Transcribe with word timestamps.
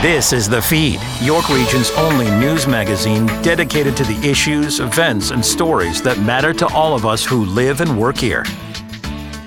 This 0.00 0.32
is 0.32 0.48
The 0.48 0.62
Feed, 0.62 1.00
York 1.20 1.48
Region's 1.48 1.90
only 1.96 2.30
news 2.30 2.68
magazine 2.68 3.26
dedicated 3.42 3.96
to 3.96 4.04
the 4.04 4.16
issues, 4.24 4.78
events, 4.78 5.32
and 5.32 5.44
stories 5.44 6.00
that 6.02 6.20
matter 6.20 6.52
to 6.52 6.68
all 6.68 6.94
of 6.94 7.04
us 7.04 7.24
who 7.24 7.44
live 7.46 7.80
and 7.80 8.00
work 8.00 8.16
here. 8.16 8.44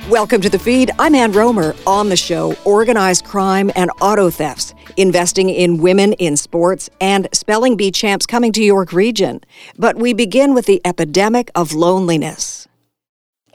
Welcome 0.09 0.41
to 0.41 0.49
The 0.49 0.59
Feed. 0.59 0.91
I'm 0.99 1.15
Ann 1.15 1.31
Rohmer. 1.31 1.73
On 1.87 2.09
the 2.09 2.17
show, 2.17 2.53
organized 2.65 3.23
crime 3.23 3.71
and 3.77 3.91
auto 4.01 4.29
thefts, 4.29 4.73
investing 4.97 5.49
in 5.49 5.77
women 5.77 6.11
in 6.13 6.35
sports, 6.35 6.89
and 6.99 7.29
spelling 7.31 7.77
bee 7.77 7.89
champs 7.89 8.25
coming 8.25 8.51
to 8.51 8.61
York 8.61 8.91
Region. 8.91 9.39
But 9.77 9.95
we 9.95 10.11
begin 10.11 10.53
with 10.53 10.65
the 10.65 10.81
epidemic 10.83 11.49
of 11.55 11.71
loneliness. 11.71 12.67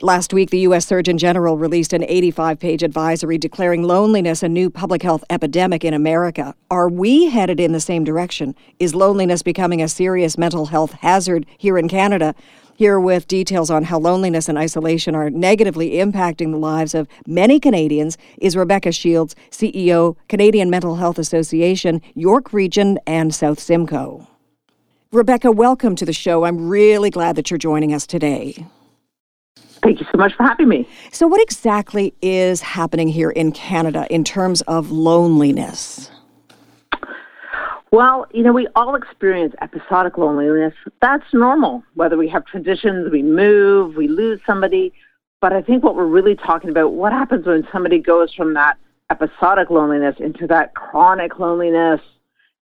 Last 0.03 0.31
week, 0.31 0.51
the 0.51 0.59
U.S. 0.59 0.85
Surgeon 0.85 1.17
General 1.17 1.57
released 1.57 1.91
an 1.91 2.03
85 2.03 2.59
page 2.59 2.83
advisory 2.83 3.39
declaring 3.39 3.81
loneliness 3.81 4.43
a 4.43 4.47
new 4.47 4.69
public 4.69 5.01
health 5.01 5.23
epidemic 5.27 5.83
in 5.83 5.95
America. 5.95 6.53
Are 6.69 6.87
we 6.87 7.31
headed 7.31 7.59
in 7.59 7.71
the 7.71 7.79
same 7.79 8.03
direction? 8.03 8.53
Is 8.77 8.93
loneliness 8.93 9.41
becoming 9.41 9.81
a 9.81 9.87
serious 9.87 10.37
mental 10.37 10.67
health 10.67 10.91
hazard 10.91 11.47
here 11.57 11.79
in 11.79 11.89
Canada? 11.89 12.35
Here 12.75 12.99
with 12.99 13.27
details 13.27 13.71
on 13.71 13.85
how 13.85 13.97
loneliness 13.97 14.47
and 14.47 14.55
isolation 14.55 15.15
are 15.15 15.31
negatively 15.31 15.93
impacting 15.93 16.51
the 16.51 16.59
lives 16.59 16.93
of 16.93 17.07
many 17.25 17.59
Canadians 17.59 18.19
is 18.37 18.55
Rebecca 18.55 18.91
Shields, 18.91 19.35
CEO, 19.49 20.15
Canadian 20.29 20.69
Mental 20.69 20.97
Health 20.97 21.17
Association, 21.17 22.03
York 22.13 22.53
Region, 22.53 22.99
and 23.07 23.33
South 23.33 23.59
Simcoe. 23.59 24.27
Rebecca, 25.11 25.51
welcome 25.51 25.95
to 25.95 26.05
the 26.05 26.13
show. 26.13 26.43
I'm 26.43 26.69
really 26.69 27.09
glad 27.09 27.35
that 27.35 27.49
you're 27.49 27.57
joining 27.57 27.95
us 27.95 28.05
today. 28.05 28.67
Thank 29.87 30.01
you 30.01 30.05
so 30.11 30.17
much 30.17 30.33
for 30.33 30.43
having 30.43 30.67
me. 30.67 30.85
So, 31.13 31.27
what 31.27 31.39
exactly 31.39 32.13
is 32.21 32.59
happening 32.59 33.07
here 33.07 33.29
in 33.29 33.53
Canada 33.53 34.05
in 34.09 34.25
terms 34.25 34.59
of 34.63 34.91
loneliness? 34.91 36.11
Well, 37.91 38.27
you 38.33 38.43
know, 38.43 38.51
we 38.51 38.67
all 38.75 38.95
experience 38.95 39.55
episodic 39.61 40.17
loneliness. 40.17 40.73
That's 41.01 41.23
normal. 41.31 41.85
Whether 41.93 42.17
we 42.17 42.27
have 42.27 42.45
transitions, 42.45 43.09
we 43.13 43.23
move, 43.23 43.95
we 43.95 44.09
lose 44.09 44.41
somebody. 44.45 44.91
But 45.39 45.53
I 45.53 45.61
think 45.61 45.85
what 45.85 45.95
we're 45.95 46.05
really 46.05 46.35
talking 46.35 46.69
about, 46.69 46.91
what 46.91 47.13
happens 47.13 47.45
when 47.45 47.65
somebody 47.71 47.99
goes 47.99 48.33
from 48.33 48.55
that 48.55 48.77
episodic 49.09 49.69
loneliness 49.69 50.17
into 50.19 50.47
that 50.47 50.75
chronic 50.75 51.39
loneliness 51.39 52.01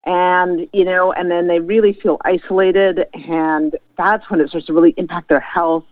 and 0.04 0.68
you 0.72 0.84
know 0.84 1.10
and 1.12 1.28
then 1.28 1.48
they 1.48 1.58
really 1.58 1.92
feel 1.92 2.18
isolated 2.24 3.06
and 3.14 3.76
that's 3.98 4.30
when 4.30 4.38
it 4.40 4.48
starts 4.48 4.68
to 4.68 4.72
really 4.72 4.94
impact 4.96 5.28
their 5.28 5.40
health 5.40 5.82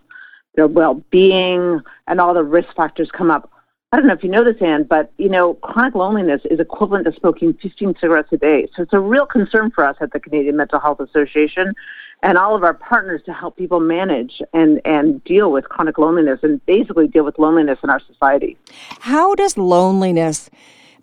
their 0.55 0.67
well-being, 0.67 1.81
and 2.07 2.21
all 2.21 2.33
the 2.33 2.43
risk 2.43 2.73
factors 2.75 3.09
come 3.11 3.31
up. 3.31 3.51
I 3.91 3.97
don't 3.97 4.07
know 4.07 4.13
if 4.13 4.23
you 4.23 4.29
know 4.29 4.43
this, 4.43 4.61
Ann, 4.61 4.83
but 4.83 5.13
you 5.17 5.29
know, 5.29 5.53
chronic 5.55 5.95
loneliness 5.95 6.41
is 6.49 6.59
equivalent 6.59 7.05
to 7.05 7.13
smoking 7.17 7.53
15 7.53 7.95
cigarettes 8.01 8.29
a 8.31 8.37
day. 8.37 8.67
So 8.75 8.83
it's 8.83 8.93
a 8.93 8.99
real 8.99 9.25
concern 9.25 9.71
for 9.71 9.85
us 9.85 9.95
at 10.01 10.11
the 10.11 10.19
Canadian 10.19 10.57
Mental 10.57 10.79
Health 10.79 10.99
Association 10.99 11.73
and 12.21 12.37
all 12.37 12.55
of 12.55 12.63
our 12.63 12.73
partners 12.73 13.21
to 13.25 13.33
help 13.33 13.55
people 13.55 13.79
manage 13.79 14.41
and, 14.53 14.81
and 14.83 15.23
deal 15.23 15.51
with 15.51 15.69
chronic 15.69 15.97
loneliness 15.97 16.39
and 16.43 16.65
basically 16.65 17.07
deal 17.07 17.23
with 17.23 17.37
loneliness 17.37 17.79
in 17.83 17.89
our 17.89 18.01
society. 18.01 18.57
How 18.99 19.35
does 19.35 19.57
loneliness 19.57 20.49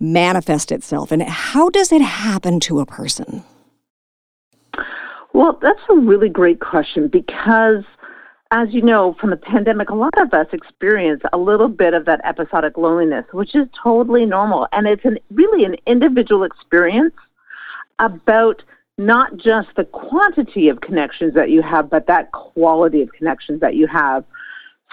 manifest 0.00 0.73
itself 0.73 1.12
and 1.12 1.23
how 1.23 1.70
does 1.70 1.92
it 1.92 2.03
happen 2.03 2.61
to 2.61 2.80
a 2.80 2.86
person? 2.86 3.45
Well, 5.33 5.58
that's 5.62 5.80
a 5.89 5.95
really 5.95 6.28
great 6.28 6.61
question 6.61 7.08
because– 7.08 7.84
as 8.53 8.69
you 8.70 8.83
know 8.83 9.17
from 9.19 9.31
the 9.31 9.36
pandemic, 9.36 9.89
a 9.89 9.95
lot 9.95 10.12
of 10.20 10.33
us 10.34 10.47
experience 10.53 11.22
a 11.33 11.39
little 11.39 11.69
bit 11.69 11.95
of 11.95 12.05
that 12.05 12.20
episodic 12.22 12.77
loneliness, 12.77 13.25
which 13.33 13.55
is 13.55 13.67
totally 13.83 14.27
normal. 14.27 14.69
And 14.72 14.86
it's 14.86 15.05
an, 15.06 15.19
really 15.31 15.64
an 15.64 15.75
individual 15.86 16.45
experience 16.45 17.14
about 17.98 18.62
not 18.98 19.39
just 19.39 19.69
the 19.75 19.84
quantity 19.84 20.69
of 20.69 20.83
connections 20.83 21.33
that 21.33 21.48
you 21.48 21.62
have, 21.62 21.89
but 21.89 22.06
that 22.08 22.30
quality 22.33 23.00
of 23.00 23.11
connections 23.12 23.58
that 23.61 23.75
you 23.75 23.86
have. 23.86 24.23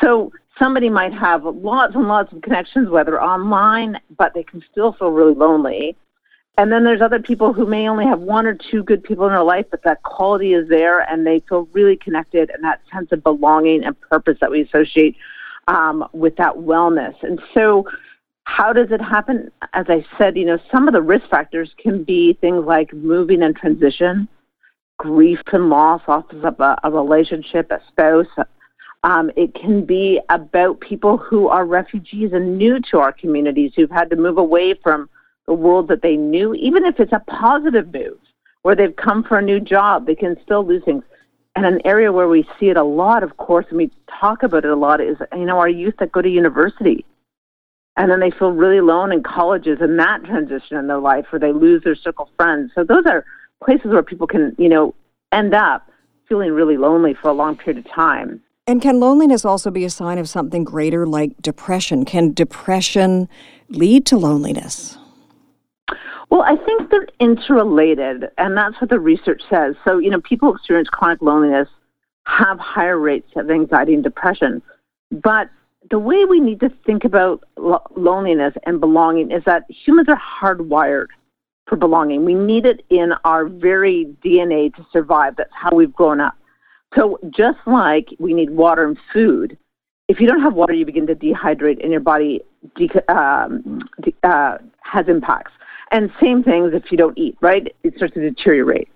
So 0.01 0.31
somebody 0.57 0.89
might 0.89 1.13
have 1.13 1.43
lots 1.43 1.95
and 1.95 2.07
lots 2.07 2.31
of 2.31 2.41
connections, 2.41 2.89
whether 2.89 3.21
online, 3.21 3.99
but 4.17 4.33
they 4.33 4.43
can 4.43 4.63
still 4.71 4.93
feel 4.93 5.11
really 5.11 5.35
lonely. 5.35 5.97
And 6.59 6.73
then 6.73 6.83
there's 6.83 6.99
other 7.01 7.19
people 7.19 7.53
who 7.53 7.65
may 7.65 7.87
only 7.87 8.05
have 8.05 8.19
one 8.19 8.45
or 8.45 8.53
two 8.53 8.83
good 8.83 9.01
people 9.01 9.25
in 9.25 9.31
their 9.31 9.43
life, 9.43 9.67
but 9.71 9.81
that 9.83 10.03
quality 10.03 10.53
is 10.53 10.67
there 10.67 10.99
and 11.09 11.25
they 11.25 11.39
feel 11.47 11.69
really 11.71 11.95
connected 11.95 12.49
and 12.49 12.61
that 12.65 12.81
sense 12.91 13.13
of 13.13 13.23
belonging 13.23 13.85
and 13.85 13.97
purpose 14.01 14.37
that 14.41 14.51
we 14.51 14.63
associate 14.63 15.15
um, 15.69 16.05
with 16.11 16.35
that 16.35 16.55
wellness. 16.55 17.15
And 17.23 17.41
so, 17.53 17.85
how 18.43 18.73
does 18.73 18.91
it 18.91 18.99
happen? 18.99 19.49
As 19.71 19.85
I 19.87 20.05
said, 20.17 20.35
you 20.35 20.43
know, 20.43 20.59
some 20.69 20.89
of 20.89 20.93
the 20.93 21.01
risk 21.01 21.29
factors 21.29 21.73
can 21.81 22.03
be 22.03 22.33
things 22.41 22.65
like 22.65 22.93
moving 22.93 23.41
and 23.41 23.55
transition, 23.55 24.27
grief 24.97 25.39
and 25.53 25.69
loss, 25.69 26.01
loss 26.09 26.25
of 26.29 26.59
a, 26.59 26.77
a 26.83 26.91
relationship, 26.91 27.71
a 27.71 27.79
spouse. 27.87 28.27
Um, 29.05 29.31
it 29.37 29.55
can 29.55 29.85
be 29.85 30.19
about 30.27 30.81
people 30.81 31.15
who 31.15 31.47
are 31.47 31.65
refugees 31.65 32.33
and 32.33 32.57
new 32.57 32.81
to 32.91 32.99
our 32.99 33.13
communities 33.13 33.71
who've 33.77 33.89
had 33.89 34.09
to 34.09 34.17
move 34.17 34.37
away 34.37 34.73
from 34.73 35.09
the 35.49 35.55
world 35.55 35.87
that 35.87 36.03
they 36.03 36.15
knew, 36.15 36.53
even 36.53 36.85
if 36.85 36.99
it's 36.99 37.11
a 37.11 37.23
positive 37.27 37.91
move 37.91 38.19
where 38.61 38.75
they've 38.75 38.95
come 38.95 39.23
for 39.23 39.39
a 39.39 39.41
new 39.41 39.59
job, 39.59 40.05
they 40.05 40.13
can 40.13 40.37
still 40.43 40.63
lose 40.63 40.83
things. 40.85 41.03
And 41.55 41.65
an 41.65 41.81
area 41.85 42.11
where 42.11 42.27
we 42.27 42.47
see 42.59 42.69
it 42.69 42.77
a 42.77 42.83
lot, 42.83 43.23
of 43.23 43.37
course, 43.37 43.65
and 43.69 43.77
we 43.77 43.89
talk 44.21 44.43
about 44.43 44.63
it 44.63 44.69
a 44.69 44.75
lot, 44.75 45.01
is 45.01 45.17
you 45.33 45.45
know 45.45 45.57
our 45.57 45.67
youth 45.67 45.95
that 45.97 46.11
go 46.11 46.21
to 46.21 46.29
university, 46.29 47.03
and 47.97 48.11
then 48.11 48.19
they 48.19 48.29
feel 48.29 48.51
really 48.51 48.77
alone 48.77 49.11
in 49.11 49.23
colleges 49.23 49.79
and 49.81 49.97
that 49.97 50.23
transition 50.23 50.77
in 50.77 50.85
their 50.85 50.99
life, 50.99 51.25
where 51.31 51.39
they 51.39 51.51
lose 51.51 51.83
their 51.83 51.95
circle 51.95 52.25
of 52.25 52.35
friends. 52.35 52.71
So 52.75 52.83
those 52.83 53.07
are 53.07 53.25
places 53.65 53.87
where 53.87 54.03
people 54.03 54.27
can 54.27 54.55
you 54.59 54.69
know 54.69 54.93
end 55.31 55.55
up 55.55 55.89
feeling 56.27 56.51
really 56.51 56.77
lonely 56.77 57.15
for 57.19 57.29
a 57.29 57.33
long 57.33 57.57
period 57.57 57.83
of 57.83 57.91
time. 57.91 58.39
And 58.67 58.83
can 58.83 58.99
loneliness 58.99 59.45
also 59.45 59.71
be 59.71 59.83
a 59.83 59.89
sign 59.89 60.19
of 60.19 60.29
something 60.29 60.63
greater 60.63 61.07
like 61.07 61.41
depression? 61.41 62.05
Can 62.05 62.33
depression 62.33 63.27
lead 63.69 64.05
to 64.05 64.15
loneliness? 64.15 64.98
Well, 66.29 66.43
I 66.43 66.55
think 66.57 66.91
they're 66.91 67.07
interrelated, 67.19 68.25
and 68.37 68.55
that's 68.55 68.79
what 68.79 68.89
the 68.89 68.99
research 68.99 69.41
says. 69.49 69.75
So, 69.83 69.97
you 69.97 70.11
know, 70.11 70.21
people 70.21 70.49
who 70.49 70.55
experience 70.55 70.89
chronic 70.89 71.21
loneliness 71.21 71.67
have 72.25 72.59
higher 72.59 72.99
rates 72.99 73.31
of 73.35 73.49
anxiety 73.49 73.95
and 73.95 74.03
depression. 74.03 74.61
But 75.11 75.49
the 75.89 75.97
way 75.97 76.25
we 76.25 76.39
need 76.39 76.59
to 76.59 76.69
think 76.85 77.03
about 77.03 77.43
lo- 77.57 77.81
loneliness 77.95 78.53
and 78.65 78.79
belonging 78.79 79.31
is 79.31 79.43
that 79.45 79.63
humans 79.69 80.07
are 80.07 80.19
hardwired 80.19 81.07
for 81.67 81.75
belonging. 81.75 82.25
We 82.25 82.35
need 82.35 82.65
it 82.65 82.85
in 82.89 83.13
our 83.23 83.45
very 83.45 84.05
DNA 84.23 84.73
to 84.75 84.85
survive. 84.93 85.35
That's 85.35 85.49
how 85.53 85.75
we've 85.75 85.93
grown 85.93 86.21
up. 86.21 86.35
So, 86.95 87.19
just 87.29 87.59
like 87.65 88.09
we 88.19 88.33
need 88.33 88.51
water 88.51 88.85
and 88.85 88.97
food, 89.13 89.57
if 90.07 90.19
you 90.19 90.27
don't 90.27 90.41
have 90.41 90.55
water, 90.55 90.73
you 90.73 90.85
begin 90.85 91.05
to 91.07 91.15
dehydrate 91.15 91.81
and 91.81 91.91
your 91.91 92.01
body 92.01 92.41
de- 92.75 93.13
um, 93.13 93.87
de- 94.01 94.15
uh, 94.23 94.57
has 94.81 95.07
impacts. 95.07 95.51
And 95.91 96.11
same 96.21 96.43
things 96.43 96.71
if 96.73 96.91
you 96.91 96.97
don't 96.97 97.17
eat, 97.17 97.37
right? 97.41 97.75
It 97.83 97.95
starts 97.95 98.13
to 98.13 98.21
deteriorate. 98.21 98.89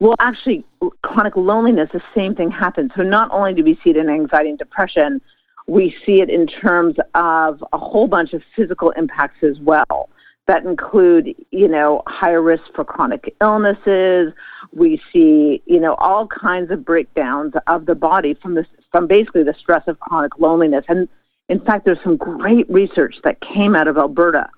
Well, 0.00 0.14
actually, 0.20 0.64
chronic 1.02 1.36
loneliness, 1.36 1.90
the 1.92 2.00
same 2.14 2.34
thing 2.34 2.50
happens. 2.50 2.92
So 2.96 3.02
not 3.02 3.28
only 3.32 3.54
do 3.54 3.64
we 3.64 3.78
see 3.82 3.90
it 3.90 3.96
in 3.96 4.08
anxiety 4.08 4.50
and 4.50 4.58
depression, 4.58 5.20
we 5.66 5.94
see 6.06 6.20
it 6.20 6.30
in 6.30 6.46
terms 6.46 6.96
of 7.14 7.62
a 7.72 7.78
whole 7.78 8.06
bunch 8.06 8.32
of 8.32 8.42
physical 8.54 8.90
impacts 8.90 9.42
as 9.42 9.58
well 9.60 10.08
that 10.46 10.64
include, 10.64 11.34
you 11.50 11.68
know, 11.68 12.02
higher 12.06 12.40
risk 12.40 12.62
for 12.74 12.84
chronic 12.84 13.34
illnesses. 13.40 14.32
We 14.72 15.00
see, 15.12 15.62
you 15.66 15.78
know, 15.78 15.94
all 15.96 16.26
kinds 16.26 16.70
of 16.70 16.84
breakdowns 16.84 17.52
of 17.66 17.84
the 17.84 17.94
body 17.94 18.34
from 18.34 18.54
this, 18.54 18.66
from 18.90 19.06
basically 19.06 19.42
the 19.42 19.54
stress 19.58 19.82
of 19.88 20.00
chronic 20.00 20.38
loneliness. 20.38 20.84
And 20.88 21.06
in 21.50 21.60
fact, 21.60 21.84
there's 21.84 21.98
some 22.02 22.16
great 22.16 22.68
research 22.70 23.16
that 23.24 23.40
came 23.40 23.76
out 23.76 23.88
of 23.88 23.98
Alberta 23.98 24.48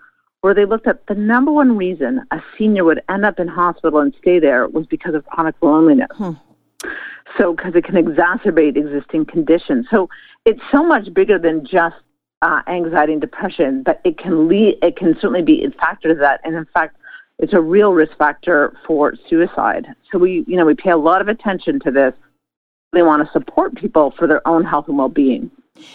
where 0.41 0.55
they 0.55 0.65
looked 0.65 0.87
at 0.87 1.07
the 1.07 1.15
number 1.15 1.53
one 1.53 1.77
reason 1.77 2.27
a 2.31 2.41
senior 2.57 2.85
would 2.85 3.03
end 3.09 3.25
up 3.25 3.39
in 3.39 3.49
hospital 3.49 4.01
and 4.01 4.15
stay 4.21 4.39
there 4.39 4.67
was 4.69 4.87
because 4.87 5.15
of 5.15 5.25
chronic 5.27 5.55
loneliness. 5.61 6.09
Hmm. 6.15 6.33
So, 7.39 7.55
because 7.55 7.75
it 7.75 7.85
can 7.85 7.95
exacerbate 7.95 8.77
existing 8.77 9.27
conditions. 9.27 9.87
So, 9.91 10.09
it's 10.45 10.61
so 10.73 10.83
much 10.83 11.13
bigger 11.13 11.39
than 11.39 11.65
just 11.65 11.97
uh, 12.43 12.63
anxiety 12.67 13.13
and 13.13 13.21
depression, 13.21 13.83
but 13.83 14.01
it 14.05 14.19
can 14.19 14.49
lead. 14.49 14.79
It 14.83 14.97
can 14.97 15.15
certainly 15.15 15.43
be 15.43 15.63
a 15.65 15.71
factor 15.73 16.13
to 16.13 16.21
that, 16.21 16.41
and 16.43 16.57
in 16.57 16.65
fact, 16.73 16.97
it's 17.39 17.53
a 17.53 17.61
real 17.61 17.93
risk 17.93 18.17
factor 18.17 18.77
for 18.87 19.15
suicide. 19.29 19.87
So, 20.11 20.19
we, 20.19 20.45
you 20.49 20.57
know, 20.57 20.65
we 20.65 20.75
pay 20.75 20.91
a 20.91 20.97
lot 20.97 21.21
of 21.21 21.29
attention 21.29 21.79
to 21.81 21.91
this. 21.91 22.15
We 22.93 23.03
want 23.03 23.25
to 23.25 23.33
support 23.33 23.77
people 23.77 24.13
for 24.19 24.27
their 24.27 24.47
own 24.49 24.65
health 24.65 24.89
and 24.89 24.99
well-being. 24.99 25.51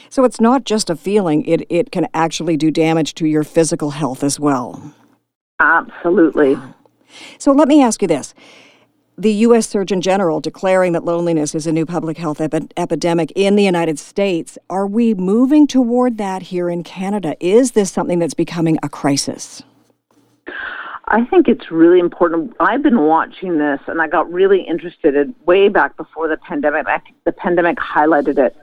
So 0.10 0.24
it's 0.24 0.42
not 0.42 0.64
just 0.64 0.90
a 0.90 0.96
feeling, 0.96 1.46
it, 1.46 1.66
it 1.70 1.92
can 1.92 2.08
actually 2.14 2.58
do 2.58 2.72
damage 2.72 3.14
to 3.16 3.26
your 3.26 3.44
physical 3.44 3.92
health 3.92 4.24
as 4.24 4.40
well. 4.40 4.94
Absolutely. 5.60 6.58
So 7.38 7.52
let 7.52 7.68
me 7.68 7.82
ask 7.82 8.02
you 8.02 8.08
this. 8.08 8.34
The 9.18 9.32
U.S. 9.32 9.70
Surgeon 9.70 10.02
General 10.02 10.42
declaring 10.42 10.92
that 10.92 11.06
loneliness 11.06 11.56
is 11.56 11.66
a 11.66 11.72
new 11.72 11.86
public 11.86 12.18
health 12.18 12.42
epi- 12.42 12.68
epidemic 12.76 13.32
in 13.34 13.56
the 13.56 13.64
United 13.64 13.98
States. 13.98 14.58
Are 14.70 14.86
we 14.86 15.14
moving 15.14 15.68
toward 15.68 16.18
that 16.18 16.44
here 16.44 16.70
in 16.70 16.84
Canada? 16.84 17.38
Is 17.40 17.72
this 17.72 17.90
something 17.90 18.20
that's 18.20 18.34
becoming 18.34 18.78
a 18.84 18.90
crisis? 18.90 19.64
I 21.08 21.24
think 21.24 21.48
it's 21.48 21.72
really 21.72 22.00
important. 22.00 22.56
I've 22.60 22.82
been 22.84 23.02
watching 23.02 23.58
this 23.58 23.80
and 23.88 24.02
I 24.02 24.08
got 24.08 24.32
really 24.32 24.62
interested 24.62 25.16
in 25.16 25.36
way 25.46 25.70
back 25.70 25.96
before 25.96 26.28
the 26.28 26.38
pandemic. 26.38 26.88
I 26.88 26.98
think 26.98 27.16
the 27.24 27.32
pandemic 27.32 27.78
highlighted 27.78 28.38
it. 28.38 28.58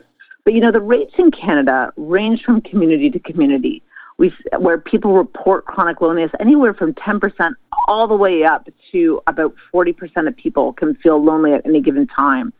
But 0.44 0.54
you 0.54 0.60
know, 0.60 0.72
the 0.72 0.80
rates 0.80 1.14
in 1.18 1.30
Canada 1.30 1.92
range 1.96 2.42
from 2.42 2.60
community 2.60 3.10
to 3.10 3.18
community. 3.18 3.82
We, 4.18 4.32
where 4.58 4.78
people 4.78 5.14
report 5.14 5.64
chronic 5.64 6.00
loneliness 6.00 6.30
anywhere 6.38 6.74
from 6.74 6.92
10% 6.94 7.54
all 7.88 8.06
the 8.06 8.14
way 8.14 8.44
up 8.44 8.68
to 8.92 9.20
about 9.26 9.54
40% 9.74 10.28
of 10.28 10.36
people 10.36 10.74
can 10.74 10.94
feel 10.96 11.22
lonely 11.22 11.54
at 11.54 11.64
any 11.64 11.80
given 11.80 12.06
time. 12.06 12.52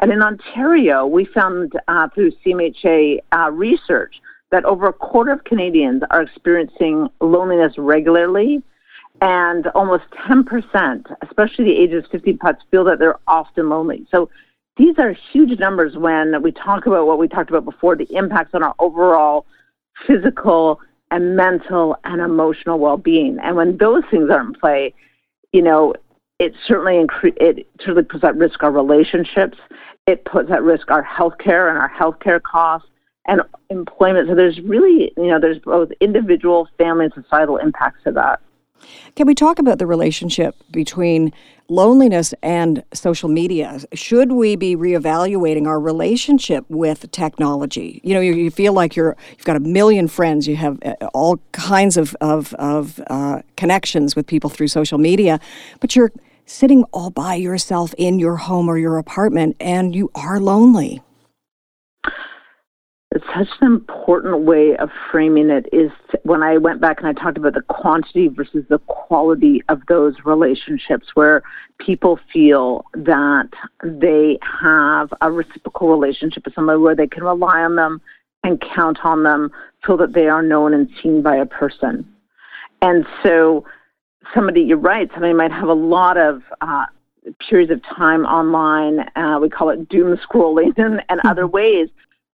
And 0.00 0.12
in 0.12 0.22
Ontario, 0.22 1.06
we 1.06 1.24
found 1.24 1.72
uh, 1.88 2.08
through 2.14 2.32
CMHA 2.44 3.18
uh, 3.32 3.50
research 3.52 4.20
that 4.50 4.64
over 4.64 4.88
a 4.88 4.92
quarter 4.92 5.32
of 5.32 5.44
Canadians 5.44 6.02
are 6.10 6.22
experiencing 6.22 7.08
loneliness 7.20 7.74
regularly, 7.76 8.62
and 9.20 9.66
almost 9.68 10.04
10%, 10.28 11.04
especially 11.22 11.64
the 11.64 11.76
ages 11.76 12.04
50 12.10 12.34
plus, 12.34 12.56
feel 12.70 12.84
that 12.84 12.98
they're 12.98 13.18
often 13.26 13.68
lonely. 13.68 14.06
So 14.10 14.30
these 14.78 14.94
are 14.98 15.14
huge 15.32 15.58
numbers 15.58 15.96
when 15.96 16.40
we 16.40 16.52
talk 16.52 16.86
about 16.86 17.06
what 17.06 17.18
we 17.18 17.28
talked 17.28 17.50
about 17.50 17.64
before 17.64 17.96
the 17.96 18.06
impacts 18.14 18.54
on 18.54 18.62
our 18.62 18.74
overall 18.78 19.44
physical 20.06 20.80
and 21.10 21.36
mental 21.36 21.96
and 22.04 22.20
emotional 22.20 22.78
well-being. 22.78 23.38
And 23.42 23.56
when 23.56 23.76
those 23.78 24.04
things 24.10 24.30
are 24.30 24.40
in 24.40 24.54
play, 24.54 24.94
you 25.52 25.62
know, 25.62 25.94
it 26.38 26.54
certainly 26.66 27.04
incre- 27.04 27.36
it 27.40 27.66
certainly 27.80 28.04
puts 28.04 28.22
at 28.22 28.36
risk 28.36 28.62
our 28.62 28.70
relationships. 28.70 29.58
It 30.06 30.24
puts 30.24 30.50
at 30.50 30.62
risk 30.62 30.90
our 30.90 31.04
healthcare 31.04 31.68
and 31.68 31.78
our 31.78 31.90
healthcare 31.90 32.40
costs 32.40 32.88
and 33.26 33.42
employment. 33.70 34.28
So 34.28 34.34
there's 34.34 34.60
really, 34.60 35.12
you 35.16 35.26
know, 35.26 35.40
there's 35.40 35.58
both 35.58 35.90
individual, 36.00 36.68
family, 36.78 37.06
and 37.06 37.14
societal 37.14 37.56
impacts 37.56 38.04
to 38.04 38.12
that. 38.12 38.40
Can 39.16 39.26
we 39.26 39.34
talk 39.34 39.58
about 39.58 39.78
the 39.78 39.86
relationship 39.86 40.56
between 40.70 41.32
loneliness 41.68 42.32
and 42.42 42.82
social 42.94 43.28
media? 43.28 43.80
Should 43.92 44.32
we 44.32 44.56
be 44.56 44.76
reevaluating 44.76 45.66
our 45.66 45.80
relationship 45.80 46.64
with 46.68 47.10
technology? 47.10 48.00
You 48.04 48.14
know, 48.14 48.20
you, 48.20 48.34
you 48.34 48.50
feel 48.50 48.72
like 48.72 48.96
you're 48.96 49.16
you've 49.30 49.44
got 49.44 49.56
a 49.56 49.60
million 49.60 50.08
friends, 50.08 50.48
you 50.48 50.56
have 50.56 50.78
uh, 50.84 50.94
all 51.14 51.40
kinds 51.52 51.96
of 51.96 52.16
of, 52.20 52.54
of 52.54 53.00
uh, 53.08 53.42
connections 53.56 54.16
with 54.16 54.26
people 54.26 54.50
through 54.50 54.68
social 54.68 54.98
media, 54.98 55.40
but 55.80 55.94
you're 55.94 56.12
sitting 56.46 56.84
all 56.92 57.10
by 57.10 57.34
yourself 57.34 57.94
in 57.98 58.18
your 58.18 58.36
home 58.36 58.68
or 58.68 58.78
your 58.78 58.96
apartment, 58.96 59.56
and 59.60 59.94
you 59.94 60.10
are 60.14 60.40
lonely 60.40 61.02
it's 63.14 63.24
such 63.34 63.48
an 63.60 63.66
important 63.66 64.40
way 64.40 64.76
of 64.76 64.90
framing 65.10 65.48
it 65.48 65.66
is 65.72 65.90
to, 66.10 66.20
when 66.24 66.42
I 66.42 66.58
went 66.58 66.80
back 66.80 66.98
and 66.98 67.06
I 67.06 67.14
talked 67.14 67.38
about 67.38 67.54
the 67.54 67.62
quantity 67.62 68.28
versus 68.28 68.64
the 68.68 68.78
quality 68.80 69.62
of 69.70 69.80
those 69.88 70.14
relationships 70.26 71.08
where 71.14 71.42
people 71.78 72.20
feel 72.30 72.84
that 72.92 73.48
they 73.82 74.38
have 74.60 75.12
a 75.22 75.32
reciprocal 75.32 75.88
relationship 75.88 76.44
with 76.44 76.54
somebody 76.54 76.78
where 76.78 76.94
they 76.94 77.06
can 77.06 77.24
rely 77.24 77.62
on 77.62 77.76
them 77.76 78.02
and 78.44 78.62
count 78.74 78.98
on 79.04 79.22
them 79.22 79.50
so 79.86 79.96
that 79.96 80.12
they 80.12 80.28
are 80.28 80.42
known 80.42 80.74
and 80.74 80.90
seen 81.02 81.22
by 81.22 81.36
a 81.36 81.46
person. 81.46 82.06
And 82.82 83.06
so 83.22 83.64
somebody, 84.34 84.60
you're 84.60 84.76
right, 84.76 85.08
somebody 85.12 85.32
might 85.32 85.50
have 85.50 85.68
a 85.68 85.74
lot 85.74 86.18
of 86.18 86.42
uh, 86.60 86.84
periods 87.48 87.72
of 87.72 87.82
time 87.84 88.26
online. 88.26 89.08
Uh, 89.16 89.38
we 89.40 89.48
call 89.48 89.70
it 89.70 89.88
doom 89.88 90.18
scrolling 90.18 90.76
and, 90.76 91.02
and 91.08 91.20
other 91.24 91.46
ways 91.46 91.88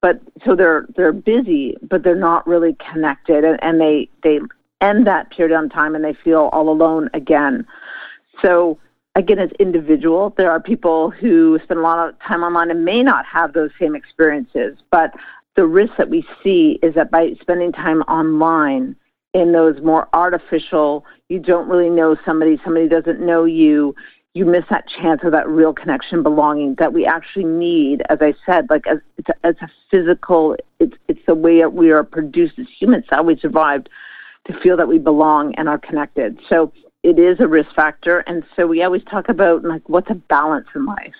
but 0.04 0.20
so 0.44 0.54
they're 0.54 0.86
they're 0.96 1.14
busy, 1.14 1.78
but 1.80 2.02
they're 2.02 2.14
not 2.14 2.46
really 2.46 2.76
connected, 2.92 3.42
and, 3.42 3.58
and 3.62 3.80
they 3.80 4.06
they 4.22 4.38
end 4.82 5.06
that 5.06 5.30
period 5.30 5.58
of 5.58 5.72
time 5.72 5.94
and 5.94 6.04
they 6.04 6.12
feel 6.12 6.50
all 6.52 6.68
alone 6.68 7.08
again. 7.14 7.66
So 8.42 8.78
again, 9.14 9.38
as 9.38 9.48
individual, 9.58 10.34
there 10.36 10.50
are 10.50 10.60
people 10.60 11.08
who 11.08 11.58
spend 11.64 11.80
a 11.80 11.82
lot 11.82 12.06
of 12.06 12.14
time 12.20 12.42
online 12.42 12.70
and 12.70 12.84
may 12.84 13.02
not 13.02 13.24
have 13.24 13.54
those 13.54 13.70
same 13.80 13.96
experiences, 13.96 14.76
but 14.90 15.14
the 15.56 15.64
risk 15.64 15.94
that 15.96 16.10
we 16.10 16.22
see 16.42 16.78
is 16.82 16.94
that 16.96 17.10
by 17.10 17.30
spending 17.40 17.72
time 17.72 18.02
online 18.02 18.96
in 19.32 19.52
those 19.52 19.80
more 19.80 20.06
artificial, 20.12 21.06
you 21.30 21.38
don't 21.38 21.66
really 21.66 21.88
know 21.88 22.14
somebody, 22.26 22.60
somebody 22.62 22.88
doesn't 22.88 23.20
know 23.20 23.46
you, 23.46 23.94
you 24.34 24.44
miss 24.44 24.64
that 24.68 24.88
chance 24.88 25.20
of 25.22 25.30
that 25.30 25.48
real 25.48 25.72
connection, 25.72 26.24
belonging 26.24 26.74
that 26.78 26.92
we 26.92 27.06
actually 27.06 27.44
need. 27.44 28.02
As 28.10 28.18
I 28.20 28.34
said, 28.44 28.66
like 28.68 28.84
as 28.86 28.98
it's 29.16 29.28
a, 29.28 29.46
as 29.46 29.54
a 29.62 29.68
physical, 29.90 30.56
it's 30.80 30.94
it's 31.06 31.20
the 31.26 31.36
way 31.36 31.60
that 31.60 31.72
we 31.72 31.92
are 31.92 32.02
produced 32.02 32.58
as 32.58 32.66
humans, 32.78 33.04
how 33.08 33.22
we 33.22 33.38
survived 33.38 33.88
to 34.46 34.60
feel 34.60 34.76
that 34.76 34.88
we 34.88 34.98
belong 34.98 35.54
and 35.54 35.68
are 35.68 35.78
connected. 35.78 36.38
So 36.48 36.72
it 37.04 37.18
is 37.18 37.38
a 37.38 37.46
risk 37.46 37.72
factor, 37.76 38.20
and 38.20 38.42
so 38.56 38.66
we 38.66 38.82
always 38.82 39.04
talk 39.04 39.28
about 39.28 39.62
like 39.62 39.88
what's 39.88 40.10
a 40.10 40.14
balance 40.14 40.66
in 40.74 40.84
life. 40.84 41.14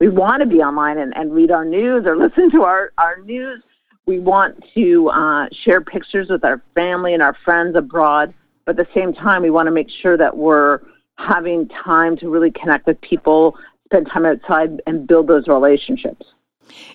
We 0.00 0.08
want 0.08 0.40
to 0.40 0.46
be 0.46 0.56
online 0.56 0.98
and, 0.98 1.16
and 1.16 1.32
read 1.32 1.52
our 1.52 1.64
news 1.64 2.04
or 2.04 2.16
listen 2.18 2.50
to 2.50 2.62
our, 2.62 2.92
our 2.98 3.18
news. 3.22 3.62
We 4.06 4.18
want 4.18 4.62
to 4.74 5.08
uh, 5.08 5.46
share 5.64 5.80
pictures 5.80 6.28
with 6.28 6.44
our 6.44 6.62
family 6.74 7.14
and 7.14 7.22
our 7.22 7.36
friends 7.44 7.76
abroad, 7.76 8.34
but 8.64 8.78
at 8.78 8.86
the 8.86 8.92
same 8.92 9.14
time, 9.14 9.42
we 9.42 9.50
want 9.50 9.68
to 9.68 9.72
make 9.72 9.88
sure 10.02 10.16
that 10.16 10.36
we're 10.36 10.80
having 11.18 11.68
time 11.68 12.16
to 12.18 12.28
really 12.28 12.50
connect 12.50 12.86
with 12.86 13.00
people, 13.00 13.56
spend 13.86 14.08
time 14.08 14.26
outside, 14.26 14.80
and 14.86 15.06
build 15.06 15.28
those 15.28 15.48
relationships. 15.48 16.26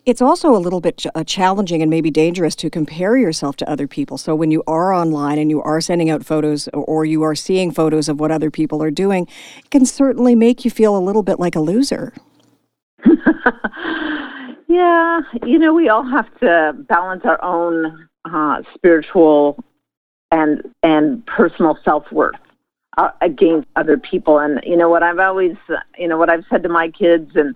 It's 0.05 0.21
also 0.21 0.55
a 0.55 0.59
little 0.59 0.81
bit 0.81 1.05
uh, 1.15 1.23
challenging 1.23 1.81
and 1.81 1.89
maybe 1.89 2.11
dangerous 2.11 2.55
to 2.57 2.69
compare 2.69 3.15
yourself 3.17 3.55
to 3.57 3.69
other 3.69 3.87
people. 3.87 4.17
So 4.17 4.35
when 4.35 4.51
you 4.51 4.63
are 4.67 4.93
online 4.93 5.39
and 5.39 5.49
you 5.49 5.61
are 5.61 5.79
sending 5.79 6.09
out 6.09 6.25
photos 6.25 6.67
or 6.73 7.05
you 7.05 7.23
are 7.23 7.35
seeing 7.35 7.71
photos 7.71 8.09
of 8.09 8.19
what 8.19 8.31
other 8.31 8.51
people 8.51 8.83
are 8.83 8.91
doing, 8.91 9.27
it 9.59 9.69
can 9.69 9.85
certainly 9.85 10.35
make 10.35 10.65
you 10.65 10.71
feel 10.71 10.97
a 10.97 10.99
little 10.99 11.23
bit 11.23 11.39
like 11.39 11.55
a 11.55 11.61
loser. 11.61 12.13
yeah, 14.67 15.21
you 15.45 15.57
know, 15.57 15.73
we 15.73 15.87
all 15.89 16.03
have 16.03 16.27
to 16.39 16.73
balance 16.89 17.23
our 17.23 17.41
own 17.43 18.09
uh, 18.25 18.61
spiritual 18.75 19.63
and 20.31 20.61
and 20.83 21.25
personal 21.25 21.77
self 21.83 22.09
worth 22.11 22.35
uh, 22.97 23.11
against 23.21 23.67
other 23.75 23.97
people. 23.97 24.39
And 24.39 24.59
you 24.63 24.77
know 24.77 24.89
what 24.89 25.03
I've 25.03 25.19
always, 25.19 25.55
you 25.97 26.07
know 26.07 26.17
what 26.17 26.29
I've 26.29 26.45
said 26.49 26.63
to 26.63 26.69
my 26.69 26.89
kids 26.89 27.31
and 27.35 27.55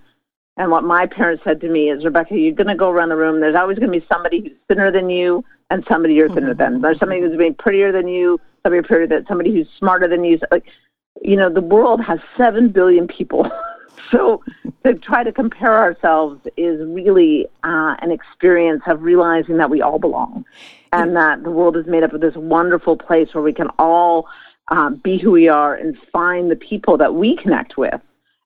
and 0.57 0.71
what 0.71 0.83
my 0.83 1.05
parents 1.05 1.43
said 1.43 1.59
to 1.61 1.69
me 1.69 1.89
is, 1.89 2.05
Rebecca, 2.05 2.37
you're 2.37 2.53
going 2.53 2.67
to 2.67 2.75
go 2.75 2.89
around 2.89 3.09
the 3.09 3.17
room. 3.17 3.41
There's 3.41 3.55
always 3.55 3.77
going 3.77 3.91
to 3.91 3.99
be 3.99 4.05
somebody 4.07 4.41
who's 4.41 4.57
thinner 4.69 4.89
than 4.89 5.09
you 5.09 5.43
and 5.69 5.83
somebody 5.89 6.13
you're 6.13 6.29
thinner 6.29 6.53
mm-hmm. 6.53 6.73
than. 6.75 6.81
There's 6.81 6.99
somebody 6.99 7.19
who's 7.19 7.37
being 7.37 7.55
prettier 7.55 7.91
than 7.91 8.07
you, 8.07 8.39
somebody 8.63 8.87
prettier 8.87 9.07
than 9.07 9.25
somebody 9.27 9.51
who's 9.51 9.67
smarter 9.77 10.07
than 10.07 10.23
you. 10.23 10.39
Like, 10.51 10.65
you 11.21 11.35
know, 11.35 11.49
the 11.49 11.61
world 11.61 12.01
has 12.01 12.19
seven 12.37 12.69
billion 12.69 13.05
people. 13.05 13.49
so 14.11 14.41
to 14.85 14.93
try 14.93 15.23
to 15.23 15.31
compare 15.33 15.77
ourselves 15.77 16.47
is 16.55 16.79
really 16.87 17.47
uh, 17.63 17.95
an 17.99 18.11
experience 18.11 18.83
of 18.87 19.01
realizing 19.01 19.57
that 19.57 19.69
we 19.69 19.81
all 19.81 19.99
belong 19.99 20.45
and 20.93 21.17
that 21.17 21.43
the 21.43 21.51
world 21.51 21.75
is 21.75 21.85
made 21.85 22.03
up 22.03 22.13
of 22.13 22.21
this 22.21 22.35
wonderful 22.35 22.95
place 22.95 23.33
where 23.33 23.43
we 23.43 23.51
can 23.51 23.67
all 23.77 24.27
um, 24.69 24.95
be 24.95 25.17
who 25.17 25.31
we 25.31 25.47
are 25.47 25.75
and 25.75 25.97
find 26.11 26.49
the 26.49 26.55
people 26.55 26.97
that 26.97 27.13
we 27.13 27.35
connect 27.35 27.77
with. 27.77 28.01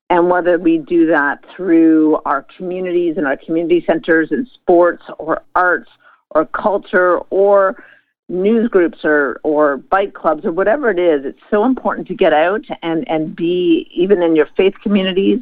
And 0.09 0.29
whether 0.29 0.57
we 0.57 0.79
do 0.79 1.05
that 1.07 1.45
through 1.55 2.19
our 2.25 2.45
communities 2.57 3.15
and 3.17 3.27
our 3.27 3.37
community 3.37 3.83
centers 3.85 4.31
and 4.31 4.47
sports 4.47 5.03
or 5.19 5.43
arts 5.55 5.89
or 6.31 6.45
culture 6.45 7.19
or 7.29 7.83
news 8.27 8.69
groups 8.69 8.99
or, 9.03 9.39
or 9.43 9.77
bike 9.77 10.13
clubs 10.13 10.45
or 10.45 10.51
whatever 10.51 10.89
it 10.89 10.99
is, 10.99 11.25
it's 11.25 11.41
so 11.49 11.63
important 11.63 12.07
to 12.07 12.15
get 12.15 12.33
out 12.33 12.63
and, 12.81 13.07
and 13.07 13.35
be 13.35 13.87
even 13.91 14.21
in 14.21 14.35
your 14.35 14.47
faith 14.57 14.73
communities 14.81 15.41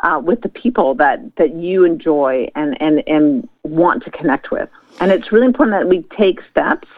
uh, 0.00 0.20
with 0.22 0.40
the 0.42 0.48
people 0.48 0.94
that, 0.96 1.20
that 1.36 1.54
you 1.54 1.84
enjoy 1.84 2.48
and, 2.54 2.80
and, 2.80 3.02
and 3.06 3.48
want 3.62 4.02
to 4.04 4.10
connect 4.10 4.50
with. 4.50 4.68
And 5.00 5.10
it's 5.10 5.32
really 5.32 5.46
important 5.46 5.80
that 5.80 5.88
we 5.88 6.02
take 6.16 6.40
steps 6.50 6.88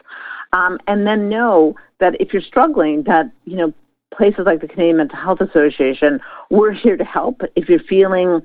um, 0.55 0.79
and 0.87 1.07
then 1.07 1.29
know 1.29 1.75
that 1.99 2.15
if 2.21 2.33
you're 2.33 2.43
struggling, 2.43 3.03
that 3.03 3.31
you 3.45 3.57
know 3.57 3.75
places 4.17 4.45
like 4.47 4.61
the 4.61 4.69
Canadian 4.69 4.99
Mental 4.99 5.19
Health 5.19 5.41
Association, 5.41 6.21
we're 6.51 6.73
here 6.73 6.97
to 6.97 7.05
help. 7.05 7.43
If 7.57 7.69
you're 7.69 7.81
feeling 7.81 8.41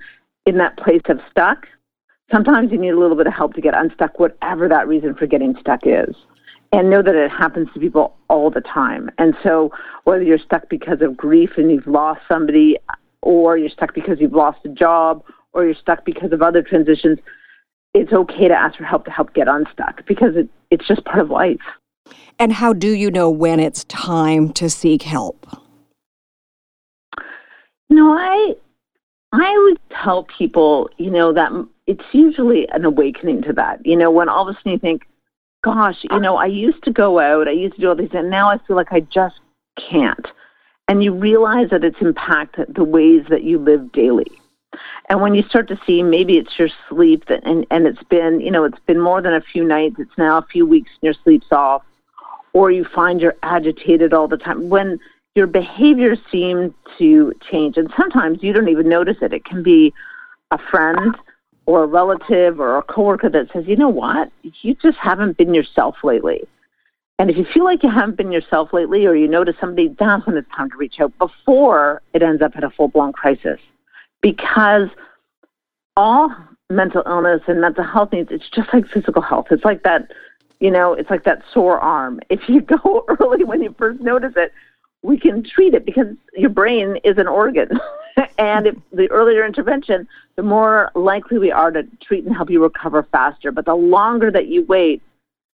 in 0.48 0.58
that 0.58 0.78
place 0.78 1.04
of 1.08 1.20
stuck, 1.30 1.68
sometimes 2.32 2.72
you 2.72 2.80
need 2.80 2.90
a 2.90 3.00
little 3.00 3.16
bit 3.16 3.28
of 3.28 3.34
help 3.34 3.54
to 3.54 3.62
get 3.62 3.76
unstuck, 3.76 4.20
whatever 4.20 4.68
that 4.68 4.88
reason 4.88 5.14
for 5.14 5.28
getting 5.28 5.56
stuck 5.60 5.82
is. 5.84 6.16
And 6.72 6.90
know 6.90 7.02
that 7.02 7.16
it 7.16 7.32
happens 7.32 7.68
to 7.74 7.80
people 7.80 8.16
all 8.28 8.50
the 8.50 8.62
time. 8.62 9.10
And 9.18 9.36
so, 9.44 9.72
whether 10.04 10.24
you're 10.24 10.40
stuck 10.40 10.70
because 10.70 11.02
of 11.02 11.16
grief 11.16 11.52
and 11.58 11.72
you've 11.72 11.88
lost 11.88 12.22
somebody, 12.28 12.78
or 13.22 13.58
you're 13.58 13.70
stuck 13.70 13.94
because 13.94 14.20
you've 14.20 14.34
lost 14.34 14.60
a 14.66 14.70
job, 14.70 15.24
or 15.54 15.66
you're 15.66 15.76
stuck 15.76 16.06
because 16.06 16.32
of 16.32 16.42
other 16.42 16.62
transitions, 16.62 17.20
it's 17.94 18.14
okay 18.14 18.48
to 18.48 18.54
ask 18.54 18.78
for 18.78 18.84
help 18.84 19.06
to 19.06 19.12
help 19.12 19.34
get 19.34 19.48
unstuck 19.48 20.06
because 20.06 20.36
it, 20.36 20.48
it's 20.70 20.88
just 20.88 21.04
part 21.06 21.20
of 21.20 21.30
life. 21.30 21.58
And 22.38 22.54
how 22.54 22.74
do 22.74 22.90
you 22.90 23.12
know 23.12 23.30
when 23.30 23.60
it's 23.60 23.84
time 23.86 24.54
to 24.54 24.70
seek 24.70 25.04
help? 25.04 25.46
No, 27.90 28.12
I 28.14 28.56
I 29.32 29.58
would 29.66 29.80
tell 30.04 30.24
people, 30.24 30.90
you 30.98 31.12
know, 31.12 31.34
that 31.34 31.52
it's 31.88 32.04
usually 32.14 32.68
an 32.70 32.86
awakening 32.86 33.42
to 33.44 33.54
that. 33.54 33.86
You 33.86 33.96
know, 33.98 34.12
when 34.12 34.30
all 34.30 34.48
of 34.48 34.56
a 34.56 34.58
sudden 34.60 34.74
you 34.74 34.80
think, 34.80 35.04
gosh, 35.64 35.98
you 36.04 36.20
know, 36.20 36.38
I 36.38 36.46
used 36.46 36.84
to 36.84 36.92
go 36.92 37.20
out, 37.20 37.48
I 37.48 37.52
used 37.52 37.76
to 37.76 37.82
do 37.82 37.90
all 37.90 37.96
these, 37.96 38.10
and 38.14 38.30
now 38.30 38.50
I 38.50 38.58
feel 38.66 38.76
like 38.76 38.92
I 38.92 39.02
just 39.02 39.40
can't. 39.90 40.28
and 40.90 41.04
you 41.04 41.14
realize 41.14 41.70
that 41.70 41.84
it's 41.84 42.02
impacted 42.02 42.74
the 42.76 42.84
ways 42.84 43.24
that 43.30 43.44
you 43.44 43.60
live 43.60 43.92
daily. 43.92 44.32
And 45.08 45.22
when 45.22 45.36
you 45.36 45.44
start 45.44 45.68
to 45.68 45.80
see 45.86 46.02
maybe 46.02 46.38
it's 46.38 46.58
your 46.58 46.70
sleep 46.90 47.26
that, 47.28 47.46
and, 47.46 47.66
and 47.70 47.86
it's 47.86 48.04
been, 48.10 48.42
you 48.42 48.50
know, 48.50 48.64
it's 48.64 48.80
been 48.88 49.00
more 49.00 49.22
than 49.22 49.34
a 49.34 49.42
few 49.42 49.64
nights, 49.64 49.96
it's 50.00 50.18
now 50.18 50.40
a 50.40 50.46
few 50.52 50.66
weeks 50.66 50.90
and 51.00 51.08
your 51.08 51.14
sleep's 51.24 51.52
off, 51.52 51.84
or 52.54 52.72
you 52.72 52.86
find 52.96 53.22
you're 53.22 53.36
agitated 53.44 54.14
all 54.14 54.28
the 54.28 54.38
time. 54.38 54.70
When 54.70 55.00
your 55.36 55.48
behavior 55.48 56.16
seems 56.32 56.74
to 56.98 57.34
change, 57.50 57.78
and 57.78 57.92
sometimes 57.98 58.40
you 58.42 58.54
don't 58.54 58.70
even 58.70 58.90
notice 58.90 59.18
it. 59.22 59.34
It 59.34 59.46
can 59.46 59.64
be 59.64 59.94
a 60.52 60.58
friend 60.58 61.16
or 61.66 61.84
a 61.84 61.88
relative 61.88 62.60
or 62.60 62.78
a 62.78 62.82
coworker 62.82 63.30
that 63.30 63.48
says, 63.54 63.66
you 63.68 63.76
know 63.76 63.90
what, 63.90 64.32
you 64.42 64.74
just 64.76 64.98
haven't 64.98 65.38
been 65.38 65.54
yourself 65.54 65.96
lately. 66.04 66.42
And 67.20 67.30
if 67.30 67.38
you 67.38 67.46
feel 67.54 67.66
like 67.66 67.84
you 67.84 67.92
haven't 67.92 68.16
been 68.16 68.32
yourself 68.32 68.74
lately, 68.74 69.06
or 69.06 69.14
you 69.14 69.28
notice 69.28 69.56
somebody, 69.60 69.94
that's 70.00 70.26
when 70.26 70.38
it's 70.38 70.50
time 70.56 70.70
to 70.72 70.78
reach 70.78 71.00
out 71.00 71.16
before 71.20 72.02
it 72.14 72.24
ends 72.24 72.42
up 72.42 72.56
in 72.56 72.64
a 72.64 72.70
full 72.72 72.88
blown 72.88 73.12
crisis 73.12 73.60
because 74.22 74.88
all 75.96 76.34
mental 76.70 77.04
illness 77.06 77.42
and 77.48 77.60
mental 77.62 77.84
health 77.84 78.14
needs, 78.14 78.30
it's 78.32 78.50
just 78.50 78.70
like 78.74 78.88
physical 78.88 79.22
health. 79.22 79.48
It's 79.52 79.66
like 79.66 79.84
that, 79.84 80.12
you 80.60 80.72
know, 80.72 80.94
it's 80.94 81.10
like 81.10 81.24
that 81.24 81.44
sore 81.54 81.80
arm. 81.80 82.20
If 82.30 82.48
you 82.48 82.62
go 82.62 83.06
early 83.20 83.44
when 83.44 83.62
you 83.62 83.74
first 83.78 84.02
notice 84.02 84.34
it, 84.36 84.54
we 85.02 85.18
can 85.18 85.44
treat 85.44 85.74
it 85.74 85.86
because 85.86 86.08
your 86.36 86.50
brain 86.50 86.98
is 87.04 87.18
an 87.18 87.28
organ. 87.28 87.70
and 88.38 88.68
if 88.68 88.76
the 88.92 89.10
earlier 89.12 89.46
intervention, 89.46 90.08
the 90.36 90.44
more 90.44 90.92
likely 90.94 91.38
we 91.38 91.52
are 91.52 91.72
to 91.72 91.84
treat 92.04 92.26
and 92.26 92.36
help 92.36 92.50
you 92.50 92.62
recover 92.62 93.08
faster. 93.12 93.52
But 93.52 93.66
the 93.66 93.76
longer 93.76 94.30
that 94.32 94.48
you 94.48 94.66
wait, 94.66 95.02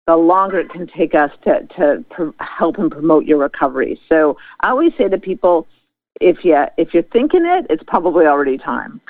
the 0.07 0.15
longer 0.15 0.60
it 0.60 0.69
can 0.69 0.88
take 0.88 1.13
us 1.13 1.31
to, 1.43 1.67
to 1.77 2.05
pr- 2.10 2.43
help 2.43 2.77
and 2.77 2.91
promote 2.91 3.25
your 3.25 3.38
recovery. 3.38 4.00
So 4.10 4.38
I 4.62 4.69
always 4.69 4.93
say 4.98 5.10
to 5.10 5.17
people, 5.17 5.67
if 6.22 6.45
you 6.45 6.57
if 6.77 6.93
you're 6.93 7.03
thinking 7.03 7.45
it, 7.45 7.65
it's 7.69 7.83
probably 7.88 8.25
already 8.25 8.57
time. 8.57 9.01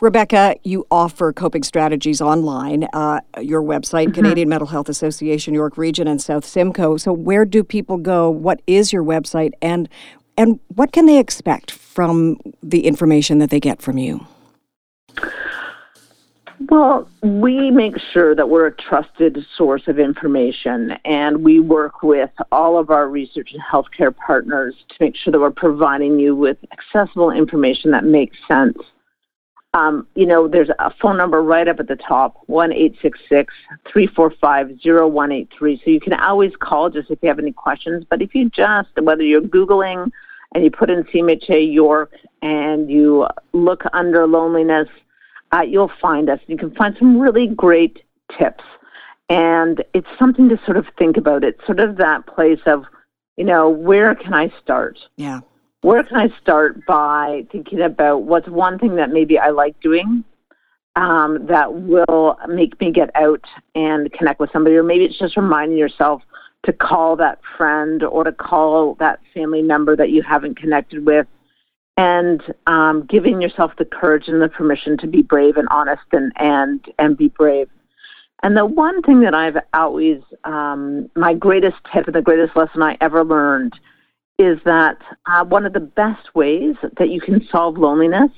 Rebecca, 0.00 0.56
you 0.64 0.86
offer 0.90 1.32
coping 1.32 1.62
strategies 1.62 2.20
online. 2.20 2.86
Uh, 2.92 3.20
your 3.40 3.62
website, 3.62 4.06
mm-hmm. 4.06 4.14
Canadian 4.14 4.48
Mental 4.48 4.66
Health 4.66 4.88
Association, 4.88 5.54
York 5.54 5.76
Region, 5.76 6.06
and 6.06 6.20
South 6.20 6.44
Simcoe. 6.44 6.96
So, 6.96 7.12
where 7.12 7.44
do 7.44 7.62
people 7.62 7.96
go? 7.96 8.30
What 8.30 8.62
is 8.66 8.92
your 8.92 9.02
website, 9.02 9.52
and 9.60 9.88
and 10.36 10.58
what 10.68 10.92
can 10.92 11.06
they 11.06 11.18
expect 11.18 11.70
from 11.70 12.38
the 12.62 12.86
information 12.86 13.38
that 13.38 13.50
they 13.50 13.60
get 13.60 13.82
from 13.82 13.98
you? 13.98 14.26
Well, 16.68 17.08
we 17.22 17.70
make 17.70 17.94
sure 18.12 18.34
that 18.34 18.50
we're 18.50 18.66
a 18.66 18.72
trusted 18.72 19.44
source 19.56 19.82
of 19.86 19.98
information, 19.98 20.92
and 21.06 21.42
we 21.42 21.58
work 21.58 22.02
with 22.02 22.30
all 22.52 22.78
of 22.78 22.90
our 22.90 23.08
research 23.08 23.52
and 23.52 23.62
healthcare 23.62 24.14
partners 24.14 24.74
to 24.90 24.94
make 25.00 25.16
sure 25.16 25.30
that 25.32 25.40
we're 25.40 25.50
providing 25.50 26.18
you 26.18 26.36
with 26.36 26.58
accessible 26.70 27.30
information 27.30 27.90
that 27.92 28.04
makes 28.04 28.36
sense. 28.46 28.76
Um, 29.72 30.06
you 30.16 30.26
know, 30.26 30.48
there's 30.48 30.70
a 30.80 30.92
phone 31.00 31.16
number 31.16 31.42
right 31.42 31.68
up 31.68 31.78
at 31.78 31.86
the 31.86 31.96
top, 31.96 32.38
one 32.46 32.72
eight 32.72 32.96
six 33.00 33.20
six 33.28 33.54
three 33.90 34.08
four 34.08 34.32
five 34.40 34.80
zero 34.80 35.06
one 35.06 35.30
eight 35.30 35.48
three. 35.56 35.80
So 35.84 35.90
you 35.90 36.00
can 36.00 36.12
always 36.14 36.52
call 36.58 36.90
just 36.90 37.10
if 37.10 37.20
you 37.22 37.28
have 37.28 37.38
any 37.38 37.52
questions. 37.52 38.04
But 38.08 38.20
if 38.20 38.34
you 38.34 38.50
just, 38.50 38.88
whether 39.00 39.22
you're 39.22 39.42
Googling 39.42 40.10
and 40.54 40.64
you 40.64 40.70
put 40.72 40.90
in 40.90 41.04
CMHA 41.04 41.72
York 41.72 42.12
and 42.42 42.90
you 42.90 43.28
look 43.52 43.82
under 43.92 44.26
loneliness, 44.26 44.88
uh, 45.52 45.62
you'll 45.62 45.92
find 46.00 46.28
us. 46.28 46.40
You 46.48 46.56
can 46.56 46.74
find 46.74 46.96
some 46.98 47.20
really 47.20 47.46
great 47.46 48.02
tips. 48.36 48.64
And 49.28 49.84
it's 49.94 50.08
something 50.18 50.48
to 50.48 50.58
sort 50.64 50.76
of 50.76 50.86
think 50.98 51.16
about. 51.16 51.44
It's 51.44 51.64
sort 51.64 51.78
of 51.78 51.96
that 51.98 52.26
place 52.26 52.60
of, 52.66 52.84
you 53.36 53.44
know, 53.44 53.68
where 53.68 54.16
can 54.16 54.34
I 54.34 54.52
start? 54.60 54.98
Yeah. 55.16 55.40
Where 55.82 56.02
can 56.02 56.16
I 56.18 56.28
start 56.40 56.84
by 56.86 57.46
thinking 57.50 57.80
about 57.80 58.22
what's 58.22 58.48
one 58.48 58.78
thing 58.78 58.96
that 58.96 59.10
maybe 59.10 59.38
I 59.38 59.50
like 59.50 59.80
doing 59.80 60.24
um, 60.96 61.46
that 61.46 61.72
will 61.72 62.36
make 62.48 62.78
me 62.80 62.92
get 62.92 63.10
out 63.14 63.44
and 63.74 64.12
connect 64.12 64.40
with 64.40 64.50
somebody? 64.52 64.76
Or 64.76 64.82
maybe 64.82 65.04
it's 65.04 65.18
just 65.18 65.36
reminding 65.36 65.78
yourself 65.78 66.22
to 66.64 66.72
call 66.72 67.16
that 67.16 67.40
friend 67.56 68.02
or 68.02 68.24
to 68.24 68.32
call 68.32 68.94
that 68.96 69.20
family 69.32 69.62
member 69.62 69.96
that 69.96 70.10
you 70.10 70.22
haven't 70.22 70.58
connected 70.58 71.06
with 71.06 71.26
and 71.96 72.42
um, 72.66 73.06
giving 73.08 73.40
yourself 73.40 73.72
the 73.78 73.84
courage 73.84 74.28
and 74.28 74.42
the 74.42 74.48
permission 74.48 74.98
to 74.98 75.06
be 75.06 75.22
brave 75.22 75.56
and 75.56 75.68
honest 75.70 76.02
and 76.12 76.32
and 76.36 76.84
and 76.98 77.16
be 77.16 77.28
brave. 77.28 77.68
And 78.42 78.56
the 78.56 78.64
one 78.64 79.02
thing 79.02 79.20
that 79.20 79.34
I've 79.34 79.56
always, 79.74 80.22
um, 80.44 81.10
my 81.14 81.34
greatest 81.34 81.76
tip 81.92 82.06
and 82.06 82.14
the 82.14 82.22
greatest 82.22 82.56
lesson 82.56 82.82
I 82.82 82.96
ever 83.00 83.22
learned 83.22 83.78
is 84.40 84.58
that 84.64 84.96
uh, 85.26 85.44
one 85.44 85.66
of 85.66 85.72
the 85.72 85.80
best 85.80 86.34
ways 86.34 86.74
that 86.98 87.10
you 87.10 87.20
can 87.20 87.46
solve 87.50 87.76
loneliness 87.76 88.30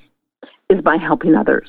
is 0.69 0.81
by 0.81 0.97
helping 0.97 1.35
others. 1.35 1.69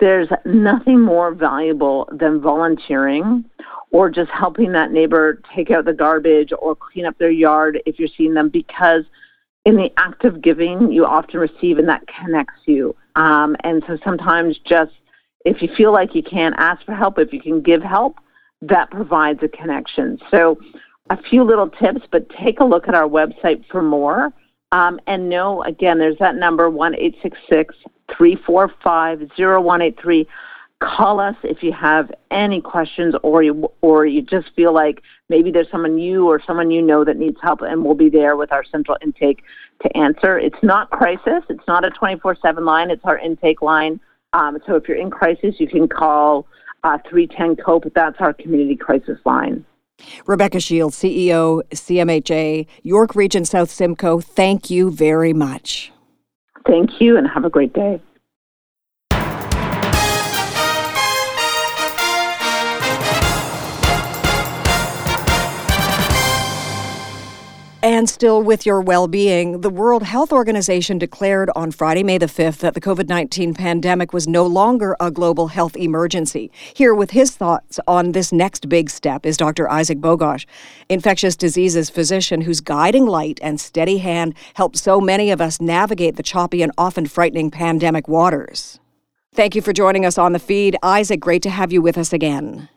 There's 0.00 0.28
nothing 0.44 1.00
more 1.00 1.34
valuable 1.34 2.08
than 2.12 2.40
volunteering 2.40 3.44
or 3.90 4.10
just 4.10 4.30
helping 4.30 4.72
that 4.72 4.90
neighbor 4.90 5.40
take 5.54 5.70
out 5.70 5.84
the 5.84 5.92
garbage 5.92 6.52
or 6.58 6.74
clean 6.74 7.06
up 7.06 7.16
their 7.18 7.30
yard 7.30 7.80
if 7.86 7.98
you're 7.98 8.08
seeing 8.16 8.34
them 8.34 8.48
because– 8.48 9.04
in 9.64 9.76
the 9.76 9.90
act 9.96 10.24
of 10.24 10.42
giving, 10.42 10.92
you 10.92 11.06
often 11.06 11.40
receive, 11.40 11.78
and 11.78 11.88
that 11.88 12.02
connects 12.06 12.60
you. 12.66 12.94
Um, 13.16 13.56
and 13.64 13.82
so 13.86 13.98
sometimes 14.04 14.58
just 14.58 14.92
if 15.44 15.62
you 15.62 15.68
feel 15.74 15.92
like 15.92 16.14
you 16.14 16.22
can't 16.22 16.54
ask 16.58 16.84
for 16.84 16.94
help, 16.94 17.18
if 17.18 17.32
you 17.32 17.40
can 17.40 17.62
give 17.62 17.82
help, 17.82 18.16
that 18.62 18.90
provides 18.90 19.40
a 19.42 19.48
connection. 19.48 20.18
So 20.30 20.58
a 21.10 21.22
few 21.22 21.44
little 21.44 21.68
tips, 21.68 22.00
but 22.10 22.28
take 22.30 22.60
a 22.60 22.64
look 22.64 22.88
at 22.88 22.94
our 22.94 23.08
website 23.08 23.64
for 23.70 23.82
more. 23.82 24.32
Um, 24.72 24.98
and 25.06 25.28
know, 25.28 25.62
again, 25.62 25.98
there's 25.98 26.18
that 26.18 26.34
number, 26.34 26.70
1 26.70 26.94
345 28.16 29.20
0183 29.36 30.28
call 30.80 31.20
us 31.20 31.36
if 31.42 31.62
you 31.62 31.72
have 31.72 32.12
any 32.30 32.60
questions 32.60 33.14
or 33.22 33.42
you 33.42 33.70
or 33.80 34.04
you 34.04 34.20
just 34.20 34.50
feel 34.54 34.74
like 34.74 35.02
maybe 35.30 35.50
there's 35.50 35.70
someone 35.70 35.98
you 35.98 36.28
or 36.28 36.42
someone 36.44 36.70
you 36.70 36.82
know 36.82 37.04
that 37.04 37.16
needs 37.16 37.38
help 37.40 37.62
and 37.62 37.82
we'll 37.82 37.94
be 37.94 38.10
there 38.10 38.36
with 38.36 38.52
our 38.52 38.64
central 38.64 38.98
intake 39.00 39.42
to 39.82 39.96
answer. 39.96 40.38
It's 40.38 40.58
not 40.62 40.90
crisis. 40.90 41.42
It's 41.48 41.66
not 41.66 41.86
a 41.86 41.90
24-7 41.90 42.66
line. 42.66 42.90
It's 42.90 43.04
our 43.04 43.18
intake 43.18 43.62
line. 43.62 43.98
Um, 44.34 44.58
so 44.66 44.74
if 44.74 44.88
you're 44.88 44.98
in 44.98 45.10
crisis 45.10 45.54
you 45.58 45.68
can 45.68 45.88
call 45.88 46.46
uh, 46.82 46.98
310 47.08 47.64
cope. 47.64 47.84
That's 47.94 48.16
our 48.20 48.34
community 48.34 48.76
crisis 48.76 49.18
line 49.24 49.64
Rebecca 50.26 50.60
Shields, 50.60 50.96
CEO, 50.96 51.62
CMHA, 51.70 52.66
York 52.82 53.14
Region 53.14 53.44
South 53.44 53.70
Simcoe, 53.70 54.20
thank 54.20 54.70
you 54.70 54.90
very 54.90 55.32
much. 55.32 55.92
Thank 56.66 57.00
you 57.00 57.16
and 57.16 57.28
have 57.28 57.44
a 57.44 57.50
great 57.50 57.72
day. 57.72 58.00
And 67.84 68.08
still 68.08 68.42
with 68.42 68.64
your 68.64 68.80
well 68.80 69.08
being, 69.08 69.60
the 69.60 69.68
World 69.68 70.04
Health 70.04 70.32
Organization 70.32 70.96
declared 70.96 71.50
on 71.54 71.70
Friday, 71.70 72.02
May 72.02 72.16
the 72.16 72.24
5th, 72.24 72.60
that 72.60 72.72
the 72.72 72.80
COVID 72.80 73.10
19 73.10 73.52
pandemic 73.52 74.14
was 74.14 74.26
no 74.26 74.46
longer 74.46 74.96
a 75.00 75.10
global 75.10 75.48
health 75.48 75.76
emergency. 75.76 76.50
Here 76.72 76.94
with 76.94 77.10
his 77.10 77.36
thoughts 77.36 77.78
on 77.86 78.12
this 78.12 78.32
next 78.32 78.70
big 78.70 78.88
step 78.88 79.26
is 79.26 79.36
Dr. 79.36 79.70
Isaac 79.70 79.98
Bogoch, 79.98 80.46
infectious 80.88 81.36
diseases 81.36 81.90
physician 81.90 82.40
whose 82.40 82.62
guiding 82.62 83.04
light 83.04 83.38
and 83.42 83.60
steady 83.60 83.98
hand 83.98 84.32
helped 84.54 84.78
so 84.78 84.98
many 84.98 85.30
of 85.30 85.42
us 85.42 85.60
navigate 85.60 86.16
the 86.16 86.22
choppy 86.22 86.62
and 86.62 86.72
often 86.78 87.04
frightening 87.04 87.50
pandemic 87.50 88.08
waters. 88.08 88.80
Thank 89.34 89.54
you 89.54 89.60
for 89.60 89.74
joining 89.74 90.06
us 90.06 90.16
on 90.16 90.32
the 90.32 90.38
feed. 90.38 90.74
Isaac, 90.82 91.20
great 91.20 91.42
to 91.42 91.50
have 91.50 91.70
you 91.70 91.82
with 91.82 91.98
us 91.98 92.14
again. 92.14 92.70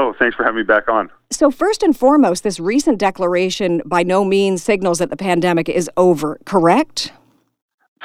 Oh, 0.00 0.14
thanks 0.18 0.34
for 0.34 0.44
having 0.44 0.56
me 0.56 0.62
back 0.62 0.88
on. 0.88 1.10
So, 1.30 1.50
first 1.50 1.82
and 1.82 1.94
foremost, 1.94 2.42
this 2.42 2.58
recent 2.58 2.98
declaration 2.98 3.82
by 3.84 4.02
no 4.02 4.24
means 4.24 4.62
signals 4.62 4.98
that 4.98 5.10
the 5.10 5.16
pandemic 5.16 5.68
is 5.68 5.90
over, 5.98 6.40
correct? 6.46 7.12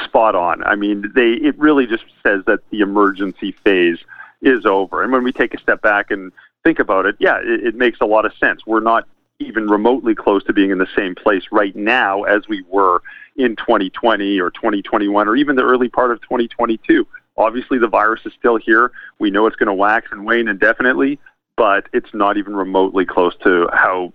Spot 0.03 0.35
on. 0.35 0.61
I 0.65 0.75
mean, 0.75 1.09
they 1.15 1.35
it 1.35 1.57
really 1.57 1.87
just 1.87 2.03
says 2.21 2.41
that 2.47 2.59
the 2.69 2.81
emergency 2.81 3.53
phase 3.63 3.99
is 4.41 4.65
over. 4.65 5.03
And 5.03 5.11
when 5.13 5.23
we 5.23 5.31
take 5.31 5.53
a 5.53 5.57
step 5.57 5.81
back 5.81 6.11
and 6.11 6.33
think 6.65 6.79
about 6.79 7.05
it, 7.05 7.15
yeah, 7.19 7.37
it, 7.37 7.67
it 7.67 7.75
makes 7.75 8.01
a 8.01 8.05
lot 8.05 8.25
of 8.25 8.33
sense. 8.41 8.67
We're 8.67 8.81
not 8.81 9.07
even 9.39 9.67
remotely 9.67 10.15
close 10.15 10.43
to 10.45 10.53
being 10.53 10.71
in 10.71 10.79
the 10.79 10.89
same 10.97 11.15
place 11.15 11.43
right 11.49 11.77
now 11.77 12.23
as 12.23 12.49
we 12.49 12.65
were 12.67 13.01
in 13.37 13.55
2020 13.55 14.37
or 14.41 14.51
2021 14.51 15.29
or 15.29 15.37
even 15.37 15.55
the 15.55 15.63
early 15.63 15.87
part 15.87 16.11
of 16.11 16.21
2022. 16.23 17.07
Obviously, 17.37 17.77
the 17.77 17.87
virus 17.87 18.21
is 18.25 18.33
still 18.37 18.57
here. 18.57 18.91
We 19.19 19.31
know 19.31 19.47
it's 19.47 19.55
going 19.55 19.67
to 19.67 19.73
wax 19.73 20.09
and 20.11 20.25
wane 20.25 20.49
indefinitely, 20.49 21.19
but 21.57 21.87
it's 21.93 22.13
not 22.13 22.37
even 22.37 22.55
remotely 22.55 23.05
close 23.05 23.35
to 23.43 23.67
how 23.73 24.13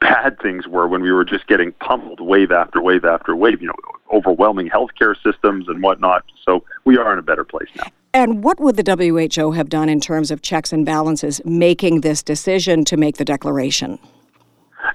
bad 0.00 0.38
things 0.40 0.66
were 0.66 0.88
when 0.88 1.02
we 1.02 1.12
were 1.12 1.24
just 1.24 1.46
getting 1.46 1.72
pummeled 1.72 2.20
wave 2.20 2.50
after 2.50 2.82
wave 2.82 3.04
after 3.04 3.34
wave, 3.36 3.60
you 3.60 3.68
know, 3.68 3.74
overwhelming 4.12 4.68
healthcare 4.68 5.14
systems 5.22 5.68
and 5.68 5.82
whatnot. 5.82 6.24
So 6.44 6.64
we 6.84 6.96
are 6.98 7.12
in 7.12 7.18
a 7.18 7.22
better 7.22 7.44
place 7.44 7.68
now. 7.76 7.86
And 8.14 8.42
what 8.42 8.58
would 8.58 8.76
the 8.76 9.36
WHO 9.36 9.52
have 9.52 9.68
done 9.68 9.88
in 9.88 10.00
terms 10.00 10.30
of 10.30 10.42
checks 10.42 10.72
and 10.72 10.84
balances 10.84 11.40
making 11.44 12.00
this 12.00 12.22
decision 12.22 12.84
to 12.86 12.96
make 12.96 13.18
the 13.18 13.24
declaration? 13.24 13.98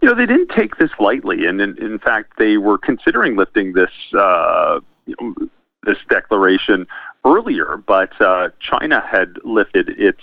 You 0.01 0.09
know, 0.09 0.15
they 0.15 0.25
didn't 0.25 0.49
take 0.49 0.77
this 0.77 0.89
lightly, 0.99 1.45
and 1.45 1.61
in, 1.61 1.77
in 1.77 1.99
fact, 1.99 2.33
they 2.37 2.57
were 2.57 2.77
considering 2.77 3.35
lifting 3.35 3.73
this 3.73 3.91
uh, 4.17 4.79
you 5.05 5.15
know, 5.21 5.35
this 5.83 5.97
declaration 6.09 6.87
earlier. 7.25 7.81
But 7.85 8.19
uh, 8.19 8.49
China 8.59 9.03
had 9.05 9.37
lifted 9.43 9.89
its 9.89 10.21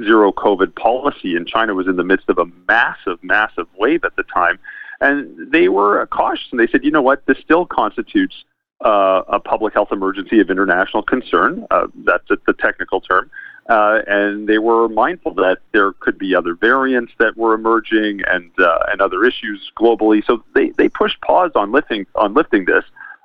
zero 0.00 0.32
COVID 0.32 0.74
policy, 0.74 1.36
and 1.36 1.46
China 1.46 1.74
was 1.74 1.86
in 1.86 1.96
the 1.96 2.04
midst 2.04 2.28
of 2.28 2.38
a 2.38 2.46
massive, 2.68 3.18
massive 3.22 3.66
wave 3.78 4.04
at 4.04 4.16
the 4.16 4.22
time, 4.24 4.58
and 5.00 5.50
they 5.52 5.68
were 5.68 6.06
cautious, 6.06 6.46
and 6.50 6.60
they 6.60 6.66
said, 6.66 6.84
you 6.84 6.90
know 6.90 7.02
what, 7.02 7.24
this 7.26 7.38
still 7.38 7.66
constitutes 7.66 8.44
uh, 8.84 9.22
a 9.28 9.40
public 9.40 9.74
health 9.74 9.92
emergency 9.92 10.40
of 10.40 10.50
international 10.50 11.02
concern. 11.02 11.66
Uh, 11.70 11.86
that's 12.04 12.26
the 12.28 12.52
technical 12.54 13.00
term. 13.00 13.30
Uh, 13.68 14.00
and 14.08 14.48
they 14.48 14.58
were 14.58 14.88
mindful 14.88 15.32
that 15.34 15.58
there 15.72 15.92
could 15.92 16.18
be 16.18 16.34
other 16.34 16.54
variants 16.54 17.12
that 17.18 17.36
were 17.36 17.54
emerging 17.54 18.20
and 18.26 18.50
uh, 18.58 18.78
and 18.90 19.00
other 19.00 19.24
issues 19.24 19.70
globally. 19.78 20.24
So 20.26 20.42
they, 20.54 20.70
they 20.70 20.88
pushed 20.88 21.20
pause 21.20 21.52
on 21.54 21.70
lifting 21.70 22.06
on 22.16 22.34
lifting 22.34 22.64
this 22.64 22.84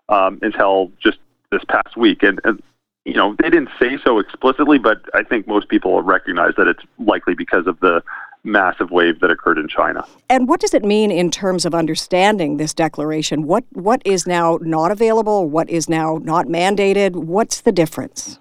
um, 0.09 0.37
until 0.43 0.91
just 1.01 1.17
this 1.51 1.63
past 1.67 1.97
week. 1.97 2.21
And, 2.21 2.39
and 2.43 2.61
you 3.07 3.13
know 3.13 3.35
they 3.41 3.49
didn't 3.49 3.69
say 3.79 3.97
so 4.03 4.19
explicitly, 4.19 4.77
but 4.77 5.01
I 5.13 5.23
think 5.23 5.47
most 5.47 5.69
people 5.69 6.01
recognize 6.01 6.53
that 6.57 6.67
it's 6.67 6.83
likely 6.99 7.33
because 7.33 7.65
of 7.65 7.79
the 7.79 8.03
massive 8.43 8.91
wave 8.91 9.21
that 9.21 9.31
occurred 9.31 9.57
in 9.57 9.67
China. 9.67 10.05
And 10.29 10.47
what 10.47 10.59
does 10.59 10.73
it 10.73 10.83
mean 10.83 11.09
in 11.09 11.31
terms 11.31 11.65
of 11.65 11.73
understanding 11.73 12.57
this 12.57 12.73
declaration? 12.73 13.43
What 13.43 13.63
what 13.71 14.01
is 14.03 14.27
now 14.27 14.59
not 14.61 14.91
available? 14.91 15.49
What 15.49 15.69
is 15.69 15.87
now 15.87 16.19
not 16.21 16.47
mandated? 16.47 17.15
What's 17.15 17.61
the 17.61 17.71
difference? 17.71 18.39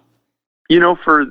You 0.69 0.81
know, 0.81 0.97
for 0.97 1.27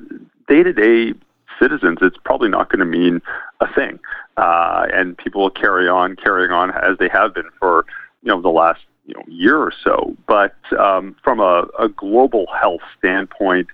day 0.48 0.62
to 0.62 0.72
day 0.72 1.12
citizens, 1.60 1.98
it's 2.00 2.16
probably 2.24 2.48
not 2.48 2.70
going 2.70 2.80
to 2.80 2.86
mean 2.86 3.20
a 3.60 3.72
thing, 3.74 3.98
uh, 4.38 4.86
and 4.94 5.16
people 5.18 5.42
will 5.42 5.50
carry 5.50 5.88
on 5.88 6.16
carrying 6.16 6.52
on 6.52 6.70
as 6.70 6.96
they 6.98 7.08
have 7.10 7.34
been 7.34 7.50
for 7.60 7.84
you 8.22 8.28
know 8.28 8.40
the 8.40 8.48
last 8.48 8.80
you 9.06 9.14
know 9.14 9.22
year 9.28 9.58
or 9.58 9.72
so. 9.84 10.16
But 10.26 10.56
um, 10.78 11.16
from 11.22 11.40
a, 11.40 11.66
a 11.78 11.88
global 11.88 12.46
health 12.58 12.82
standpoint, 12.98 13.68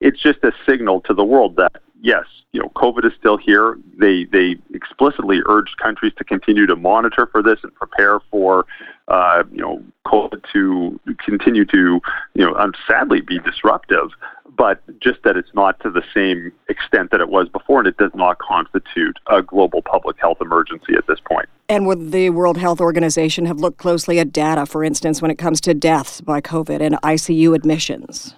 it's 0.00 0.20
just 0.20 0.38
a 0.42 0.52
signal 0.68 1.00
to 1.02 1.14
the 1.14 1.24
world 1.24 1.56
that 1.56 1.72
yes, 2.00 2.24
you 2.52 2.60
know, 2.60 2.70
COVID 2.76 3.04
is 3.04 3.12
still 3.18 3.36
here. 3.36 3.78
They 3.98 4.24
they 4.24 4.56
explicitly 4.74 5.40
urged 5.46 5.76
countries 5.78 6.12
to 6.18 6.24
continue 6.24 6.66
to 6.66 6.76
monitor 6.76 7.26
for 7.26 7.42
this 7.42 7.58
and 7.62 7.74
prepare 7.74 8.20
for, 8.30 8.66
uh, 9.08 9.44
you 9.52 9.60
know, 9.60 9.82
COVID 10.06 10.42
to 10.52 10.98
continue 11.24 11.64
to, 11.66 12.00
you 12.34 12.44
know, 12.44 12.72
sadly 12.86 13.20
be 13.20 13.38
disruptive. 13.40 14.10
But 14.56 14.82
just 14.98 15.22
that 15.22 15.36
it's 15.36 15.54
not 15.54 15.78
to 15.80 15.90
the 15.90 16.02
same 16.12 16.52
extent 16.68 17.12
that 17.12 17.20
it 17.20 17.28
was 17.28 17.48
before, 17.48 17.78
and 17.78 17.86
it 17.86 17.96
does 17.96 18.10
not 18.14 18.38
constitute 18.38 19.16
a 19.30 19.40
global 19.40 19.82
public 19.82 20.18
health 20.18 20.38
emergency 20.40 20.94
at 20.96 21.06
this 21.06 21.20
point. 21.20 21.48
And 21.68 21.86
would 21.86 22.10
the 22.10 22.30
World 22.30 22.56
Health 22.56 22.80
Organization 22.80 23.46
have 23.46 23.60
looked 23.60 23.78
closely 23.78 24.18
at 24.18 24.32
data, 24.32 24.66
for 24.66 24.82
instance, 24.82 25.22
when 25.22 25.30
it 25.30 25.38
comes 25.38 25.60
to 25.60 25.74
deaths 25.74 26.20
by 26.20 26.40
COVID 26.40 26.80
and 26.80 26.96
ICU 27.02 27.54
admissions? 27.54 28.34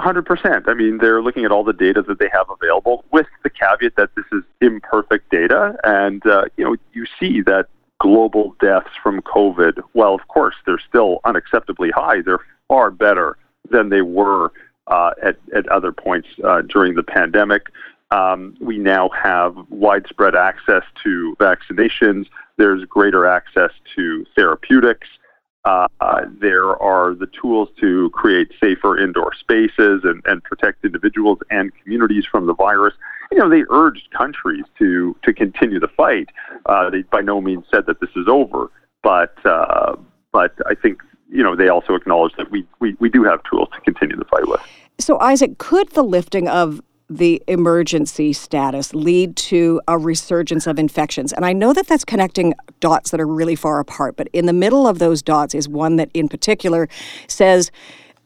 Hundred 0.00 0.26
percent. 0.26 0.68
I 0.68 0.74
mean, 0.74 0.98
they're 0.98 1.22
looking 1.22 1.44
at 1.44 1.50
all 1.50 1.64
the 1.64 1.72
data 1.72 2.02
that 2.02 2.18
they 2.18 2.28
have 2.32 2.46
available, 2.50 3.04
with 3.12 3.26
the 3.42 3.50
caveat 3.50 3.96
that 3.96 4.10
this 4.14 4.24
is 4.32 4.42
imperfect 4.60 5.30
data, 5.30 5.76
and 5.84 6.24
uh, 6.26 6.44
you 6.56 6.64
know, 6.64 6.76
you 6.92 7.06
see 7.18 7.40
that 7.42 7.66
global 7.98 8.56
deaths 8.60 8.90
from 9.00 9.22
COVID, 9.22 9.80
well, 9.94 10.14
of 10.14 10.26
course, 10.26 10.56
they're 10.66 10.80
still 10.88 11.20
unacceptably 11.24 11.92
high. 11.92 12.20
They're 12.20 12.44
far 12.66 12.90
better 12.90 13.38
than 13.70 13.90
they 13.90 14.02
were 14.02 14.52
uh, 14.88 15.12
at 15.22 15.36
at 15.54 15.68
other 15.68 15.92
points 15.92 16.28
uh, 16.44 16.62
during 16.62 16.94
the 16.94 17.02
pandemic. 17.02 17.68
Um, 18.10 18.54
we 18.60 18.78
now 18.78 19.08
have 19.10 19.56
widespread 19.70 20.34
access 20.34 20.82
to 21.04 21.36
vaccinations. 21.40 22.26
There's 22.58 22.84
greater 22.84 23.24
access 23.26 23.70
to 23.96 24.26
therapeutics. 24.34 25.08
Uh, 25.64 25.86
there 26.40 26.76
are 26.82 27.14
the 27.14 27.28
tools 27.40 27.68
to 27.80 28.10
create 28.10 28.50
safer 28.60 28.98
indoor 28.98 29.32
spaces 29.34 30.02
and, 30.02 30.20
and 30.26 30.42
protect 30.42 30.84
individuals 30.84 31.38
and 31.50 31.70
communities 31.82 32.24
from 32.28 32.46
the 32.46 32.54
virus. 32.54 32.94
You 33.30 33.38
know, 33.38 33.48
they 33.48 33.62
urged 33.70 34.10
countries 34.10 34.64
to 34.78 35.16
to 35.22 35.32
continue 35.32 35.78
the 35.78 35.88
fight. 35.88 36.28
Uh, 36.66 36.90
they 36.90 37.02
by 37.02 37.20
no 37.20 37.40
means 37.40 37.64
said 37.70 37.86
that 37.86 38.00
this 38.00 38.10
is 38.16 38.26
over, 38.26 38.70
but 39.02 39.34
uh, 39.46 39.94
but 40.32 40.54
I 40.66 40.74
think 40.74 41.00
you 41.30 41.42
know 41.44 41.54
they 41.54 41.68
also 41.68 41.94
acknowledge 41.94 42.34
that 42.36 42.50
we, 42.50 42.66
we 42.80 42.96
we 42.98 43.08
do 43.08 43.22
have 43.22 43.40
tools 43.44 43.68
to 43.74 43.80
continue 43.80 44.16
the 44.16 44.24
fight 44.24 44.48
with. 44.48 44.60
So, 44.98 45.18
Isaac, 45.20 45.58
could 45.58 45.90
the 45.90 46.02
lifting 46.02 46.48
of 46.48 46.82
the 47.16 47.42
emergency 47.46 48.32
status 48.32 48.94
lead 48.94 49.36
to 49.36 49.80
a 49.88 49.98
resurgence 49.98 50.66
of 50.66 50.78
infections? 50.78 51.32
And 51.32 51.44
I 51.44 51.52
know 51.52 51.72
that 51.72 51.86
that's 51.86 52.04
connecting 52.04 52.54
dots 52.80 53.10
that 53.10 53.20
are 53.20 53.26
really 53.26 53.56
far 53.56 53.80
apart, 53.80 54.16
but 54.16 54.28
in 54.32 54.46
the 54.46 54.52
middle 54.52 54.86
of 54.86 54.98
those 54.98 55.22
dots 55.22 55.54
is 55.54 55.68
one 55.68 55.96
that 55.96 56.10
in 56.14 56.28
particular 56.28 56.88
says 57.26 57.70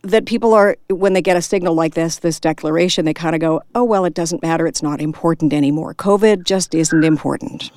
that 0.03 0.27
people 0.27 0.55
are, 0.55 0.77
when 0.88 1.12
they 1.14 1.22
get 1.22 1.37
a 1.37 1.42
signal 1.42 1.75
like 1.75 1.94
this, 1.94 2.18
this 2.18 2.38
declaration, 2.38 3.05
they 3.05 3.14
kind 3.14 3.35
of 3.35 3.40
go, 3.40 3.61
oh, 3.75 3.85
well, 3.85 4.05
it 4.05 4.14
doesn't 4.14 4.42
matter. 4.42 4.66
It's 4.66 4.83
not 4.83 5.01
important 5.01 5.53
anymore. 5.53 5.94
COVID 5.94 6.44
just 6.44 6.75
isn't 6.75 7.05
important. 7.05 7.70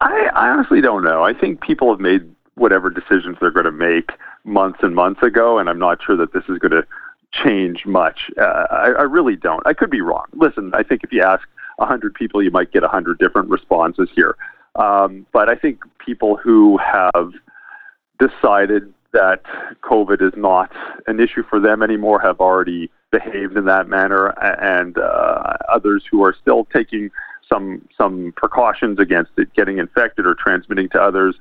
I, 0.00 0.28
I 0.34 0.48
honestly 0.48 0.80
don't 0.80 1.04
know. 1.04 1.22
I 1.22 1.32
think 1.32 1.60
people 1.60 1.90
have 1.90 2.00
made 2.00 2.28
whatever 2.54 2.90
decisions 2.90 3.36
they're 3.40 3.50
going 3.50 3.64
to 3.64 3.72
make 3.72 4.10
months 4.44 4.80
and 4.82 4.94
months 4.94 5.22
ago, 5.22 5.58
and 5.58 5.68
I'm 5.68 5.78
not 5.78 5.98
sure 6.04 6.16
that 6.16 6.32
this 6.32 6.44
is 6.48 6.58
going 6.58 6.72
to 6.72 6.84
change 7.32 7.86
much. 7.86 8.30
Uh, 8.38 8.66
I, 8.70 8.86
I 8.98 9.02
really 9.02 9.36
don't. 9.36 9.66
I 9.66 9.72
could 9.72 9.90
be 9.90 10.00
wrong. 10.00 10.26
Listen, 10.34 10.72
I 10.74 10.82
think 10.82 11.04
if 11.04 11.12
you 11.12 11.22
ask 11.22 11.46
100 11.76 12.14
people, 12.14 12.42
you 12.42 12.50
might 12.50 12.72
get 12.72 12.82
100 12.82 13.18
different 13.18 13.48
responses 13.48 14.08
here. 14.14 14.36
Um, 14.74 15.26
but 15.32 15.48
I 15.48 15.54
think 15.54 15.82
people 15.98 16.36
who 16.36 16.78
have 16.78 17.32
decided 18.18 18.92
that 19.12 19.42
COVID 19.82 20.22
is 20.22 20.32
not 20.36 20.70
an 21.06 21.18
issue 21.20 21.42
for 21.48 21.58
them 21.58 21.82
anymore 21.82 22.20
have 22.20 22.40
already 22.40 22.90
behaved 23.10 23.56
in 23.56 23.64
that 23.64 23.88
manner, 23.88 24.28
and 24.62 24.96
uh, 24.98 25.56
others 25.68 26.04
who 26.08 26.22
are 26.22 26.34
still 26.40 26.64
taking 26.72 27.10
some 27.48 27.86
some 27.98 28.32
precautions 28.36 28.98
against 29.00 29.32
it 29.36 29.52
getting 29.54 29.78
infected 29.78 30.26
or 30.26 30.34
transmitting 30.34 30.88
to 30.90 31.00
others 31.00 31.34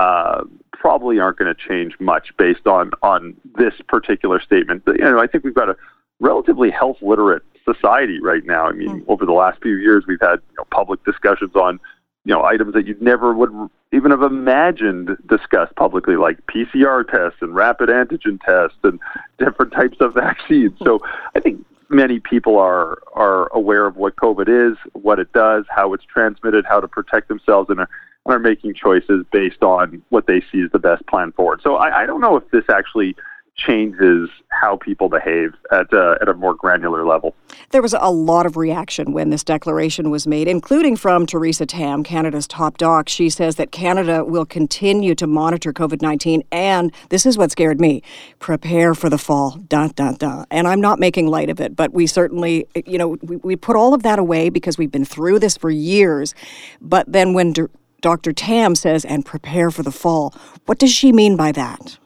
uh, 0.00 0.44
probably 0.72 1.18
aren't 1.18 1.36
going 1.36 1.54
to 1.54 1.68
change 1.68 1.94
much 2.00 2.34
based 2.38 2.66
on 2.66 2.90
on 3.02 3.36
this 3.56 3.74
particular 3.86 4.40
statement. 4.40 4.82
But, 4.86 4.96
you 4.96 5.04
know, 5.04 5.20
I 5.20 5.26
think 5.26 5.44
we've 5.44 5.54
got 5.54 5.68
a 5.68 5.76
relatively 6.20 6.70
health 6.70 6.96
literate 7.02 7.42
society 7.70 8.18
right 8.18 8.44
now. 8.46 8.66
I 8.66 8.72
mean, 8.72 9.02
mm. 9.02 9.04
over 9.08 9.26
the 9.26 9.32
last 9.32 9.60
few 9.60 9.76
years, 9.76 10.04
we've 10.08 10.20
had 10.20 10.40
you 10.50 10.56
know, 10.56 10.64
public 10.70 11.04
discussions 11.04 11.54
on 11.54 11.78
you 12.24 12.32
know 12.32 12.42
items 12.44 12.72
that 12.72 12.86
you 12.86 12.96
never 13.00 13.34
would 13.34 13.50
even 13.92 14.10
have 14.10 14.22
imagined 14.22 15.18
discussed 15.28 15.76
publicly, 15.76 16.16
like 16.16 16.38
PCR 16.46 17.06
tests 17.06 17.42
and 17.42 17.54
rapid 17.54 17.90
antigen 17.90 18.40
tests 18.40 18.78
and 18.82 18.98
different 19.38 19.72
types 19.72 19.98
of 20.00 20.14
vaccines. 20.14 20.78
So 20.82 21.00
I 21.34 21.40
think 21.40 21.62
many 21.90 22.20
people 22.20 22.56
are 22.58 22.98
are 23.12 23.52
aware 23.52 23.86
of 23.86 23.96
what 23.96 24.16
COVID 24.16 24.48
is, 24.48 24.78
what 24.94 25.18
it 25.18 25.30
does, 25.34 25.66
how 25.68 25.92
it's 25.92 26.04
transmitted, 26.04 26.64
how 26.66 26.80
to 26.80 26.88
protect 26.88 27.28
themselves, 27.28 27.68
and 27.68 27.80
are 27.80 27.88
are 28.30 28.38
making 28.38 28.74
choices 28.74 29.24
based 29.32 29.62
on 29.62 30.02
what 30.08 30.26
they 30.26 30.42
see 30.52 30.62
as 30.62 30.70
the 30.72 30.78
best 30.78 31.06
plan 31.06 31.32
forward. 31.32 31.60
So 31.62 31.76
I, 31.76 32.02
I 32.02 32.06
don't 32.06 32.20
know 32.20 32.36
if 32.36 32.48
this 32.50 32.64
actually 32.70 33.16
changes 33.60 34.30
how 34.48 34.76
people 34.76 35.08
behave 35.08 35.52
at, 35.70 35.92
uh, 35.92 36.16
at 36.20 36.28
a 36.28 36.34
more 36.34 36.54
granular 36.54 37.04
level. 37.04 37.34
There 37.70 37.82
was 37.82 37.94
a 37.94 38.10
lot 38.10 38.46
of 38.46 38.56
reaction 38.56 39.12
when 39.12 39.30
this 39.30 39.44
declaration 39.44 40.10
was 40.10 40.26
made, 40.26 40.48
including 40.48 40.96
from 40.96 41.26
Theresa 41.26 41.66
Tam, 41.66 42.02
Canada's 42.02 42.46
top 42.46 42.78
doc. 42.78 43.08
She 43.08 43.28
says 43.28 43.56
that 43.56 43.70
Canada 43.70 44.24
will 44.24 44.46
continue 44.46 45.14
to 45.14 45.26
monitor 45.26 45.72
COVID 45.72 46.00
19 46.00 46.42
and 46.50 46.92
this 47.10 47.26
is 47.26 47.36
what 47.36 47.50
scared 47.52 47.80
me 47.80 48.02
prepare 48.38 48.94
for 48.94 49.10
the 49.10 49.18
fall. 49.18 49.52
Dun, 49.68 49.90
dun, 49.94 50.14
dun. 50.14 50.46
And 50.50 50.66
I'm 50.66 50.80
not 50.80 50.98
making 50.98 51.28
light 51.28 51.50
of 51.50 51.60
it, 51.60 51.76
but 51.76 51.92
we 51.92 52.06
certainly, 52.06 52.66
you 52.86 52.98
know, 52.98 53.16
we, 53.22 53.36
we 53.36 53.56
put 53.56 53.76
all 53.76 53.94
of 53.94 54.02
that 54.02 54.18
away 54.18 54.48
because 54.48 54.78
we've 54.78 54.90
been 54.90 55.04
through 55.04 55.38
this 55.38 55.56
for 55.56 55.70
years. 55.70 56.34
But 56.80 57.10
then 57.12 57.34
when 57.34 57.52
Dr. 58.00 58.32
Tam 58.32 58.74
says, 58.74 59.04
and 59.04 59.24
prepare 59.24 59.70
for 59.70 59.82
the 59.82 59.92
fall. 59.92 60.34
What 60.66 60.78
does 60.78 60.92
she 60.92 61.12
mean 61.12 61.36
by 61.36 61.52
that? 61.52 61.98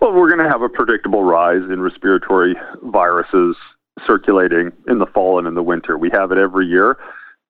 Well, 0.00 0.12
we're 0.12 0.28
going 0.28 0.44
to 0.44 0.50
have 0.50 0.62
a 0.62 0.68
predictable 0.68 1.24
rise 1.24 1.62
in 1.70 1.80
respiratory 1.80 2.56
viruses 2.82 3.56
circulating 4.06 4.72
in 4.88 4.98
the 4.98 5.06
fall 5.06 5.38
and 5.38 5.46
in 5.46 5.54
the 5.54 5.62
winter. 5.62 5.98
We 5.98 6.10
have 6.12 6.32
it 6.32 6.38
every 6.38 6.66
year 6.66 6.96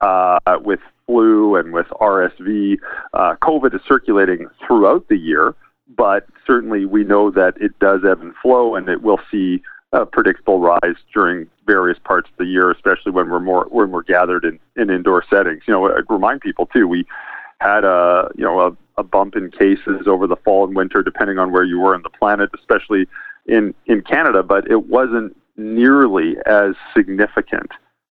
uh, 0.01 0.39
with 0.63 0.81
flu 1.07 1.57
and 1.57 1.73
with 1.73 1.87
RSV. 2.01 2.79
Uh, 3.13 3.35
COVID 3.43 3.75
is 3.75 3.81
circulating 3.87 4.47
throughout 4.67 5.09
the 5.09 5.17
year, 5.17 5.55
but 5.97 6.27
certainly 6.47 6.87
we 6.87 7.05
know 7.05 7.31
that 7.31 7.55
it 7.61 7.79
does 7.79 8.01
ebb 8.09 8.21
and 8.21 8.35
flow, 8.43 8.75
and 8.75 8.89
it 8.89 9.03
will 9.03 9.21
see 9.31 9.63
a 9.93 10.07
predictable 10.07 10.61
rise 10.61 10.97
during 11.13 11.49
various 11.67 11.99
parts 12.05 12.29
of 12.31 12.37
the 12.39 12.45
year, 12.45 12.71
especially 12.71 13.13
when 13.13 13.29
we're 13.29 13.41
more 13.41 13.67
when 13.71 13.91
we're 13.91 14.03
gathered 14.03 14.45
in, 14.45 14.59
in 14.77 14.89
indoor 14.91 15.25
settings. 15.29 15.63
You 15.67 15.75
know, 15.75 15.89
I 15.89 16.01
remind 16.09 16.41
people 16.41 16.67
too, 16.67 16.87
we 16.87 17.05
had 17.61 17.85
a 17.85 18.31
you 18.37 18.45
know 18.45 18.61
a, 18.61 18.77
a 19.01 19.03
bump 19.03 19.37
in 19.37 19.51
cases 19.51 20.07
over 20.07 20.27
the 20.27 20.37
fall 20.37 20.67
and 20.67 20.75
winter, 20.75 21.03
depending 21.03 21.39
on 21.39 21.53
where 21.53 21.65
you 21.65 21.79
were 21.79 21.95
on 21.95 22.03
the 22.03 22.11
planet, 22.11 22.51
especially 22.59 23.07
in 23.47 23.75
in 23.87 24.03
Canada. 24.03 24.43
But 24.43 24.71
it 24.71 24.87
wasn't 24.87 25.37
nearly 25.57 26.37
as 26.47 26.75
significant 26.95 27.71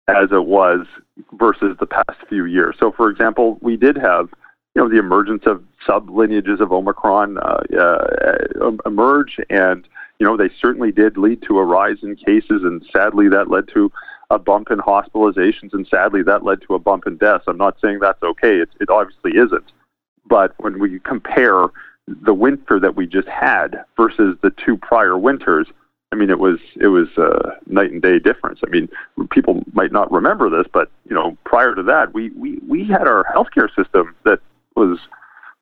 as 0.09 0.31
it 0.33 0.47
was 0.47 0.87
versus 1.33 1.77
the 1.79 1.87
past 1.87 2.19
few 2.29 2.45
years. 2.45 2.77
So, 2.79 2.93
for 2.93 3.11
example, 3.11 3.59
we 3.61 3.77
did 3.77 3.97
have 3.97 4.29
you 4.75 4.83
know 4.83 4.89
the 4.89 4.99
emergence 4.99 5.43
of 5.47 5.63
sub 5.87 6.11
lineages 6.11 6.61
of 6.61 6.73
Omicron 6.73 7.39
uh, 7.39 7.61
uh, 7.79 8.71
emerge, 8.87 9.37
and 9.51 9.87
you 10.19 10.27
know 10.27 10.37
they 10.37 10.51
certainly 10.61 10.93
did 10.93 11.17
lead 11.17 11.43
to 11.43 11.59
a 11.59 11.65
rise 11.65 11.99
in 12.03 12.17
cases, 12.17 12.63
and 12.63 12.85
sadly 12.93 13.29
that 13.29 13.51
led 13.51 13.69
to 13.75 13.91
a 14.31 14.39
bump 14.39 14.71
in 14.71 14.79
hospitalizations, 14.79 15.73
and 15.73 15.87
sadly 15.87 16.23
that 16.23 16.45
led 16.45 16.61
to 16.63 16.75
a 16.75 16.79
bump 16.79 17.07
in 17.07 17.17
deaths. 17.17 17.45
I'm 17.47 17.57
not 17.57 17.77
saying 17.81 18.01
that's 18.01 18.23
okay; 18.23 18.59
it, 18.59 18.69
it 18.81 18.91
obviously 18.91 19.33
isn't. 19.33 19.73
But 20.27 20.55
when 20.59 20.79
we 20.79 20.99
compare 21.01 21.69
the 22.07 22.35
winter 22.35 22.79
that 22.81 22.97
we 22.97 23.07
just 23.07 23.29
had 23.29 23.85
versus 23.97 24.37
the 24.43 24.51
two 24.65 24.77
prior 24.77 25.17
winters, 25.17 25.67
I 26.13 26.17
mean, 26.17 26.31
it 26.31 26.39
was 26.39 26.59
it 26.77 26.89
was 26.89 27.09
a 27.17 27.57
night 27.67 27.91
and 27.91 28.03
day 28.03 28.19
difference. 28.19 28.61
I 28.65 28.69
mean, 28.69 28.89
people 29.31 29.63
might 29.73 29.93
not 29.93 30.13
remember 30.13 30.51
this, 30.51 30.67
but 30.73 30.91
you 31.09 31.15
know, 31.15 31.37
prior 31.45 31.75
to 31.75 31.83
that, 31.85 32.13
we 32.13 32.31
we 32.31 32.59
we 32.69 32.85
had 32.87 33.07
our 33.07 33.25
healthcare 33.35 33.75
system 33.75 34.15
that 34.25 34.41
was 34.77 34.99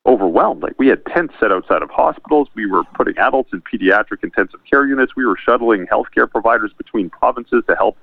overwhelmed. 0.05 0.61
Like 0.61 0.75
we 0.77 0.87
had 0.87 1.05
tents 1.05 1.33
set 1.39 1.53
outside 1.53 1.83
of 1.83 1.89
hospitals. 1.89 2.49
We 2.53 2.65
were 2.65 2.83
putting 2.95 3.17
adults 3.17 3.51
in 3.53 3.61
pediatric 3.61 4.23
intensive 4.23 4.59
care 4.69 4.85
units. 4.85 5.15
We 5.15 5.25
were 5.25 5.37
shuttling 5.37 5.85
healthcare 5.87 6.29
providers 6.29 6.71
between 6.77 7.09
provinces 7.09 7.63
to 7.67 7.75
help 7.75 7.97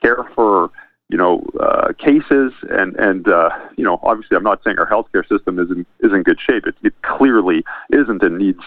care 0.00 0.28
for 0.34 0.70
you 1.08 1.16
know 1.16 1.44
uh, 1.60 1.92
cases 1.98 2.52
and 2.70 2.94
and 2.96 3.28
uh, 3.28 3.50
you 3.76 3.84
know 3.84 3.98
obviously 4.02 4.36
I'm 4.36 4.42
not 4.42 4.62
saying 4.62 4.78
our 4.78 4.88
healthcare 4.88 5.26
system 5.28 5.58
is 5.58 5.70
in 5.70 5.86
is 6.00 6.12
in 6.12 6.22
good 6.22 6.38
shape. 6.40 6.66
It, 6.66 6.76
it 6.82 6.94
clearly 7.02 7.64
isn't 7.90 8.22
and 8.22 8.38
needs 8.38 8.60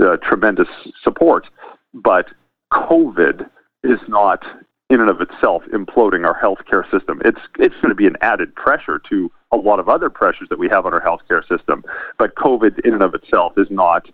uh, 0.00 0.16
tremendous 0.16 0.68
support. 1.02 1.46
But 1.94 2.28
COVID 2.72 3.48
is 3.84 3.98
not 4.08 4.44
in 4.88 5.00
and 5.00 5.08
of 5.08 5.20
itself 5.20 5.62
imploding 5.72 6.26
our 6.26 6.38
healthcare 6.38 6.90
system. 6.90 7.20
It's 7.24 7.40
it's 7.58 7.74
going 7.76 7.90
to 7.90 7.94
be 7.94 8.06
an 8.06 8.16
added 8.20 8.54
pressure 8.54 9.00
to 9.10 9.30
a 9.52 9.56
lot 9.56 9.78
of 9.78 9.88
other 9.88 10.08
pressures 10.08 10.48
that 10.48 10.58
we 10.58 10.68
have 10.68 10.86
on 10.86 10.94
our 10.94 11.00
healthcare 11.00 11.46
system. 11.46 11.84
But 12.18 12.34
COVID 12.36 12.80
in 12.86 12.94
and 12.94 13.02
of 13.02 13.14
itself 13.14 13.52
is 13.56 13.66
not 13.70 14.08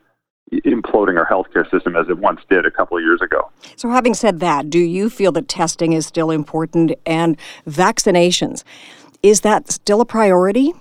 imploding 0.53 1.19
our 1.19 1.27
healthcare 1.27 1.69
system 1.71 1.97
as 1.97 2.09
it 2.09 2.19
once 2.19 2.41
did 2.49 2.67
a 2.67 2.71
couple 2.71 2.97
of 2.97 3.03
years 3.03 3.21
ago. 3.21 3.51
So, 3.77 3.91
having 3.91 4.15
said 4.15 4.41
that, 4.41 4.71
do 4.71 4.79
you 4.79 5.11
feel 5.11 5.33
that 5.33 5.49
testing 5.49 5.93
is 5.93 6.07
still 6.07 6.31
important 6.31 6.93
and 7.07 7.37
vaccinations? 7.67 8.65
Is 9.23 9.41
that 9.43 9.71
still 9.71 10.01
a 10.01 10.07
priority? 10.07 10.73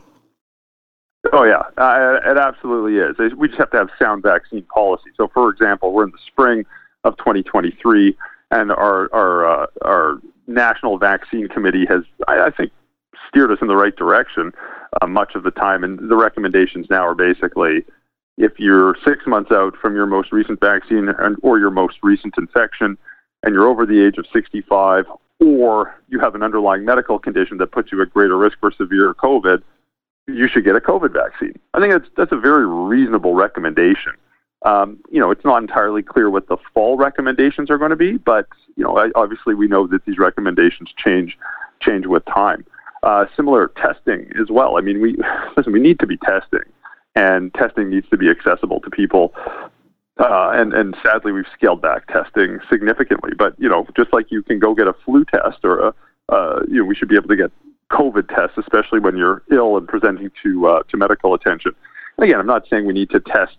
Oh, 1.34 1.44
yeah, 1.44 1.64
uh, 1.78 2.20
it 2.26 2.38
absolutely 2.38 2.98
is. 2.98 3.34
We 3.36 3.48
just 3.48 3.60
have 3.60 3.72
to 3.72 3.78
have 3.78 3.90
sound 4.00 4.24
vaccine 4.24 4.64
policy. 4.64 5.10
So, 5.18 5.28
for 5.34 5.50
example, 5.50 5.92
we're 5.92 6.06
in 6.06 6.12
the 6.12 6.20
spring 6.26 6.66
of 7.04 7.18
2023, 7.18 8.16
and 8.52 8.72
our, 8.72 9.10
our, 9.14 9.64
uh, 9.64 9.68
our 9.84 10.22
National 10.48 10.98
Vaccine 10.98 11.50
Committee 11.50 11.86
has, 11.90 12.04
I, 12.28 12.46
I 12.46 12.50
think, 12.52 12.72
steered 13.28 13.52
us 13.52 13.58
in 13.62 13.68
the 13.68 13.76
right 13.76 13.96
direction 13.96 14.54
uh, 15.02 15.08
much 15.08 15.36
of 15.36 15.44
the 15.44 15.52
time. 15.52 15.84
And 15.84 16.10
the 16.10 16.16
recommendations 16.16 16.88
now 16.90 17.06
are 17.06 17.16
basically 17.16 17.84
if 18.38 18.60
you're 18.60 18.96
six 19.04 19.26
months 19.26 19.52
out 19.52 19.76
from 19.78 19.96
your 19.96 20.06
most 20.06 20.32
recent 20.32 20.60
vaccine 20.60 21.10
and, 21.10 21.38
or 21.42 21.60
your 21.60 21.72
most 21.72 21.98
recent 22.04 22.36
infection, 22.38 22.98
and 23.44 23.54
you're 23.54 23.68
over 23.68 23.86
the 23.86 24.06
age 24.06 24.18
of 24.18 24.26
65, 24.32 25.06
or 25.40 25.96
you 26.10 26.20
have 26.20 26.36
an 26.36 26.44
underlying 26.44 26.86
medical 26.86 27.20
condition 27.20 27.58
that 27.58 27.72
puts 27.72 27.92
you 27.92 28.02
at 28.02 28.14
greater 28.14 28.38
risk 28.38 28.58
for 28.60 28.72
severe 28.72 29.14
COVID, 29.14 29.62
you 30.28 30.48
should 30.48 30.66
get 30.66 30.76
a 30.76 30.80
COVID 30.80 31.14
vaccine. 31.14 31.58
I 31.74 31.80
think 31.80 31.94
that's 31.94 32.10
that's 32.16 32.32
a 32.32 32.38
very 32.38 32.68
reasonable 32.68 33.34
recommendation. 33.34 34.14
Um, 34.66 35.00
you 35.12 35.20
know, 35.20 35.32
it's 35.32 35.46
not 35.46 35.62
entirely 35.62 36.02
clear 36.02 36.30
what 36.30 36.48
the 36.48 36.58
fall 36.74 36.98
recommendations 36.98 37.70
are 37.70 37.78
going 37.78 37.92
to 37.92 37.96
be, 37.96 38.18
but 38.18 38.48
you 38.76 38.84
know, 38.84 39.12
obviously 39.16 39.54
we 39.54 39.68
know 39.68 39.88
that 39.88 40.04
these 40.06 40.18
recommendations 40.18 40.90
change 40.98 41.38
change 41.80 42.06
with 42.06 42.26
time. 42.26 42.66
Uh, 43.04 43.26
similar 43.36 43.72
testing 43.78 44.30
as 44.42 44.50
well. 44.50 44.78
I 44.78 44.82
mean, 44.82 45.02
we 45.02 45.16
listen. 45.58 45.72
We 45.72 45.80
need 45.80 46.00
to 46.00 46.08
be 46.08 46.18
testing 46.18 46.64
and 47.18 47.52
testing 47.56 47.90
needs 47.90 48.08
to 48.10 48.18
be 48.18 48.30
accessible 48.30 48.80
to 48.82 48.92
people. 48.92 49.34
Uh, 50.20 50.52
and 50.54 50.74
and 50.74 50.96
sadly, 51.04 51.32
we've 51.32 51.46
scaled 51.54 51.82
back 51.82 52.08
testing 52.08 52.60
significantly. 52.70 53.32
But 53.38 53.56
you 53.60 53.68
know, 53.68 53.88
just 53.96 54.14
like 54.14 54.32
you 54.32 54.44
can 54.44 54.60
go 54.60 54.74
get 54.76 54.88
a 54.88 54.94
flu 55.06 55.26
test 55.26 55.60
or 55.64 55.80
a 55.80 55.94
uh, 56.30 56.62
you 56.68 56.80
know, 56.80 56.86
we 56.86 56.96
should 56.96 57.08
be 57.08 57.16
able 57.16 57.30
to 57.30 57.36
get 57.36 57.52
COVID 57.92 58.28
tests, 58.28 58.58
especially 58.58 59.00
when 59.00 59.16
you're 59.18 59.44
ill 59.52 59.78
and 59.78 59.88
presenting 59.88 60.32
to 60.44 60.68
uh, 60.68 60.84
to 60.90 60.98
medical 60.98 61.34
attention. 61.34 61.72
Again, 62.20 62.40
I'm 62.40 62.48
not 62.48 62.68
saying 62.70 62.86
we 62.86 62.94
need 62.94 63.10
to 63.12 63.20
test 63.20 63.56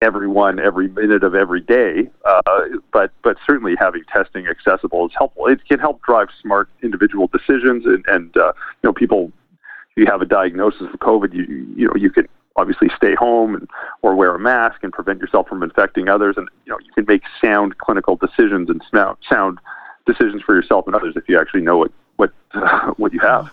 everyone 0.00 0.58
every 0.58 0.88
minute 0.88 1.22
of 1.22 1.34
every 1.34 1.60
day, 1.60 2.10
uh, 2.24 2.62
but 2.92 3.10
but 3.22 3.36
certainly 3.46 3.74
having 3.78 4.04
testing 4.04 4.46
accessible 4.46 5.06
is 5.06 5.12
helpful. 5.16 5.46
It 5.46 5.66
can 5.66 5.80
help 5.80 6.02
drive 6.02 6.28
smart 6.40 6.68
individual 6.82 7.26
decisions, 7.26 7.84
and 7.84 8.04
and 8.06 8.36
uh, 8.36 8.52
you 8.82 8.88
know, 8.88 8.92
people. 8.92 9.32
If 9.94 10.04
you 10.04 10.06
have 10.06 10.22
a 10.22 10.24
diagnosis 10.24 10.88
of 10.94 11.00
COVID, 11.00 11.34
you 11.34 11.44
you 11.76 11.86
know 11.86 11.94
you 11.94 12.10
can 12.10 12.26
obviously 12.56 12.88
stay 12.96 13.14
home 13.14 13.54
and, 13.54 13.68
or 14.02 14.14
wear 14.14 14.34
a 14.34 14.38
mask 14.38 14.82
and 14.82 14.92
prevent 14.92 15.20
yourself 15.20 15.48
from 15.48 15.62
infecting 15.62 16.08
others. 16.08 16.36
And 16.36 16.48
you 16.64 16.72
know 16.72 16.78
you 16.80 16.92
can 16.92 17.04
make 17.06 17.22
sound 17.40 17.78
clinical 17.78 18.16
decisions 18.16 18.68
and 18.68 18.82
sound 19.28 19.58
decisions 20.06 20.42
for 20.42 20.54
yourself 20.54 20.86
and 20.86 20.94
others 20.94 21.14
if 21.16 21.28
you 21.28 21.38
actually 21.38 21.62
know 21.62 21.78
what 21.78 21.92
what 22.16 22.32
uh, 22.54 22.90
what 22.96 23.12
you 23.12 23.20
have. 23.20 23.50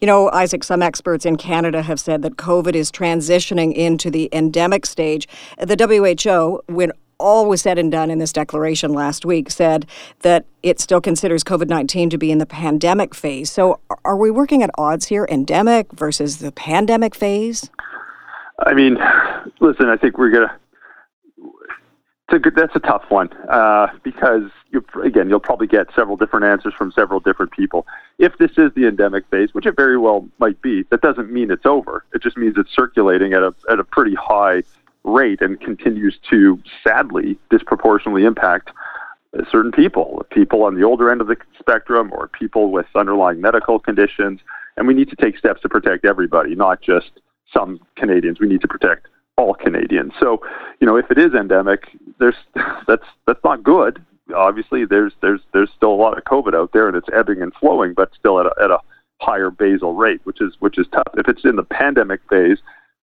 You 0.00 0.06
know, 0.06 0.30
Isaac, 0.30 0.62
some 0.62 0.82
experts 0.82 1.24
in 1.24 1.36
Canada 1.36 1.82
have 1.82 1.98
said 1.98 2.20
that 2.22 2.36
COVID 2.36 2.74
is 2.74 2.92
transitioning 2.92 3.72
into 3.72 4.10
the 4.10 4.28
endemic 4.30 4.84
stage. 4.84 5.26
The 5.58 5.76
WHO, 5.76 6.62
when 6.72 6.92
all 7.18 7.48
was 7.48 7.62
said 7.62 7.78
and 7.78 7.90
done 7.90 8.10
in 8.10 8.18
this 8.18 8.32
declaration 8.32 8.92
last 8.92 9.24
week, 9.24 9.50
said 9.50 9.86
that 10.20 10.44
it 10.62 10.80
still 10.80 11.00
considers 11.00 11.42
COVID 11.44 11.68
19 11.68 12.10
to 12.10 12.18
be 12.18 12.30
in 12.30 12.38
the 12.38 12.46
pandemic 12.46 13.14
phase. 13.14 13.50
So, 13.50 13.80
are 14.04 14.16
we 14.16 14.30
working 14.30 14.62
at 14.62 14.70
odds 14.76 15.06
here, 15.06 15.26
endemic 15.30 15.90
versus 15.92 16.38
the 16.38 16.52
pandemic 16.52 17.14
phase? 17.14 17.70
I 18.58 18.74
mean, 18.74 18.98
listen, 19.60 19.88
I 19.88 19.96
think 19.96 20.18
we're 20.18 20.30
to. 20.30 20.58
A 22.30 22.38
good, 22.38 22.54
that's 22.56 22.74
a 22.74 22.80
tough 22.80 23.04
one 23.10 23.30
uh, 23.50 23.88
because 24.02 24.50
you, 24.72 24.84
again, 25.04 25.28
you'll 25.28 25.38
probably 25.38 25.66
get 25.66 25.88
several 25.94 26.16
different 26.16 26.46
answers 26.46 26.72
from 26.76 26.90
several 26.90 27.20
different 27.20 27.52
people. 27.52 27.86
If 28.18 28.38
this 28.38 28.52
is 28.56 28.72
the 28.74 28.88
endemic 28.88 29.24
phase, 29.30 29.50
which 29.52 29.66
it 29.66 29.76
very 29.76 29.98
well 29.98 30.26
might 30.38 30.60
be, 30.62 30.84
that 30.90 31.02
doesn't 31.02 31.30
mean 31.30 31.50
it's 31.50 31.66
over. 31.66 32.04
It 32.14 32.22
just 32.22 32.36
means 32.36 32.54
it's 32.56 32.74
circulating 32.74 33.34
at 33.34 33.42
a 33.42 33.54
at 33.70 33.78
a 33.78 33.84
pretty 33.84 34.14
high 34.14 34.62
rate 35.04 35.42
and 35.42 35.60
continues 35.60 36.18
to 36.30 36.60
sadly 36.82 37.38
disproportionately 37.50 38.24
impact 38.24 38.70
certain 39.50 39.70
people, 39.72 40.24
people 40.30 40.62
on 40.62 40.74
the 40.74 40.82
older 40.82 41.10
end 41.10 41.20
of 41.20 41.26
the 41.26 41.36
spectrum 41.58 42.10
or 42.12 42.28
people 42.28 42.70
with 42.70 42.86
underlying 42.94 43.40
medical 43.40 43.78
conditions. 43.78 44.40
And 44.76 44.88
we 44.88 44.94
need 44.94 45.10
to 45.10 45.16
take 45.16 45.38
steps 45.38 45.60
to 45.62 45.68
protect 45.68 46.04
everybody, 46.04 46.54
not 46.54 46.80
just 46.80 47.10
some 47.56 47.80
Canadians. 47.96 48.40
We 48.40 48.48
need 48.48 48.60
to 48.62 48.68
protect 48.68 49.08
all 49.36 49.54
Canadians. 49.54 50.12
So, 50.20 50.40
you 50.80 50.86
know, 50.86 50.96
if 50.96 51.10
it 51.10 51.18
is 51.18 51.34
endemic, 51.34 51.88
there's 52.18 52.36
that's 52.86 53.06
that's 53.26 53.42
not 53.44 53.62
good. 53.62 54.04
Obviously, 54.34 54.84
there's 54.84 55.12
there's 55.20 55.40
there's 55.52 55.70
still 55.76 55.92
a 55.92 56.00
lot 56.00 56.16
of 56.16 56.24
COVID 56.24 56.54
out 56.54 56.72
there, 56.72 56.88
and 56.88 56.96
it's 56.96 57.08
ebbing 57.14 57.42
and 57.42 57.52
flowing, 57.54 57.94
but 57.94 58.10
still 58.18 58.40
at 58.40 58.46
a, 58.46 58.54
at 58.62 58.70
a 58.70 58.78
higher 59.20 59.50
basal 59.50 59.94
rate, 59.94 60.20
which 60.24 60.40
is 60.40 60.54
which 60.60 60.78
is 60.78 60.86
tough. 60.92 61.12
If 61.16 61.28
it's 61.28 61.44
in 61.44 61.56
the 61.56 61.62
pandemic 61.62 62.20
phase, 62.28 62.58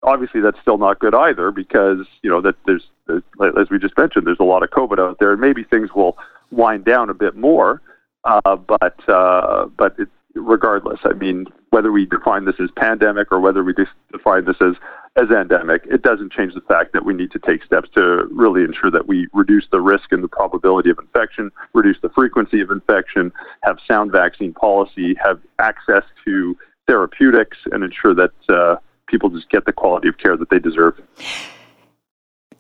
obviously 0.03 0.41
that's 0.41 0.59
still 0.61 0.77
not 0.77 0.99
good 0.99 1.15
either 1.15 1.51
because 1.51 2.05
you 2.21 2.29
know 2.29 2.41
that 2.41 2.55
there's, 2.65 2.83
as 3.09 3.69
we 3.69 3.79
just 3.79 3.97
mentioned 3.97 4.27
there's 4.27 4.39
a 4.39 4.43
lot 4.43 4.63
of 4.63 4.69
COVID 4.69 4.99
out 4.99 5.17
there 5.19 5.31
and 5.31 5.41
maybe 5.41 5.63
things 5.63 5.89
will 5.95 6.17
wind 6.51 6.85
down 6.85 7.09
a 7.09 7.13
bit 7.13 7.35
more 7.35 7.81
uh, 8.25 8.55
but 8.55 9.09
uh, 9.09 9.65
but 9.77 9.95
it, 9.99 10.07
regardless 10.35 10.99
I 11.03 11.13
mean 11.13 11.45
whether 11.69 11.91
we 11.91 12.05
define 12.05 12.45
this 12.45 12.55
as 12.59 12.69
pandemic 12.75 13.31
or 13.31 13.39
whether 13.39 13.63
we 13.63 13.73
define 14.11 14.45
this 14.45 14.57
as 14.61 14.75
as 15.15 15.29
endemic 15.29 15.83
it 15.85 16.01
doesn't 16.01 16.31
change 16.31 16.53
the 16.55 16.61
fact 16.61 16.93
that 16.93 17.05
we 17.05 17.13
need 17.13 17.31
to 17.31 17.39
take 17.39 17.63
steps 17.63 17.89
to 17.95 18.27
really 18.31 18.63
ensure 18.63 18.89
that 18.89 19.07
we 19.07 19.27
reduce 19.31 19.67
the 19.71 19.79
risk 19.79 20.11
and 20.11 20.23
the 20.23 20.27
probability 20.27 20.89
of 20.89 20.97
infection 20.97 21.51
reduce 21.73 21.97
the 22.01 22.09
frequency 22.09 22.61
of 22.61 22.71
infection 22.71 23.31
have 23.61 23.77
sound 23.87 24.11
vaccine 24.11 24.53
policy 24.53 25.15
have 25.23 25.39
access 25.59 26.03
to 26.25 26.57
therapeutics 26.87 27.57
and 27.71 27.83
ensure 27.83 28.13
that 28.13 28.31
uh, 28.49 28.75
people 29.07 29.29
just 29.29 29.49
get 29.49 29.65
the 29.65 29.73
quality 29.73 30.07
of 30.07 30.17
care 30.17 30.35
that 30.35 30.49
they 30.49 30.59
deserve. 30.59 30.99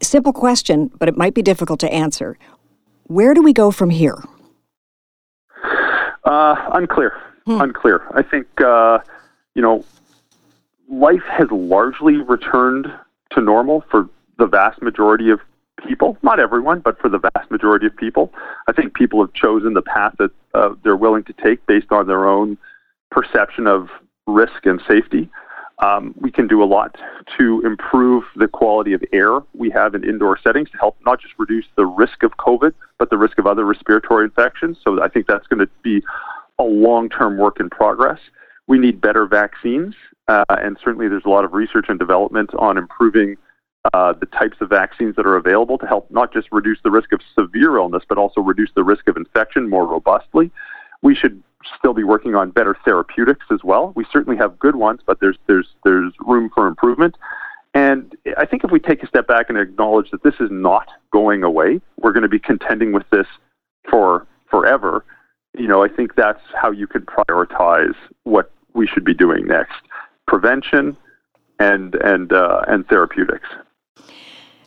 Simple 0.01 0.33
question, 0.33 0.91
but 0.99 1.07
it 1.07 1.17
might 1.17 1.33
be 1.33 1.41
difficult 1.41 1.79
to 1.81 1.91
answer. 1.91 2.37
Where 3.03 3.33
do 3.33 3.41
we 3.41 3.53
go 3.53 3.71
from 3.71 3.89
here? 3.89 4.23
Uh, 6.23 6.55
unclear. 6.73 7.13
Hmm. 7.45 7.61
Unclear. 7.61 8.03
I 8.11 8.21
think, 8.21 8.47
uh, 8.61 8.99
you 9.53 9.61
know, 9.61 9.83
life 10.89 11.23
has 11.29 11.49
largely 11.51 12.17
returned 12.17 12.87
to 13.31 13.41
normal 13.41 13.83
for 13.89 14.09
the 14.37 14.47
vast 14.47 14.81
majority 14.81 15.29
of 15.29 15.39
people. 15.87 16.17
Not 16.21 16.39
everyone, 16.39 16.79
but 16.79 16.99
for 16.99 17.09
the 17.09 17.19
vast 17.19 17.51
majority 17.51 17.87
of 17.87 17.95
people. 17.95 18.31
I 18.67 18.71
think 18.71 18.93
people 18.93 19.21
have 19.21 19.33
chosen 19.33 19.73
the 19.73 19.81
path 19.81 20.15
that 20.19 20.31
uh, 20.53 20.75
they're 20.83 20.95
willing 20.95 21.23
to 21.25 21.33
take 21.33 21.65
based 21.65 21.91
on 21.91 22.07
their 22.07 22.27
own 22.27 22.57
perception 23.11 23.67
of 23.67 23.89
risk 24.25 24.65
and 24.65 24.81
safety. 24.87 25.29
Um, 25.79 26.13
we 26.19 26.31
can 26.31 26.47
do 26.47 26.63
a 26.63 26.65
lot 26.65 26.95
to 27.37 27.61
improve 27.65 28.23
the 28.35 28.47
quality 28.47 28.93
of 28.93 29.03
air 29.11 29.39
we 29.53 29.69
have 29.71 29.95
in 29.95 30.03
indoor 30.03 30.37
settings 30.37 30.69
to 30.69 30.77
help 30.77 30.95
not 31.05 31.19
just 31.19 31.33
reduce 31.37 31.65
the 31.75 31.85
risk 31.85 32.23
of 32.23 32.37
COVID, 32.37 32.73
but 32.99 33.09
the 33.09 33.17
risk 33.17 33.37
of 33.37 33.47
other 33.47 33.65
respiratory 33.65 34.25
infections. 34.25 34.77
So 34.83 35.01
I 35.01 35.09
think 35.09 35.27
that's 35.27 35.47
going 35.47 35.59
to 35.59 35.69
be 35.81 36.01
a 36.59 36.63
long 36.63 37.09
term 37.09 37.37
work 37.37 37.59
in 37.59 37.69
progress. 37.69 38.19
We 38.67 38.77
need 38.79 39.01
better 39.01 39.25
vaccines. 39.25 39.95
uh, 40.27 40.45
and 40.49 40.77
certainly 40.83 41.07
there's 41.07 41.25
a 41.25 41.29
lot 41.29 41.45
of 41.45 41.53
research 41.53 41.85
and 41.89 41.99
development 41.99 42.49
on 42.57 42.77
improving 42.77 43.35
uh, 43.93 44.13
the 44.13 44.25
types 44.27 44.57
of 44.61 44.69
vaccines 44.69 45.15
that 45.17 45.25
are 45.25 45.35
available 45.35 45.77
to 45.77 45.85
help 45.85 46.09
not 46.09 46.31
just 46.31 46.47
reduce 46.51 46.77
the 46.83 46.91
risk 46.91 47.11
of 47.11 47.19
severe 47.37 47.77
illness, 47.77 48.03
but 48.07 48.17
also 48.17 48.39
reduce 48.39 48.69
the 48.75 48.83
risk 48.83 49.07
of 49.09 49.17
infection 49.17 49.69
more 49.69 49.85
robustly. 49.85 50.49
We 51.01 51.15
should 51.15 51.43
still 51.77 51.93
be 51.93 52.03
working 52.03 52.35
on 52.35 52.51
better 52.51 52.77
therapeutics 52.85 53.45
as 53.51 53.59
well. 53.63 53.91
We 53.95 54.05
certainly 54.11 54.37
have 54.37 54.57
good 54.57 54.77
ones, 54.77 55.01
but 55.05 55.19
there's 55.19 55.37
there's 55.47 55.67
there's 55.83 56.13
room 56.19 56.49
for 56.55 56.67
improvement. 56.67 57.15
And 57.73 58.15
I 58.37 58.45
think 58.45 58.63
if 58.63 58.71
we 58.71 58.79
take 58.79 59.03
a 59.03 59.07
step 59.07 59.27
back 59.27 59.49
and 59.49 59.57
acknowledge 59.57 60.11
that 60.11 60.23
this 60.23 60.35
is 60.39 60.49
not 60.51 60.87
going 61.11 61.43
away, 61.43 61.81
we're 61.99 62.13
going 62.13 62.23
to 62.23 62.29
be 62.29 62.39
contending 62.39 62.93
with 62.93 63.09
this 63.11 63.25
for 63.89 64.27
forever. 64.49 65.03
You 65.57 65.67
know, 65.67 65.83
I 65.83 65.87
think 65.87 66.15
that's 66.15 66.41
how 66.59 66.71
you 66.71 66.87
could 66.87 67.05
prioritize 67.05 67.95
what 68.23 68.51
we 68.73 68.87
should 68.87 69.05
be 69.05 69.13
doing 69.13 69.45
next: 69.45 69.81
prevention 70.27 70.97
and 71.59 71.95
and 71.95 72.33
uh, 72.33 72.61
and 72.67 72.87
therapeutics. 72.87 73.47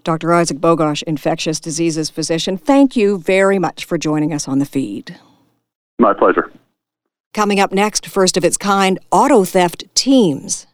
Dr. 0.04 0.32
Isaac 0.32 0.58
Bogoch, 0.58 1.02
infectious 1.02 1.58
diseases 1.58 2.10
physician, 2.10 2.56
thank 2.56 2.94
you 2.94 3.18
very 3.18 3.58
much 3.58 3.84
for 3.84 3.98
joining 3.98 4.32
us 4.32 4.46
on 4.46 4.60
the 4.60 4.64
feed. 4.64 5.18
My 5.98 6.14
pleasure. 6.14 6.52
Coming 7.34 7.58
up 7.58 7.72
next, 7.72 8.06
first 8.06 8.36
of 8.36 8.44
its 8.44 8.56
kind, 8.56 9.00
auto 9.10 9.44
theft 9.44 9.84
teams. 9.96 10.68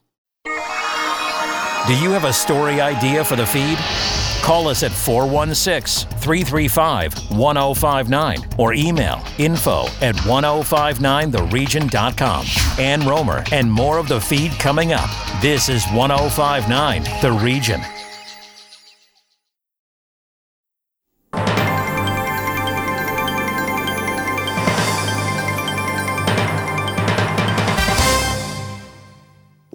Do 1.87 1.95
you 1.97 2.11
have 2.13 2.25
a 2.25 2.33
story 2.33 2.81
idea 2.81 3.25
for 3.25 3.35
the 3.35 3.45
feed? 3.45 3.77
Call 4.41 4.69
us 4.69 4.85
at 4.85 4.93
416 4.93 6.09
335 6.19 7.33
1059 7.33 8.39
or 8.57 8.73
email 8.73 9.21
info 9.39 9.87
at 10.01 10.15
1059theregion.com. 10.15 12.47
Ann 12.79 13.01
Rohmer 13.03 13.53
and 13.53 13.71
more 13.71 13.99
of 13.99 14.07
the 14.07 14.21
feed 14.21 14.53
coming 14.53 14.93
up. 14.93 15.11
This 15.41 15.69
is 15.69 15.85
1059 15.89 17.03
The 17.21 17.33
Region. 17.33 17.81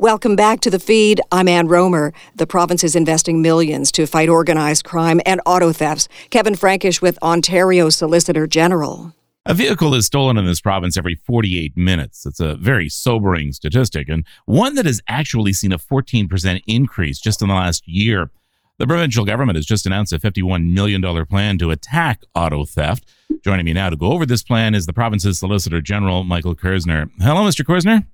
Welcome 0.08 0.38
back 0.38 0.62
to 0.62 0.70
the 0.70 0.80
feed. 0.80 1.20
I'm 1.34 1.50
Ann 1.50 1.68
Rohmer. 1.68 2.14
The 2.34 2.48
province 2.48 2.82
is 2.82 2.96
investing 2.96 3.42
millions 3.42 3.92
to 3.92 4.08
fight 4.08 4.30
organized 4.30 4.86
crime 4.86 5.20
and 5.26 5.42
auto 5.46 5.74
thefts. 5.74 6.08
Kevin 6.30 6.56
Frankish 6.56 7.02
with 7.02 7.22
Ontario 7.22 7.90
Solicitor 7.90 8.48
General. 8.48 9.12
A 9.46 9.54
vehicle 9.54 9.94
is 9.94 10.06
stolen 10.06 10.38
in 10.38 10.46
this 10.46 10.62
province 10.62 10.96
every 10.96 11.16
48 11.16 11.76
minutes. 11.76 12.26
It's 12.26 12.40
a 12.40 12.56
very 12.56 12.88
sobering 12.88 13.52
statistic, 13.52 14.08
and 14.08 14.26
one 14.46 14.76
that 14.76 14.86
has 14.86 15.02
actually 15.10 15.52
seen 15.52 15.74
a 15.74 15.78
14% 15.78 16.62
increase 16.68 17.20
just 17.20 17.42
in 17.42 17.50
the 17.50 17.54
last 17.54 17.86
year. 17.86 18.32
The 18.78 18.88
provincial 18.88 19.26
government 19.26 19.58
has 19.58 19.66
just 19.66 19.86
announced 19.86 20.14
a 20.14 20.20
$51 20.20 20.72
million 20.72 21.26
plan 21.26 21.58
to 21.58 21.72
attack 21.72 22.22
auto 22.34 22.64
theft. 22.64 23.04
Joining 23.44 23.66
me 23.66 23.74
now 23.74 23.90
to 23.90 23.98
go 23.98 24.14
over 24.14 24.26
this 24.26 24.42
plan 24.42 24.74
is 24.74 24.86
the 24.86 24.94
province's 24.94 25.40
Solicitor 25.40 25.82
General, 25.82 26.24
Michael 26.24 26.56
Kerzner. 26.56 27.10
Hello, 27.20 27.42
Mr. 27.42 27.66
Kerzner. 27.66 28.06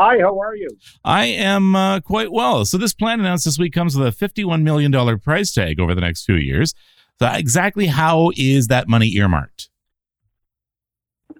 Hi, 0.00 0.20
how 0.20 0.38
are 0.40 0.54
you? 0.54 0.68
I 1.04 1.24
am 1.24 1.74
uh, 1.74 1.98
quite 1.98 2.30
well. 2.30 2.64
So, 2.64 2.78
this 2.78 2.94
plan 2.94 3.18
announced 3.18 3.46
this 3.46 3.58
week 3.58 3.72
comes 3.72 3.96
with 3.96 4.06
a 4.06 4.28
$51 4.28 4.62
million 4.62 5.18
price 5.18 5.52
tag 5.52 5.80
over 5.80 5.92
the 5.92 6.00
next 6.00 6.24
two 6.24 6.36
years. 6.36 6.72
So, 7.18 7.26
exactly 7.26 7.86
how 7.88 8.30
is 8.36 8.68
that 8.68 8.86
money 8.86 9.12
earmarked? 9.16 9.70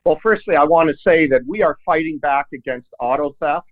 Well, 0.04 0.18
firstly, 0.20 0.56
I 0.56 0.64
want 0.64 0.90
to 0.90 0.96
say 0.96 1.28
that 1.28 1.42
we 1.46 1.62
are 1.62 1.78
fighting 1.86 2.18
back 2.18 2.46
against 2.52 2.88
auto 2.98 3.36
theft. 3.38 3.68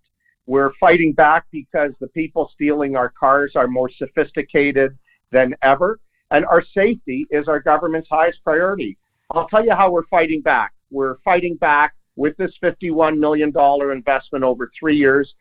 We're 0.46 0.72
fighting 0.78 1.14
back 1.14 1.46
because 1.50 1.90
the 1.98 2.06
people 2.06 2.48
stealing 2.54 2.94
our 2.94 3.08
cars 3.08 3.56
are 3.56 3.66
more 3.66 3.90
sophisticated 3.90 4.96
than 5.32 5.56
ever, 5.62 5.98
and 6.30 6.46
our 6.46 6.62
safety 6.62 7.26
is 7.30 7.48
our 7.48 7.58
government's 7.58 8.08
highest 8.08 8.38
priority. 8.44 8.98
I'll 9.32 9.48
tell 9.48 9.64
you 9.64 9.74
how 9.74 9.90
we're 9.90 10.06
fighting 10.06 10.42
back. 10.42 10.74
We're 10.92 11.16
fighting 11.24 11.56
back 11.56 11.95
with 12.16 12.36
this 12.36 12.52
$51 12.62 13.18
million 13.18 13.52
investment 13.92 14.44
over 14.44 14.70
three 14.78 14.96
years 14.96 15.34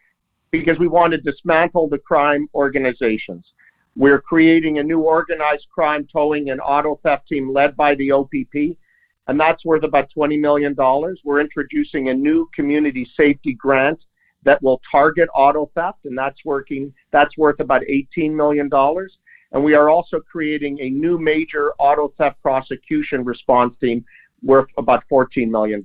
because 0.52 0.78
we 0.78 0.88
want 0.88 1.12
to 1.12 1.18
dismantle 1.18 1.90
the 1.90 1.98
crime 1.98 2.48
organizations. 2.54 3.46
We're 3.96 4.22
creating 4.22 4.78
a 4.78 4.84
new 4.84 5.00
organized 5.00 5.68
crime 5.74 6.08
towing 6.12 6.50
and 6.50 6.60
auto 6.62 7.00
theft 7.02 7.28
team 7.28 7.54
led 7.54 7.76
by 7.78 7.96
the 7.96 8.12
OPP, 8.12 8.78
and 9.28 9.40
that's 9.40 9.64
worth 9.64 9.84
about 9.84 10.10
$20 10.16 10.40
million. 10.40 10.76
We're 11.24 11.40
introducing 11.40 12.10
a 12.10 12.14
new 12.14 12.50
community 12.54 13.10
safety 13.16 13.54
grant 13.54 14.00
that 14.44 14.62
will 14.62 14.82
target 14.92 15.30
auto 15.34 15.72
theft, 15.76 16.00
and 16.06 16.18
that's 16.18 16.40
working. 16.46 16.94
That's 17.12 17.38
worth 17.38 17.60
about 17.60 17.82
$18 17.84 18.32
million. 18.32 18.70
And 19.52 19.64
we 19.64 19.74
are 19.74 19.90
also 19.90 20.20
creating 20.20 20.80
a 20.82 20.90
new 20.90 21.18
major 21.18 21.74
auto 21.80 22.14
theft 22.18 22.42
prosecution 22.42 23.24
response 23.24 23.74
team 23.80 24.04
worth 24.42 24.68
about 24.78 25.04
$14 25.12 25.50
million. 25.50 25.84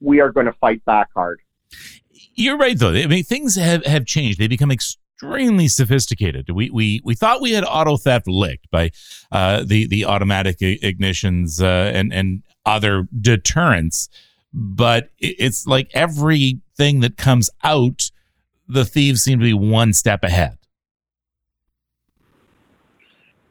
We 0.00 0.20
are 0.20 0.30
going 0.30 0.46
to 0.46 0.52
fight 0.52 0.84
back 0.84 1.08
hard. 1.14 1.40
You're 2.34 2.56
right, 2.56 2.78
though. 2.78 2.92
I 2.92 3.06
mean, 3.06 3.24
things 3.24 3.56
have, 3.56 3.84
have 3.84 4.06
changed. 4.06 4.38
They 4.38 4.46
become 4.46 4.70
extremely 4.70 5.68
sophisticated. 5.68 6.48
We, 6.50 6.70
we, 6.70 7.00
we 7.04 7.14
thought 7.14 7.40
we 7.40 7.52
had 7.52 7.64
auto 7.64 7.96
theft 7.96 8.28
licked 8.28 8.70
by 8.70 8.92
uh, 9.32 9.64
the, 9.64 9.86
the 9.86 10.04
automatic 10.04 10.58
ignitions 10.58 11.62
uh, 11.62 11.66
and, 11.66 12.12
and 12.12 12.42
other 12.64 13.08
deterrents, 13.20 14.08
but 14.52 15.10
it's 15.18 15.66
like 15.66 15.90
everything 15.94 17.00
that 17.00 17.16
comes 17.16 17.50
out, 17.64 18.10
the 18.68 18.84
thieves 18.84 19.22
seem 19.22 19.38
to 19.40 19.44
be 19.44 19.54
one 19.54 19.92
step 19.92 20.22
ahead. 20.22 20.57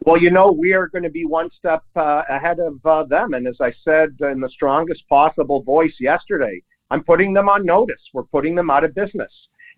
Well, 0.07 0.17
you 0.17 0.31
know, 0.31 0.53
we 0.53 0.71
are 0.71 0.87
going 0.87 1.03
to 1.03 1.09
be 1.09 1.25
one 1.25 1.49
step 1.51 1.83
uh, 1.97 2.21
ahead 2.29 2.61
of 2.61 2.79
uh, 2.85 3.03
them. 3.03 3.33
And 3.33 3.45
as 3.45 3.57
I 3.59 3.73
said 3.83 4.15
in 4.21 4.39
the 4.39 4.47
strongest 4.47 5.05
possible 5.09 5.61
voice 5.61 5.95
yesterday, 5.99 6.63
I'm 6.89 7.03
putting 7.03 7.33
them 7.33 7.49
on 7.49 7.65
notice. 7.65 7.99
We're 8.13 8.23
putting 8.23 8.55
them 8.55 8.69
out 8.69 8.85
of 8.85 8.95
business. 8.95 9.33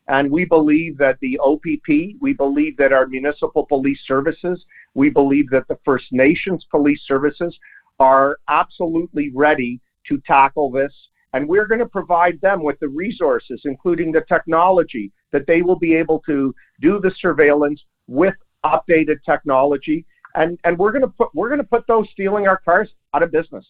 And 0.08 0.30
we 0.30 0.46
believe 0.46 1.00
that 1.00 1.18
the 1.20 1.40
OPP, 1.40 2.22
we 2.22 2.34
believe 2.34 2.78
that 2.78 2.94
our 2.94 3.08
municipal 3.08 3.66
police 3.66 4.02
services, 4.06 4.64
we 4.94 5.10
believe 5.10 5.50
that 5.50 5.68
the 5.68 5.80
First 5.84 6.06
Nations 6.12 6.64
police 6.70 7.02
services 7.08 7.58
are 8.00 8.38
absolutely 8.50 9.32
ready 9.34 9.82
to 10.10 10.22
tackle 10.28 10.70
this. 10.70 10.94
And 11.34 11.50
we're 11.50 11.66
going 11.66 11.80
to 11.80 11.88
provide 11.88 12.40
them 12.40 12.62
with 12.62 12.80
the 12.82 12.90
resources, 12.90 13.62
including 13.66 14.12
the 14.12 14.22
technology, 14.30 15.12
that 15.32 15.48
they 15.48 15.64
will 15.64 15.80
be 15.80 15.96
able 15.96 16.22
to 16.28 16.54
do 16.82 17.00
the 17.02 17.16
surveillance 17.20 17.84
with 18.06 18.36
updated 18.64 19.18
technology 19.26 20.06
and 20.36 20.60
and 20.64 20.78
we're 20.78 20.92
going 20.92 21.02
to 21.02 21.08
put 21.08 21.30
we're 21.34 21.50
going 21.50 21.62
to 21.62 21.68
put 21.68 21.86
those 21.88 22.08
stealing 22.12 22.48
our 22.48 22.58
cars 22.58 22.90
out 23.14 23.24
of 23.24 23.32
business. 23.32 23.66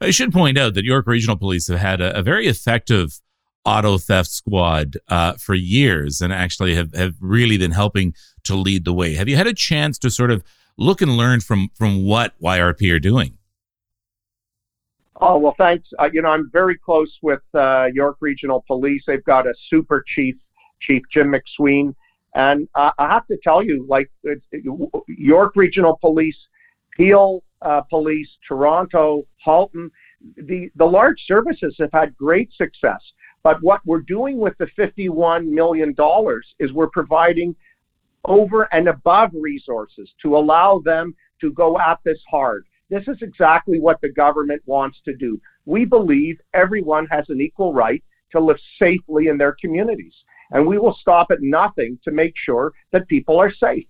I 0.00 0.10
should 0.10 0.32
point 0.32 0.56
out 0.56 0.74
that 0.74 0.84
York 0.84 1.06
Regional 1.06 1.36
Police 1.36 1.68
have 1.68 1.78
had 1.78 2.00
a, 2.00 2.18
a 2.18 2.22
very 2.22 2.46
effective 2.46 3.20
auto 3.64 3.98
theft 3.98 4.30
squad 4.30 4.96
uh, 5.08 5.34
for 5.34 5.54
years, 5.54 6.20
and 6.20 6.32
actually 6.32 6.74
have 6.74 6.94
have 6.94 7.14
really 7.20 7.58
been 7.58 7.72
helping 7.72 8.14
to 8.44 8.54
lead 8.54 8.84
the 8.84 8.92
way. 8.92 9.14
Have 9.14 9.28
you 9.28 9.36
had 9.36 9.46
a 9.46 9.54
chance 9.54 9.98
to 9.98 10.10
sort 10.10 10.30
of 10.30 10.42
look 10.76 11.02
and 11.02 11.16
learn 11.16 11.40
from 11.40 11.70
from 11.74 12.04
what 12.04 12.38
YRP 12.40 12.92
are 12.92 13.00
doing? 13.00 13.38
Oh 15.20 15.38
well, 15.38 15.54
thanks. 15.56 15.88
Uh, 15.98 16.08
you 16.12 16.22
know, 16.22 16.30
I'm 16.30 16.50
very 16.52 16.76
close 16.76 17.18
with 17.22 17.42
uh, 17.54 17.86
York 17.92 18.16
Regional 18.20 18.64
Police. 18.66 19.04
They've 19.06 19.24
got 19.24 19.46
a 19.46 19.54
super 19.68 20.04
chief, 20.06 20.36
Chief 20.80 21.02
Jim 21.12 21.32
MacSween 21.32 21.94
and 22.34 22.68
uh, 22.74 22.90
I 22.98 23.08
have 23.08 23.26
to 23.28 23.38
tell 23.42 23.62
you, 23.62 23.86
like 23.88 24.10
York 25.06 25.52
Regional 25.54 25.98
Police, 26.00 26.36
Peel 26.96 27.42
uh, 27.62 27.82
Police, 27.82 28.28
Toronto, 28.46 29.26
Halton, 29.38 29.90
the, 30.36 30.70
the 30.76 30.84
large 30.84 31.22
services 31.26 31.76
have 31.78 31.92
had 31.92 32.16
great 32.16 32.52
success. 32.52 33.00
But 33.42 33.62
what 33.62 33.80
we're 33.84 34.00
doing 34.00 34.38
with 34.38 34.54
the 34.58 34.66
$51 34.78 35.46
million 35.46 35.94
is 36.58 36.72
we're 36.72 36.88
providing 36.88 37.54
over 38.24 38.62
and 38.72 38.88
above 38.88 39.30
resources 39.34 40.10
to 40.22 40.36
allow 40.36 40.80
them 40.84 41.14
to 41.40 41.52
go 41.52 41.78
at 41.78 41.98
this 42.04 42.20
hard. 42.28 42.64
This 42.88 43.06
is 43.06 43.18
exactly 43.20 43.78
what 43.78 44.00
the 44.00 44.08
government 44.08 44.62
wants 44.66 44.98
to 45.04 45.14
do. 45.14 45.40
We 45.66 45.84
believe 45.84 46.40
everyone 46.54 47.06
has 47.10 47.28
an 47.28 47.40
equal 47.40 47.74
right 47.74 48.02
to 48.32 48.40
live 48.40 48.58
safely 48.78 49.28
in 49.28 49.36
their 49.36 49.56
communities 49.60 50.14
and 50.50 50.66
we 50.66 50.78
will 50.78 50.94
stop 50.94 51.30
at 51.30 51.38
nothing 51.40 51.98
to 52.04 52.10
make 52.10 52.34
sure 52.36 52.72
that 52.92 53.08
people 53.08 53.38
are 53.38 53.52
safe. 53.52 53.86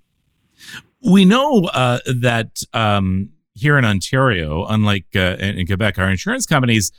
We 1.03 1.25
know 1.25 1.65
uh, 1.65 1.99
that 2.07 2.63
um, 2.73 3.31
here 3.55 3.79
in 3.79 3.85
Ontario, 3.85 4.65
unlike 4.67 5.07
uh, 5.15 5.37
in, 5.39 5.67
Quebec, 5.67 5.99
our 5.99 6.11
insurance 6.11 6.47
companies 6.47 6.93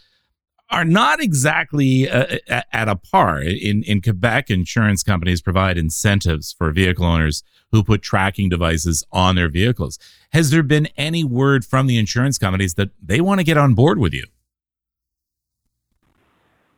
are 0.69 0.85
not 0.85 1.21
exactly 1.21 2.09
uh, 2.09 2.37
at 2.49 2.87
a 2.87 2.95
par. 2.95 3.41
In, 3.41 3.83
in 3.83 4.01
Quebec, 4.01 4.49
insurance 4.49 5.03
companies 5.03 5.41
provide 5.41 5.77
incentives 5.77 6.53
for 6.53 6.71
vehicle 6.71 7.05
owners 7.05 7.43
who 7.71 7.83
put 7.83 8.01
tracking 8.01 8.49
devices 8.49 9.03
on 9.11 9.35
their 9.35 9.49
vehicles. 9.49 9.99
Has 10.31 10.49
there 10.51 10.63
been 10.63 10.87
any 10.97 11.23
word 11.23 11.65
from 11.65 11.87
the 11.87 11.97
insurance 11.97 12.37
companies 12.37 12.75
that 12.75 12.89
they 13.01 13.21
want 13.21 13.39
to 13.39 13.43
get 13.43 13.57
on 13.57 13.73
board 13.73 13.99
with 13.99 14.13
you? 14.13 14.25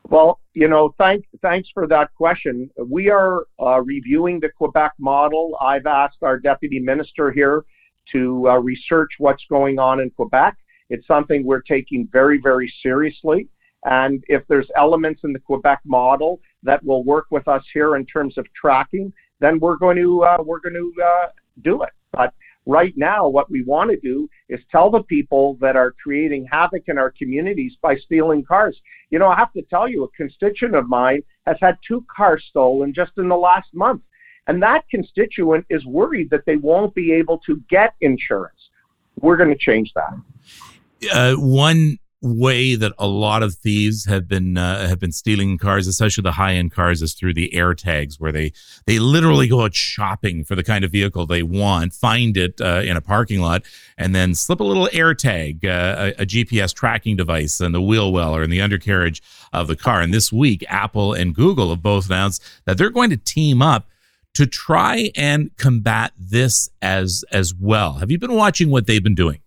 Well, 0.09 0.39
you 0.53 0.69
know, 0.69 0.93
thank, 0.97 1.25
thanks 1.41 1.69
for 1.73 1.85
that 1.87 2.13
question. 2.15 2.69
We 2.77 3.09
are 3.09 3.45
uh, 3.59 3.81
reviewing 3.81 4.39
the 4.39 4.49
Quebec 4.49 4.93
model. 4.99 5.57
I've 5.61 5.85
asked 5.85 6.19
our 6.21 6.39
deputy 6.39 6.79
minister 6.79 7.31
here 7.31 7.65
to 8.13 8.47
uh, 8.49 8.55
research 8.55 9.09
what's 9.17 9.43
going 9.49 9.79
on 9.79 9.99
in 9.99 10.09
Quebec. 10.11 10.55
It's 10.89 11.05
something 11.07 11.45
we're 11.45 11.61
taking 11.61 12.07
very, 12.11 12.39
very 12.41 12.73
seriously. 12.81 13.49
And 13.83 14.23
if 14.27 14.47
there's 14.47 14.69
elements 14.77 15.21
in 15.25 15.33
the 15.33 15.39
Quebec 15.39 15.81
model 15.85 16.39
that 16.63 16.83
will 16.83 17.03
work 17.03 17.25
with 17.29 17.47
us 17.47 17.63
here 17.73 17.97
in 17.97 18.05
terms 18.05 18.37
of 18.37 18.45
tracking, 18.53 19.11
then 19.39 19.59
we're 19.59 19.77
going 19.77 19.97
to 19.97 20.23
uh, 20.23 20.37
we're 20.43 20.59
going 20.59 20.73
to 20.73 20.93
uh, 21.03 21.27
do 21.63 21.83
it. 21.83 21.91
But 22.11 22.33
right 22.67 22.93
now, 22.97 23.27
what 23.27 23.49
we 23.49 23.63
want 23.63 23.89
to 23.89 23.97
do 23.97 24.29
is 24.49 24.59
tell 24.71 24.91
the 24.91 25.01
people 25.01 25.57
that 25.61 25.75
are 25.75 25.95
creating 26.03 26.45
havoc 26.51 26.83
in 26.87 26.97
our 26.97 27.09
communities 27.09 27.77
by 27.81 27.95
stealing 27.95 28.43
cars. 28.43 28.79
You 29.09 29.19
know, 29.19 29.29
I 29.29 29.35
have 29.37 29.53
to 29.53 29.61
tell 29.63 29.87
you, 29.87 30.03
a 30.03 30.09
constituent 30.09 30.75
of 30.75 30.87
mine 30.87 31.23
has 31.47 31.57
had 31.61 31.77
two 31.87 32.05
cars 32.13 32.43
stolen 32.49 32.93
just 32.93 33.13
in 33.17 33.29
the 33.29 33.35
last 33.35 33.69
month. 33.73 34.01
And 34.47 34.61
that 34.61 34.87
constituent 34.89 35.65
is 35.69 35.85
worried 35.85 36.29
that 36.29 36.45
they 36.45 36.57
won't 36.57 36.93
be 36.93 37.11
able 37.13 37.37
to 37.39 37.61
get 37.69 37.95
insurance. 38.01 38.69
We're 39.19 39.37
going 39.37 39.49
to 39.49 39.57
change 39.57 39.93
that. 39.95 40.13
Uh, 41.11 41.35
one 41.35 41.97
way 42.21 42.75
that 42.75 42.93
a 42.97 43.07
lot 43.07 43.43
of 43.43 43.55
thieves 43.55 44.05
have 44.05 44.27
been 44.27 44.57
uh, 44.57 44.87
have 44.87 44.99
been 44.99 45.11
stealing 45.11 45.57
cars, 45.57 45.87
especially 45.87 46.23
the 46.23 46.31
high 46.31 46.53
end 46.53 46.71
cars, 46.71 47.01
is 47.01 47.13
through 47.13 47.33
the 47.33 47.53
air 47.53 47.73
tags, 47.73 48.19
where 48.19 48.31
they 48.31 48.51
they 48.85 48.99
literally 48.99 49.47
go 49.47 49.63
out 49.63 49.75
shopping 49.75 50.43
for 50.43 50.55
the 50.55 50.63
kind 50.63 50.83
of 50.83 50.91
vehicle 50.91 51.25
they 51.25 51.43
want, 51.43 51.93
find 51.93 52.35
it 52.35 52.59
uh, 52.59 52.81
in 52.83 52.97
a 52.97 53.01
parking 53.01 53.39
lot, 53.39 53.63
and 53.97 54.15
then 54.15 54.33
slip 54.33 54.59
a 54.59 54.63
little 54.63 54.89
air 54.91 55.13
tag, 55.13 55.65
uh, 55.65 56.13
a, 56.17 56.23
a, 56.23 56.25
GPS 56.25 56.73
tracking 56.73 57.15
device, 57.15 57.61
in 57.61 57.71
the 57.71 57.81
wheel 57.81 58.11
well 58.11 58.35
or 58.35 58.43
in 58.43 58.49
the 58.49 58.61
undercarriage 58.61 59.21
of 59.53 59.67
the 59.67 59.75
car. 59.75 60.01
And 60.01 60.13
this 60.13 60.31
week, 60.31 60.65
Apple 60.69 61.13
and 61.13 61.35
Google 61.35 61.69
have 61.69 61.83
both 61.83 62.07
announced 62.07 62.43
that 62.65 62.77
they're 62.77 62.89
going 62.89 63.11
to 63.11 63.17
team 63.17 63.61
up 63.61 63.87
to 64.33 64.45
try 64.45 65.11
and 65.15 65.55
combat 65.57 66.13
this 66.17 66.69
as 66.81 67.23
as 67.31 67.53
well. 67.53 67.93
Have 67.93 68.09
you 68.09 68.17
been 68.17 68.33
watching 68.33 68.71
what 68.71 68.87
they've 68.87 69.03
been 69.03 69.15
doing? 69.15 69.39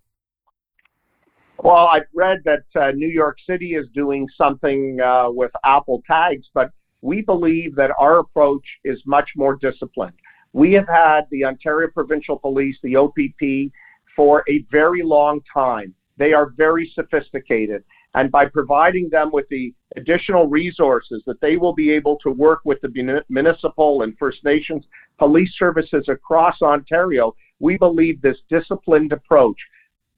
Well, 1.63 1.87
I've 1.91 2.07
read 2.15 2.39
that 2.45 2.63
uh, 2.75 2.89
New 2.91 3.07
York 3.07 3.37
City 3.47 3.75
is 3.75 3.85
doing 3.93 4.27
something 4.35 4.99
uh, 4.99 5.27
with 5.29 5.51
Apple 5.63 6.01
tags, 6.07 6.47
but 6.55 6.71
we 7.01 7.21
believe 7.21 7.75
that 7.75 7.91
our 7.99 8.17
approach 8.17 8.65
is 8.83 8.99
much 9.05 9.29
more 9.35 9.55
disciplined. 9.57 10.15
We 10.53 10.73
have 10.73 10.87
had 10.87 11.21
the 11.29 11.45
Ontario 11.45 11.89
Provincial 11.93 12.39
Police, 12.39 12.77
the 12.81 12.95
OPP, 12.95 13.71
for 14.15 14.43
a 14.49 14.65
very 14.71 15.03
long 15.03 15.41
time. 15.53 15.93
They 16.17 16.33
are 16.33 16.49
very 16.57 16.91
sophisticated. 16.95 17.83
And 18.15 18.31
by 18.31 18.47
providing 18.47 19.09
them 19.09 19.29
with 19.31 19.47
the 19.49 19.71
additional 19.95 20.47
resources 20.47 21.21
that 21.27 21.39
they 21.41 21.57
will 21.57 21.73
be 21.73 21.91
able 21.91 22.17
to 22.23 22.31
work 22.31 22.61
with 22.65 22.81
the 22.81 23.23
municipal 23.29 24.01
and 24.01 24.17
First 24.17 24.43
Nations 24.43 24.83
police 25.19 25.53
services 25.57 26.05
across 26.09 26.63
Ontario, 26.63 27.35
we 27.59 27.77
believe 27.77 28.19
this 28.19 28.39
disciplined 28.49 29.13
approach 29.13 29.57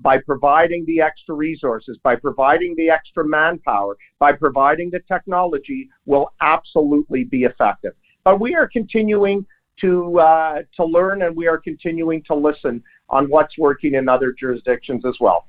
by 0.04 0.20
providing 0.20 0.86
the 0.86 1.02
extra 1.02 1.34
resources, 1.34 1.98
by 2.04 2.16
providing 2.16 2.76
the 2.76 2.89
extra 2.89 3.26
manpower, 3.26 3.98
by 4.20 4.34
providing 4.34 4.92
the 4.92 5.00
technology 5.08 5.89
will 6.06 6.32
absolutely 6.42 7.24
be 7.24 7.46
effective. 7.46 7.94
But 8.24 8.39
we 8.39 8.54
are 8.54 8.68
continuing 8.68 9.46
to 9.82 10.20
uh, 10.20 10.62
to 10.76 10.86
learn 10.86 11.24
and 11.24 11.36
we 11.36 11.48
are 11.48 11.58
continuing 11.58 12.22
to 12.24 12.36
listen 12.36 12.84
on 13.10 13.30
what's 13.30 13.58
working 13.58 13.96
in 13.96 14.08
other 14.08 14.34
jurisdictions 14.38 15.04
as 15.06 15.16
well. 15.20 15.48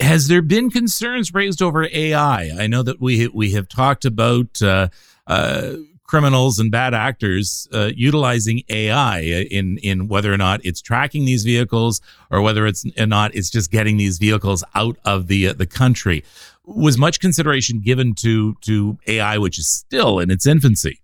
Has 0.00 0.28
there 0.28 0.42
been 0.42 0.70
concerns 0.70 1.32
raised 1.32 1.62
over 1.62 1.88
AI? 1.90 2.50
I 2.58 2.66
know 2.66 2.82
that 2.82 3.00
we 3.00 3.28
we 3.28 3.52
have 3.52 3.68
talked 3.68 4.04
about 4.04 4.60
uh, 4.60 4.88
uh, 5.26 5.74
criminals 6.04 6.58
and 6.58 6.70
bad 6.70 6.94
actors 6.94 7.66
uh, 7.72 7.90
utilizing 7.94 8.62
AI 8.68 9.20
in 9.20 9.78
in 9.78 10.06
whether 10.08 10.32
or 10.32 10.36
not 10.36 10.60
it's 10.64 10.80
tracking 10.80 11.24
these 11.24 11.44
vehicles 11.44 12.00
or 12.30 12.40
whether 12.42 12.66
it's 12.66 12.84
or 12.98 13.06
not 13.06 13.34
it's 13.34 13.50
just 13.50 13.70
getting 13.70 13.96
these 13.96 14.18
vehicles 14.18 14.62
out 14.74 14.96
of 15.04 15.26
the 15.26 15.48
uh, 15.48 15.52
the 15.54 15.66
country. 15.66 16.22
Was 16.64 16.96
much 16.96 17.20
consideration 17.20 17.80
given 17.80 18.14
to 18.16 18.54
to 18.62 18.98
AI, 19.06 19.38
which 19.38 19.58
is 19.58 19.66
still 19.66 20.18
in 20.18 20.30
its 20.30 20.46
infancy? 20.46 21.00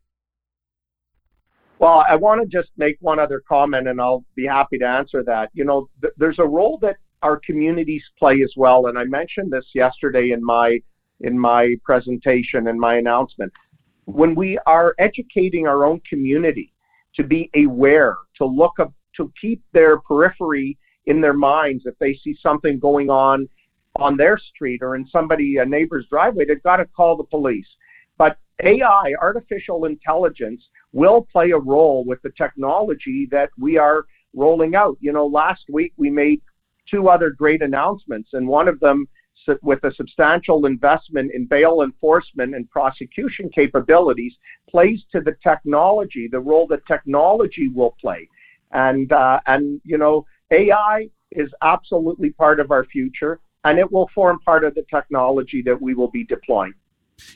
Well, 1.78 2.04
I 2.06 2.16
want 2.16 2.42
to 2.42 2.46
just 2.46 2.70
make 2.76 2.98
one 3.00 3.18
other 3.18 3.42
comment, 3.48 3.88
and 3.88 4.00
I'll 4.00 4.24
be 4.34 4.46
happy 4.46 4.76
to 4.78 4.86
answer 4.86 5.22
that. 5.24 5.48
You 5.54 5.64
know, 5.64 5.88
th- 6.02 6.12
there's 6.18 6.38
a 6.38 6.44
role 6.44 6.78
that 6.82 6.96
our 7.22 7.38
communities 7.38 8.04
play 8.18 8.42
as 8.42 8.52
well, 8.54 8.86
and 8.86 8.98
I 8.98 9.04
mentioned 9.04 9.50
this 9.50 9.66
yesterday 9.74 10.30
in 10.30 10.44
my 10.44 10.80
in 11.20 11.38
my 11.38 11.76
presentation 11.84 12.66
and 12.66 12.78
my 12.78 12.96
announcement 12.96 13.52
when 14.12 14.34
we 14.34 14.58
are 14.66 14.94
educating 14.98 15.66
our 15.66 15.84
own 15.84 16.00
community 16.08 16.72
to 17.16 17.24
be 17.24 17.50
aware, 17.56 18.16
to 18.36 18.44
look 18.44 18.78
up, 18.78 18.92
to 19.16 19.32
keep 19.40 19.62
their 19.72 19.98
periphery 20.00 20.78
in 21.06 21.20
their 21.20 21.34
minds 21.34 21.84
if 21.86 21.98
they 21.98 22.14
see 22.14 22.36
something 22.40 22.78
going 22.78 23.10
on 23.10 23.48
on 23.96 24.16
their 24.16 24.38
street 24.38 24.82
or 24.82 24.94
in 24.94 25.06
somebody 25.08 25.56
a 25.56 25.64
neighbor's 25.64 26.06
driveway, 26.08 26.44
they've 26.44 26.62
got 26.62 26.76
to 26.76 26.86
call 26.86 27.16
the 27.16 27.24
police. 27.24 27.66
But 28.16 28.38
AI, 28.62 29.14
artificial 29.20 29.86
intelligence, 29.86 30.62
will 30.92 31.26
play 31.32 31.50
a 31.50 31.58
role 31.58 32.04
with 32.04 32.22
the 32.22 32.30
technology 32.30 33.26
that 33.30 33.50
we 33.58 33.78
are 33.78 34.04
rolling 34.34 34.74
out. 34.74 34.96
You 35.00 35.12
know, 35.12 35.26
last 35.26 35.64
week 35.68 35.92
we 35.96 36.10
made 36.10 36.40
two 36.88 37.08
other 37.08 37.30
great 37.30 37.62
announcements, 37.62 38.30
and 38.32 38.46
one 38.46 38.68
of 38.68 38.78
them 38.80 39.08
with 39.62 39.82
a 39.84 39.94
substantial 39.94 40.66
investment 40.66 41.32
in 41.34 41.46
bail 41.46 41.82
enforcement 41.82 42.54
and 42.54 42.70
prosecution 42.70 43.48
capabilities 43.48 44.34
plays 44.68 45.02
to 45.12 45.20
the 45.20 45.36
technology, 45.42 46.28
the 46.28 46.40
role 46.40 46.66
that 46.68 46.86
technology 46.86 47.68
will 47.68 47.94
play. 48.00 48.28
And, 48.72 49.12
uh, 49.12 49.40
and 49.46 49.80
you 49.84 49.98
know, 49.98 50.26
AI 50.50 51.08
is 51.32 51.50
absolutely 51.62 52.30
part 52.30 52.60
of 52.60 52.70
our 52.70 52.84
future, 52.84 53.40
and 53.64 53.78
it 53.78 53.90
will 53.90 54.08
form 54.14 54.38
part 54.40 54.64
of 54.64 54.74
the 54.74 54.84
technology 54.90 55.62
that 55.62 55.80
we 55.80 55.94
will 55.94 56.10
be 56.10 56.24
deploying. 56.24 56.74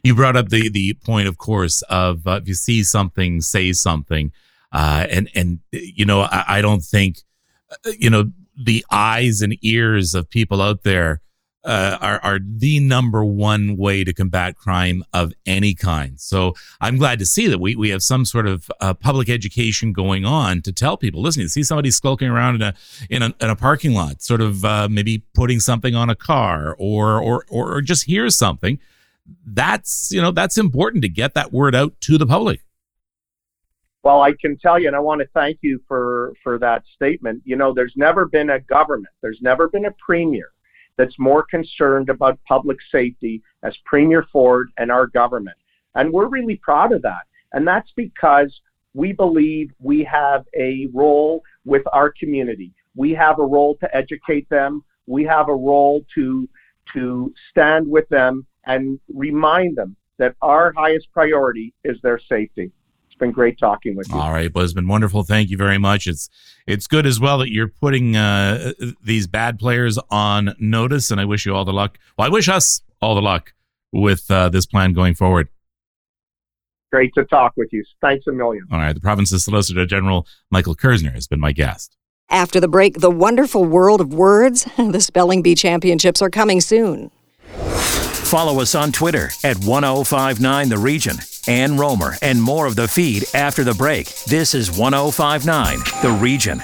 You 0.02 0.14
brought 0.14 0.36
up 0.36 0.48
the, 0.48 0.68
the 0.68 0.94
point, 0.94 1.28
of 1.28 1.38
course, 1.38 1.82
of 1.82 2.26
uh, 2.26 2.40
if 2.42 2.48
you 2.48 2.54
see 2.54 2.82
something, 2.82 3.40
say 3.40 3.72
something. 3.72 4.32
Uh, 4.72 5.06
and, 5.08 5.30
and, 5.34 5.60
you 5.70 6.04
know, 6.04 6.22
I, 6.22 6.44
I 6.48 6.62
don't 6.62 6.82
think, 6.82 7.18
uh, 7.70 7.92
you 7.98 8.10
know, 8.10 8.32
the 8.56 8.84
eyes 8.90 9.42
and 9.42 9.56
ears 9.62 10.14
of 10.14 10.30
people 10.30 10.62
out 10.62 10.82
there 10.82 11.20
uh, 11.64 11.98
are, 12.00 12.20
are 12.22 12.38
the 12.44 12.80
number 12.80 13.24
one 13.24 13.76
way 13.76 14.04
to 14.04 14.12
combat 14.12 14.56
crime 14.56 15.02
of 15.12 15.32
any 15.46 15.74
kind. 15.74 16.20
So 16.20 16.54
I'm 16.80 16.98
glad 16.98 17.18
to 17.20 17.26
see 17.26 17.46
that 17.46 17.58
we, 17.58 17.74
we 17.74 17.88
have 17.90 18.02
some 18.02 18.24
sort 18.24 18.46
of 18.46 18.70
uh, 18.80 18.94
public 18.94 19.28
education 19.28 19.92
going 19.92 20.24
on 20.24 20.62
to 20.62 20.72
tell 20.72 20.96
people, 20.96 21.22
listen, 21.22 21.42
you 21.42 21.48
see 21.48 21.62
somebody 21.62 21.90
skulking 21.90 22.28
around 22.28 22.56
in 22.56 22.62
a, 22.62 22.74
in 23.08 23.22
a, 23.22 23.34
in 23.40 23.50
a 23.50 23.56
parking 23.56 23.94
lot, 23.94 24.22
sort 24.22 24.40
of 24.40 24.64
uh, 24.64 24.88
maybe 24.90 25.24
putting 25.34 25.60
something 25.60 25.94
on 25.94 26.10
a 26.10 26.14
car 26.14 26.76
or, 26.78 27.20
or, 27.20 27.44
or 27.48 27.80
just 27.80 28.04
hear 28.04 28.28
something. 28.28 28.78
That's, 29.46 30.12
you 30.12 30.20
know, 30.20 30.32
that's 30.32 30.58
important 30.58 31.02
to 31.02 31.08
get 31.08 31.34
that 31.34 31.52
word 31.52 31.74
out 31.74 31.98
to 32.02 32.18
the 32.18 32.26
public. 32.26 32.60
Well, 34.02 34.20
I 34.20 34.32
can 34.38 34.58
tell 34.58 34.78
you, 34.78 34.86
and 34.86 34.94
I 34.94 35.00
want 35.00 35.22
to 35.22 35.26
thank 35.32 35.60
you 35.62 35.80
for, 35.88 36.34
for 36.42 36.58
that 36.58 36.82
statement. 36.94 37.40
You 37.46 37.56
know, 37.56 37.72
there's 37.72 37.94
never 37.96 38.26
been 38.26 38.50
a 38.50 38.60
government, 38.60 39.14
there's 39.22 39.38
never 39.40 39.66
been 39.66 39.86
a 39.86 39.92
premier 39.92 40.50
that's 40.96 41.18
more 41.18 41.42
concerned 41.42 42.08
about 42.08 42.38
public 42.46 42.78
safety 42.90 43.42
as 43.62 43.76
Premier 43.84 44.26
Ford 44.32 44.70
and 44.78 44.90
our 44.90 45.06
government. 45.06 45.56
And 45.94 46.12
we're 46.12 46.28
really 46.28 46.56
proud 46.56 46.92
of 46.92 47.02
that. 47.02 47.22
And 47.52 47.66
that's 47.66 47.90
because 47.96 48.60
we 48.94 49.12
believe 49.12 49.70
we 49.80 50.04
have 50.04 50.44
a 50.56 50.88
role 50.92 51.42
with 51.64 51.82
our 51.92 52.12
community. 52.12 52.72
We 52.96 53.12
have 53.12 53.38
a 53.38 53.44
role 53.44 53.76
to 53.76 53.96
educate 53.96 54.48
them. 54.48 54.84
We 55.06 55.24
have 55.24 55.48
a 55.48 55.54
role 55.54 56.04
to, 56.14 56.48
to 56.94 57.34
stand 57.50 57.88
with 57.88 58.08
them 58.08 58.46
and 58.66 59.00
remind 59.12 59.76
them 59.76 59.96
that 60.18 60.36
our 60.42 60.72
highest 60.76 61.08
priority 61.12 61.74
is 61.82 62.00
their 62.02 62.20
safety 62.20 62.70
it's 63.14 63.20
been 63.20 63.30
great 63.30 63.58
talking 63.58 63.94
with 63.94 64.08
you. 64.08 64.18
All 64.18 64.32
right, 64.32 64.52
well, 64.52 64.64
it's 64.64 64.72
been 64.72 64.88
wonderful. 64.88 65.22
Thank 65.22 65.48
you 65.48 65.56
very 65.56 65.78
much. 65.78 66.08
It's 66.08 66.28
it's 66.66 66.88
good 66.88 67.06
as 67.06 67.20
well 67.20 67.38
that 67.38 67.52
you're 67.52 67.68
putting 67.68 68.16
uh, 68.16 68.72
these 69.04 69.28
bad 69.28 69.60
players 69.60 69.98
on 70.10 70.56
notice, 70.58 71.12
and 71.12 71.20
I 71.20 71.24
wish 71.24 71.46
you 71.46 71.54
all 71.54 71.64
the 71.64 71.72
luck. 71.72 71.96
Well, 72.18 72.26
I 72.26 72.30
wish 72.30 72.48
us 72.48 72.82
all 73.00 73.14
the 73.14 73.22
luck 73.22 73.52
with 73.92 74.28
uh, 74.32 74.48
this 74.48 74.66
plan 74.66 74.94
going 74.94 75.14
forward. 75.14 75.48
Great 76.90 77.14
to 77.14 77.24
talk 77.24 77.52
with 77.56 77.68
you. 77.72 77.84
Thanks 78.00 78.26
a 78.26 78.32
million. 78.32 78.66
All 78.72 78.78
right, 78.78 78.92
the 78.92 79.00
province's 79.00 79.44
Solicitor 79.44 79.86
General 79.86 80.26
Michael 80.50 80.74
Kerzner 80.74 81.12
has 81.12 81.28
been 81.28 81.40
my 81.40 81.52
guest. 81.52 81.96
After 82.30 82.58
the 82.58 82.68
break, 82.68 82.98
the 82.98 83.10
wonderful 83.10 83.64
world 83.64 84.00
of 84.00 84.12
words. 84.12 84.66
The 84.76 85.00
Spelling 85.00 85.40
Bee 85.40 85.54
Championships 85.54 86.20
are 86.20 86.30
coming 86.30 86.60
soon. 86.60 87.12
Follow 88.34 88.60
us 88.60 88.74
on 88.74 88.90
Twitter 88.90 89.30
at 89.44 89.58
1059 89.58 90.68
The 90.68 90.76
Region. 90.76 91.18
Ann 91.46 91.76
Rohmer 91.76 92.18
and 92.20 92.42
more 92.42 92.66
of 92.66 92.74
the 92.74 92.88
feed 92.88 93.26
after 93.32 93.62
the 93.62 93.74
break. 93.74 94.12
This 94.24 94.56
is 94.56 94.76
1059 94.76 95.78
The 96.02 96.10
Region. 96.20 96.60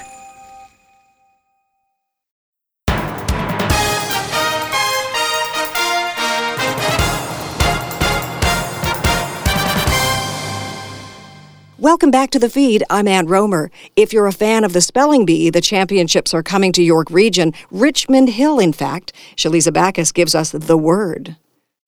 Welcome 11.79 12.11
back 12.11 12.31
to 12.31 12.39
the 12.39 12.49
feed. 12.49 12.83
I'm 12.89 13.07
Ann 13.07 13.27
Rohmer. 13.27 13.69
If 13.95 14.11
you're 14.11 14.27
a 14.27 14.33
fan 14.33 14.65
of 14.65 14.73
the 14.73 14.81
spelling 14.81 15.25
bee, 15.25 15.49
the 15.49 15.61
championships 15.61 16.33
are 16.33 16.43
coming 16.43 16.73
to 16.73 16.83
York 16.83 17.09
Region, 17.09 17.53
Richmond 17.71 18.31
Hill, 18.31 18.59
in 18.59 18.73
fact. 18.73 19.13
Shaliza 19.37 19.71
Bacchus 19.71 20.11
gives 20.11 20.35
us 20.35 20.51
the 20.51 20.77
word. 20.77 21.37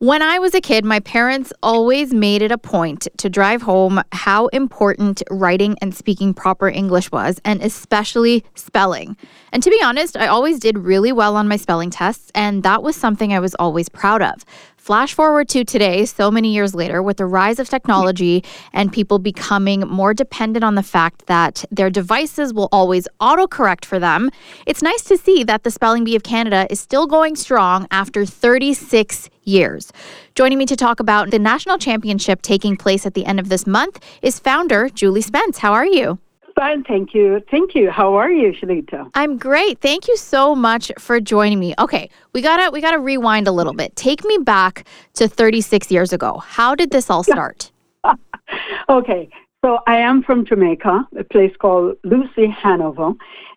When 0.04 0.22
I 0.22 0.38
was 0.38 0.54
a 0.54 0.60
kid, 0.60 0.84
my 0.84 1.00
parents 1.00 1.54
always 1.64 2.14
made 2.14 2.42
it 2.42 2.52
a 2.52 2.58
point 2.58 3.08
to 3.20 3.30
drive 3.30 3.62
home 3.62 4.02
how 4.12 4.48
important 4.48 5.24
writing 5.32 5.78
and 5.82 5.96
speaking 5.96 6.34
proper 6.34 6.68
English 6.68 7.10
was, 7.10 7.40
and 7.46 7.62
especially 7.62 8.44
spelling. 8.54 9.16
And 9.54 9.64
to 9.64 9.70
be 9.70 9.82
honest, 9.82 10.18
I 10.18 10.28
always 10.28 10.60
did 10.60 10.78
really 10.78 11.14
well 11.14 11.38
on 11.38 11.48
my 11.48 11.56
spelling 11.56 11.90
tests, 11.90 12.34
and 12.36 12.64
that 12.64 12.84
was 12.84 12.98
something 12.98 13.32
I 13.32 13.40
was 13.40 13.56
always 13.56 13.88
proud 13.88 14.22
of. 14.22 14.44
Flash 14.84 15.14
forward 15.14 15.48
to 15.48 15.64
today, 15.64 16.04
so 16.04 16.30
many 16.30 16.54
years 16.54 16.76
later, 16.76 17.02
with 17.02 17.16
the 17.16 17.26
rise 17.26 17.58
of 17.58 17.70
technology 17.70 18.44
and 18.74 18.92
people 18.92 19.18
becoming 19.18 19.80
more 19.80 20.14
dependent 20.14 20.62
on 20.62 20.76
the 20.76 20.84
fact 20.84 21.28
that 21.28 21.64
their 21.72 21.90
devices 21.90 22.54
will 22.54 22.68
always 22.70 23.08
autocorrect 23.22 23.86
for 23.86 23.98
them, 23.98 24.30
it's 24.66 24.82
nice 24.82 25.02
to 25.06 25.18
see 25.18 25.46
that 25.46 25.64
the 25.64 25.72
Spelling 25.72 26.04
Bee 26.04 26.18
of 26.18 26.24
Canada 26.24 26.68
is 26.70 26.82
still 26.82 27.08
going 27.08 27.38
strong 27.38 27.88
after 27.92 28.26
36 28.26 29.30
years. 29.46 29.94
Joining 30.36 30.58
me 30.58 30.66
to 30.66 30.76
talk 30.76 31.00
about 31.00 31.32
the 31.32 31.40
national 31.40 31.78
championship 31.78 32.42
taking 32.42 32.76
place 32.76 33.06
at 33.06 33.14
the 33.14 33.26
end 33.26 33.40
of 33.40 33.48
this 33.48 33.66
month 33.66 34.04
is 34.22 34.38
founder 34.38 34.90
Julie 34.90 35.22
Spence. 35.22 35.60
How 35.60 35.72
are 35.72 35.86
you? 35.86 36.20
Fine, 36.56 36.84
thank 36.84 37.14
you. 37.14 37.42
Thank 37.50 37.74
you. 37.74 37.90
How 37.90 38.14
are 38.14 38.32
you, 38.32 38.52
Shalita? 38.52 39.10
I'm 39.16 39.38
great. 39.38 39.80
Thank 39.80 40.08
you 40.08 40.16
so 40.18 40.56
much 40.56 40.92
for 41.00 41.20
joining 41.20 41.60
me. 41.60 41.74
Okay, 41.80 42.10
we 42.34 42.42
gotta 42.42 42.70
we 42.72 42.80
gotta 42.80 43.00
rewind 43.00 43.48
a 43.48 43.52
little 43.52 43.74
bit. 43.74 43.96
Take 43.96 44.24
me 44.24 44.38
back 44.38 44.86
to 45.16 45.28
36 45.28 45.92
years 45.92 46.14
ago. 46.14 46.38
How 46.38 46.76
did 46.76 46.92
this 46.92 47.10
all 47.10 47.24
start? 47.24 47.72
okay, 48.90 49.30
so 49.64 49.80
I 49.88 49.98
am 49.98 50.22
from 50.22 50.46
Jamaica, 50.46 51.08
a 51.18 51.24
place 51.24 51.56
called 51.60 51.98
Lucea 52.06 52.54
Hanover. 52.54 53.14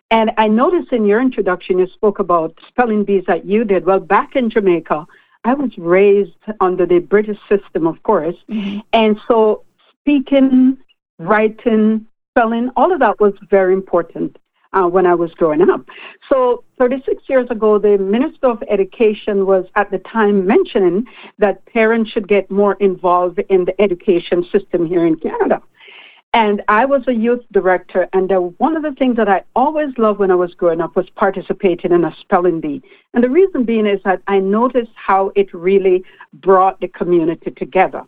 And 0.09 0.31
I 0.37 0.47
noticed 0.47 0.93
in 0.93 1.05
your 1.05 1.21
introduction 1.21 1.79
you 1.79 1.87
spoke 1.87 2.19
about 2.19 2.57
spelling 2.67 3.03
bees 3.03 3.25
that 3.27 3.45
you 3.45 3.65
did. 3.65 3.85
Well, 3.85 3.99
back 3.99 4.35
in 4.35 4.49
Jamaica, 4.49 5.05
I 5.43 5.53
was 5.53 5.71
raised 5.77 6.37
under 6.61 6.85
the 6.85 6.99
British 6.99 7.37
system, 7.49 7.85
of 7.85 8.01
course. 8.03 8.35
Mm-hmm. 8.49 8.79
And 8.93 9.19
so 9.27 9.63
speaking, 9.99 10.77
writing, 11.19 12.05
spelling, 12.37 12.69
all 12.75 12.93
of 12.93 12.99
that 12.99 13.19
was 13.19 13.33
very 13.49 13.73
important 13.73 14.37
uh, 14.73 14.83
when 14.83 15.07
I 15.07 15.15
was 15.15 15.31
growing 15.33 15.67
up. 15.67 15.81
So 16.29 16.63
36 16.77 17.23
years 17.27 17.47
ago, 17.49 17.79
the 17.79 17.97
Minister 17.97 18.47
of 18.47 18.61
Education 18.69 19.47
was 19.47 19.65
at 19.75 19.89
the 19.89 19.97
time 19.99 20.45
mentioning 20.45 21.05
that 21.39 21.65
parents 21.65 22.11
should 22.11 22.27
get 22.27 22.51
more 22.51 22.75
involved 22.75 23.39
in 23.49 23.65
the 23.65 23.79
education 23.81 24.45
system 24.51 24.85
here 24.85 25.05
in 25.05 25.15
Canada. 25.15 25.61
And 26.33 26.61
I 26.67 26.85
was 26.85 27.01
a 27.07 27.13
youth 27.13 27.43
director, 27.51 28.07
and 28.13 28.31
uh, 28.31 28.39
one 28.59 28.75
of 28.75 28.83
the 28.83 28.91
things 28.91 29.15
that 29.15 29.29
I 29.29 29.41
always 29.55 29.97
loved 29.97 30.19
when 30.19 30.29
I 30.29 30.35
was 30.35 30.53
growing 30.53 30.81
up 30.81 30.95
was 30.95 31.09
participating 31.15 31.91
in 31.91 32.03
a 32.03 32.15
spelling 32.19 32.61
bee. 32.61 32.83
And 33.15 33.23
the 33.23 33.29
reason 33.29 33.63
being 33.63 33.87
is 33.87 34.01
that 34.03 34.21
I 34.27 34.37
noticed 34.37 34.91
how 34.93 35.31
it 35.35 35.51
really 35.53 36.03
brought 36.33 36.79
the 36.81 36.89
community 36.89 37.49
together. 37.49 38.03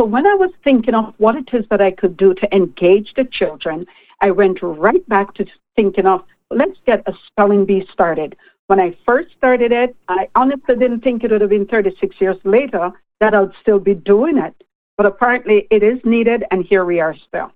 So 0.00 0.06
when 0.06 0.28
I 0.28 0.34
was 0.34 0.50
thinking 0.62 0.94
of 0.94 1.12
what 1.18 1.34
it 1.34 1.48
is 1.52 1.64
that 1.70 1.80
I 1.80 1.90
could 1.90 2.16
do 2.16 2.32
to 2.32 2.54
engage 2.54 3.14
the 3.14 3.24
children, 3.24 3.84
I 4.20 4.30
went 4.30 4.62
right 4.62 5.06
back 5.08 5.34
to 5.34 5.46
thinking 5.74 6.06
of 6.06 6.22
let's 6.50 6.78
get 6.86 7.02
a 7.06 7.14
spelling 7.26 7.64
bee 7.64 7.84
started. 7.92 8.36
When 8.68 8.78
I 8.78 8.96
first 9.04 9.34
started 9.36 9.72
it, 9.72 9.96
I 10.08 10.28
honestly 10.36 10.76
didn't 10.76 11.00
think 11.00 11.24
it 11.24 11.32
would 11.32 11.40
have 11.40 11.50
been 11.50 11.66
36 11.66 12.14
years 12.20 12.36
later 12.44 12.92
that 13.18 13.34
I'd 13.34 13.50
still 13.60 13.80
be 13.80 13.94
doing 13.94 14.38
it. 14.38 14.54
But 14.96 15.06
apparently 15.06 15.66
it 15.70 15.82
is 15.82 15.98
needed, 16.04 16.44
and 16.52 16.64
here 16.64 16.84
we 16.84 17.00
are 17.00 17.16
still. 17.26 17.50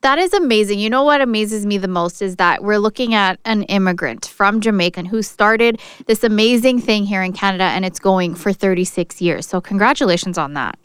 That 0.00 0.18
is 0.18 0.32
amazing. 0.32 0.78
You 0.78 0.88
know 0.88 1.02
what 1.02 1.20
amazes 1.20 1.66
me 1.66 1.76
the 1.76 1.88
most 1.88 2.22
is 2.22 2.36
that 2.36 2.62
we're 2.62 2.78
looking 2.78 3.14
at 3.14 3.38
an 3.44 3.62
immigrant 3.64 4.26
from 4.26 4.60
Jamaica 4.60 5.04
who 5.04 5.22
started 5.22 5.80
this 6.06 6.24
amazing 6.24 6.80
thing 6.80 7.04
here 7.04 7.22
in 7.22 7.34
Canada 7.34 7.64
and 7.64 7.84
it's 7.84 7.98
going 7.98 8.34
for 8.34 8.54
36 8.54 9.20
years. 9.20 9.46
So, 9.46 9.60
congratulations 9.60 10.38
on 10.38 10.54
that. 10.54 10.78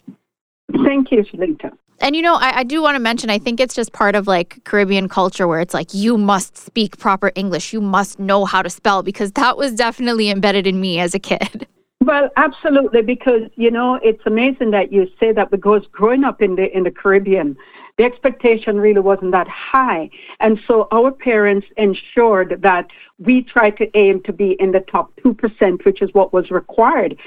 Thank 0.84 1.12
you, 1.12 1.22
Shalita. 1.22 1.72
And 2.00 2.16
you 2.16 2.22
know, 2.22 2.34
I, 2.34 2.60
I 2.60 2.62
do 2.62 2.80
want 2.80 2.96
to 2.96 3.00
mention, 3.00 3.28
I 3.28 3.38
think 3.38 3.60
it's 3.60 3.74
just 3.74 3.92
part 3.92 4.14
of 4.14 4.26
like 4.26 4.64
Caribbean 4.64 5.08
culture 5.08 5.46
where 5.46 5.60
it's 5.60 5.74
like, 5.74 5.92
you 5.92 6.16
must 6.16 6.56
speak 6.56 6.98
proper 6.98 7.30
English. 7.34 7.72
You 7.72 7.80
must 7.80 8.18
know 8.18 8.46
how 8.46 8.62
to 8.62 8.70
spell 8.70 9.02
because 9.02 9.32
that 9.32 9.56
was 9.56 9.72
definitely 9.74 10.30
embedded 10.30 10.66
in 10.66 10.80
me 10.80 10.98
as 10.98 11.14
a 11.14 11.18
kid. 11.18 11.66
Well, 12.02 12.30
absolutely, 12.38 13.02
because 13.02 13.42
you 13.56 13.70
know 13.70 14.00
it's 14.02 14.22
amazing 14.24 14.70
that 14.70 14.90
you 14.90 15.06
say 15.20 15.32
that 15.32 15.50
because 15.50 15.86
growing 15.92 16.24
up 16.24 16.40
in 16.40 16.56
the 16.56 16.74
in 16.74 16.84
the 16.84 16.90
Caribbean, 16.90 17.58
the 17.98 18.04
expectation 18.04 18.80
really 18.80 19.00
wasn't 19.00 19.32
that 19.32 19.46
high, 19.48 20.08
and 20.40 20.58
so 20.66 20.88
our 20.92 21.10
parents 21.10 21.66
ensured 21.76 22.62
that 22.62 22.86
we 23.18 23.42
tried 23.42 23.76
to 23.76 23.94
aim 23.94 24.22
to 24.22 24.32
be 24.32 24.52
in 24.52 24.72
the 24.72 24.80
top 24.80 25.12
two 25.22 25.34
percent, 25.34 25.84
which 25.84 26.00
is 26.00 26.08
what 26.14 26.32
was 26.32 26.50
required. 26.50 27.18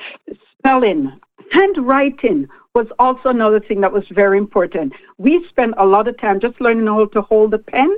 Spelling, 0.58 1.20
handwriting 1.52 2.48
was 2.74 2.88
also 2.98 3.30
another 3.30 3.60
thing 3.60 3.82
that 3.82 3.94
was 3.94 4.04
very 4.10 4.38
important. 4.38 4.94
We 5.18 5.46
spent 5.50 5.76
a 5.78 5.86
lot 5.86 6.08
of 6.08 6.18
time 6.20 6.40
just 6.40 6.60
learning 6.60 6.88
how 6.88 7.06
to 7.06 7.22
hold 7.22 7.54
a 7.54 7.60
pen 7.60 7.98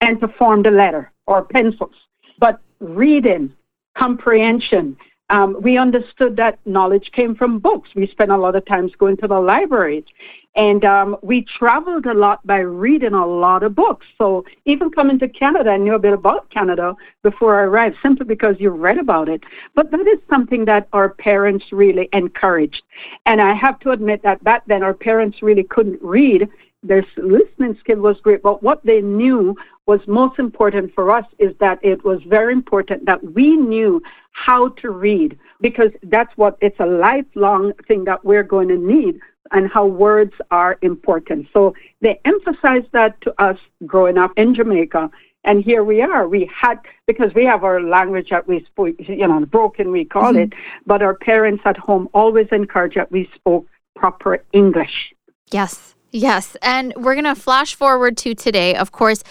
and 0.00 0.20
to 0.20 0.28
form 0.28 0.62
the 0.62 0.70
letter 0.70 1.12
or 1.26 1.44
pencils. 1.44 1.94
But 2.38 2.60
reading, 2.80 3.52
comprehension, 3.96 4.96
um, 5.30 5.56
we 5.60 5.76
understood 5.76 6.36
that 6.36 6.58
knowledge 6.64 7.10
came 7.12 7.34
from 7.34 7.58
books. 7.58 7.90
We 7.94 8.06
spent 8.06 8.30
a 8.30 8.36
lot 8.36 8.56
of 8.56 8.64
times 8.64 8.92
going 8.98 9.18
to 9.18 9.28
the 9.28 9.40
libraries. 9.40 10.04
And 10.56 10.84
um, 10.84 11.16
we 11.22 11.42
traveled 11.42 12.06
a 12.06 12.14
lot 12.14 12.44
by 12.44 12.58
reading 12.58 13.12
a 13.12 13.26
lot 13.26 13.62
of 13.62 13.76
books. 13.76 14.06
So 14.16 14.44
even 14.64 14.90
coming 14.90 15.18
to 15.20 15.28
Canada, 15.28 15.70
I 15.70 15.76
knew 15.76 15.94
a 15.94 15.98
bit 16.00 16.12
about 16.12 16.50
Canada 16.50 16.96
before 17.22 17.60
I 17.60 17.64
arrived, 17.64 17.96
simply 18.02 18.26
because 18.26 18.56
you 18.58 18.70
read 18.70 18.98
about 18.98 19.28
it. 19.28 19.44
But 19.74 19.90
that 19.92 20.00
is 20.00 20.18
something 20.28 20.64
that 20.64 20.88
our 20.92 21.10
parents 21.10 21.66
really 21.70 22.08
encouraged. 22.12 22.82
And 23.24 23.40
I 23.40 23.54
have 23.54 23.78
to 23.80 23.90
admit 23.90 24.22
that 24.22 24.42
back 24.42 24.64
then 24.66 24.82
our 24.82 24.94
parents 24.94 25.42
really 25.42 25.62
couldn't 25.62 26.02
read. 26.02 26.48
Their 26.82 27.04
listening 27.16 27.76
skill 27.80 27.98
was 27.98 28.20
great, 28.20 28.42
but 28.42 28.62
what 28.62 28.84
they 28.84 29.00
knew 29.00 29.56
was 29.86 30.00
most 30.06 30.38
important 30.38 30.94
for 30.94 31.10
us 31.10 31.24
is 31.38 31.54
that 31.58 31.78
it 31.82 32.04
was 32.04 32.22
very 32.24 32.52
important 32.52 33.06
that 33.06 33.32
we 33.34 33.56
knew 33.56 34.00
how 34.32 34.68
to 34.80 34.90
read 34.90 35.36
because 35.60 35.90
that's 36.04 36.34
what 36.36 36.56
it's 36.60 36.78
a 36.78 36.86
lifelong 36.86 37.72
thing 37.88 38.04
that 38.04 38.24
we're 38.24 38.44
going 38.44 38.68
to 38.68 38.76
need 38.76 39.18
and 39.50 39.70
how 39.70 39.86
words 39.86 40.34
are 40.50 40.78
important. 40.82 41.48
So 41.52 41.74
they 42.00 42.20
emphasized 42.24 42.88
that 42.92 43.20
to 43.22 43.34
us 43.42 43.58
growing 43.86 44.18
up 44.18 44.32
in 44.36 44.54
Jamaica. 44.54 45.10
And 45.44 45.64
here 45.64 45.82
we 45.82 46.02
are. 46.02 46.28
We 46.28 46.50
had, 46.54 46.76
because 47.06 47.32
we 47.34 47.44
have 47.44 47.64
our 47.64 47.80
language 47.80 48.28
that 48.30 48.46
we 48.46 48.64
spoke, 48.64 48.96
you 48.98 49.26
know, 49.26 49.46
broken, 49.46 49.90
we 49.90 50.04
call 50.04 50.32
mm-hmm. 50.34 50.52
it, 50.52 50.52
but 50.84 51.00
our 51.00 51.14
parents 51.14 51.62
at 51.64 51.76
home 51.76 52.08
always 52.12 52.48
encouraged 52.52 52.96
that 52.96 53.10
we 53.10 53.30
spoke 53.34 53.66
proper 53.96 54.44
English. 54.52 55.14
Yes. 55.50 55.94
Yes. 56.10 56.56
And 56.62 56.94
we're 56.96 57.14
going 57.14 57.24
to 57.24 57.34
flash 57.34 57.74
forward 57.74 58.16
to 58.18 58.34
today. 58.34 58.74
Of 58.74 58.92
course, 58.92 59.22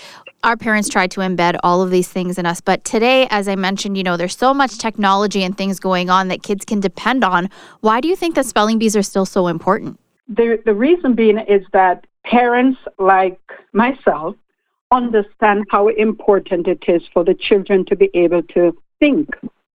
our 0.43 0.55
parents 0.55 0.87
tried 0.89 1.11
to 1.11 1.21
embed 1.21 1.57
all 1.63 1.81
of 1.81 1.89
these 1.89 2.07
things 2.07 2.37
in 2.37 2.45
us. 2.45 2.61
But 2.61 2.83
today, 2.85 3.27
as 3.31 3.47
I 3.47 3.55
mentioned, 3.55 3.97
you 3.97 4.03
know, 4.03 4.17
there's 4.17 4.37
so 4.37 4.53
much 4.53 4.77
technology 4.77 5.43
and 5.43 5.57
things 5.57 5.79
going 5.79 6.09
on 6.09 6.27
that 6.27 6.43
kids 6.43 6.63
can 6.65 6.79
depend 6.79 7.23
on. 7.23 7.49
Why 7.81 7.99
do 7.99 8.07
you 8.07 8.15
think 8.15 8.35
that 8.35 8.45
spelling 8.45 8.77
bees 8.77 8.95
are 8.95 9.03
still 9.03 9.25
so 9.25 9.47
important? 9.47 9.99
The, 10.27 10.61
the 10.65 10.73
reason 10.73 11.15
being 11.15 11.39
is 11.39 11.63
that 11.73 12.05
parents 12.25 12.79
like 12.99 13.39
myself 13.73 14.35
understand 14.91 15.65
how 15.69 15.87
important 15.89 16.67
it 16.67 16.83
is 16.87 17.01
for 17.13 17.23
the 17.23 17.33
children 17.33 17.85
to 17.85 17.95
be 17.95 18.09
able 18.13 18.43
to 18.43 18.77
think 18.99 19.29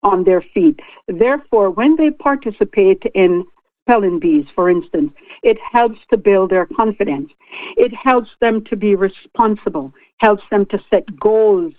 on 0.02 0.24
their 0.24 0.42
feet. 0.54 0.80
Therefore, 1.08 1.70
when 1.70 1.96
they 1.96 2.10
participate 2.10 3.02
in 3.14 3.44
spelling 3.90 4.20
bees, 4.20 4.46
for 4.54 4.70
instance, 4.70 5.12
it 5.42 5.58
helps 5.72 5.98
to 6.10 6.16
build 6.16 6.50
their 6.50 6.66
confidence. 6.66 7.30
It 7.76 7.92
helps 7.92 8.30
them 8.40 8.62
to 8.66 8.76
be 8.76 8.94
responsible, 8.94 9.92
helps 10.18 10.44
them 10.50 10.64
to 10.66 10.78
set 10.90 11.04
goals. 11.18 11.72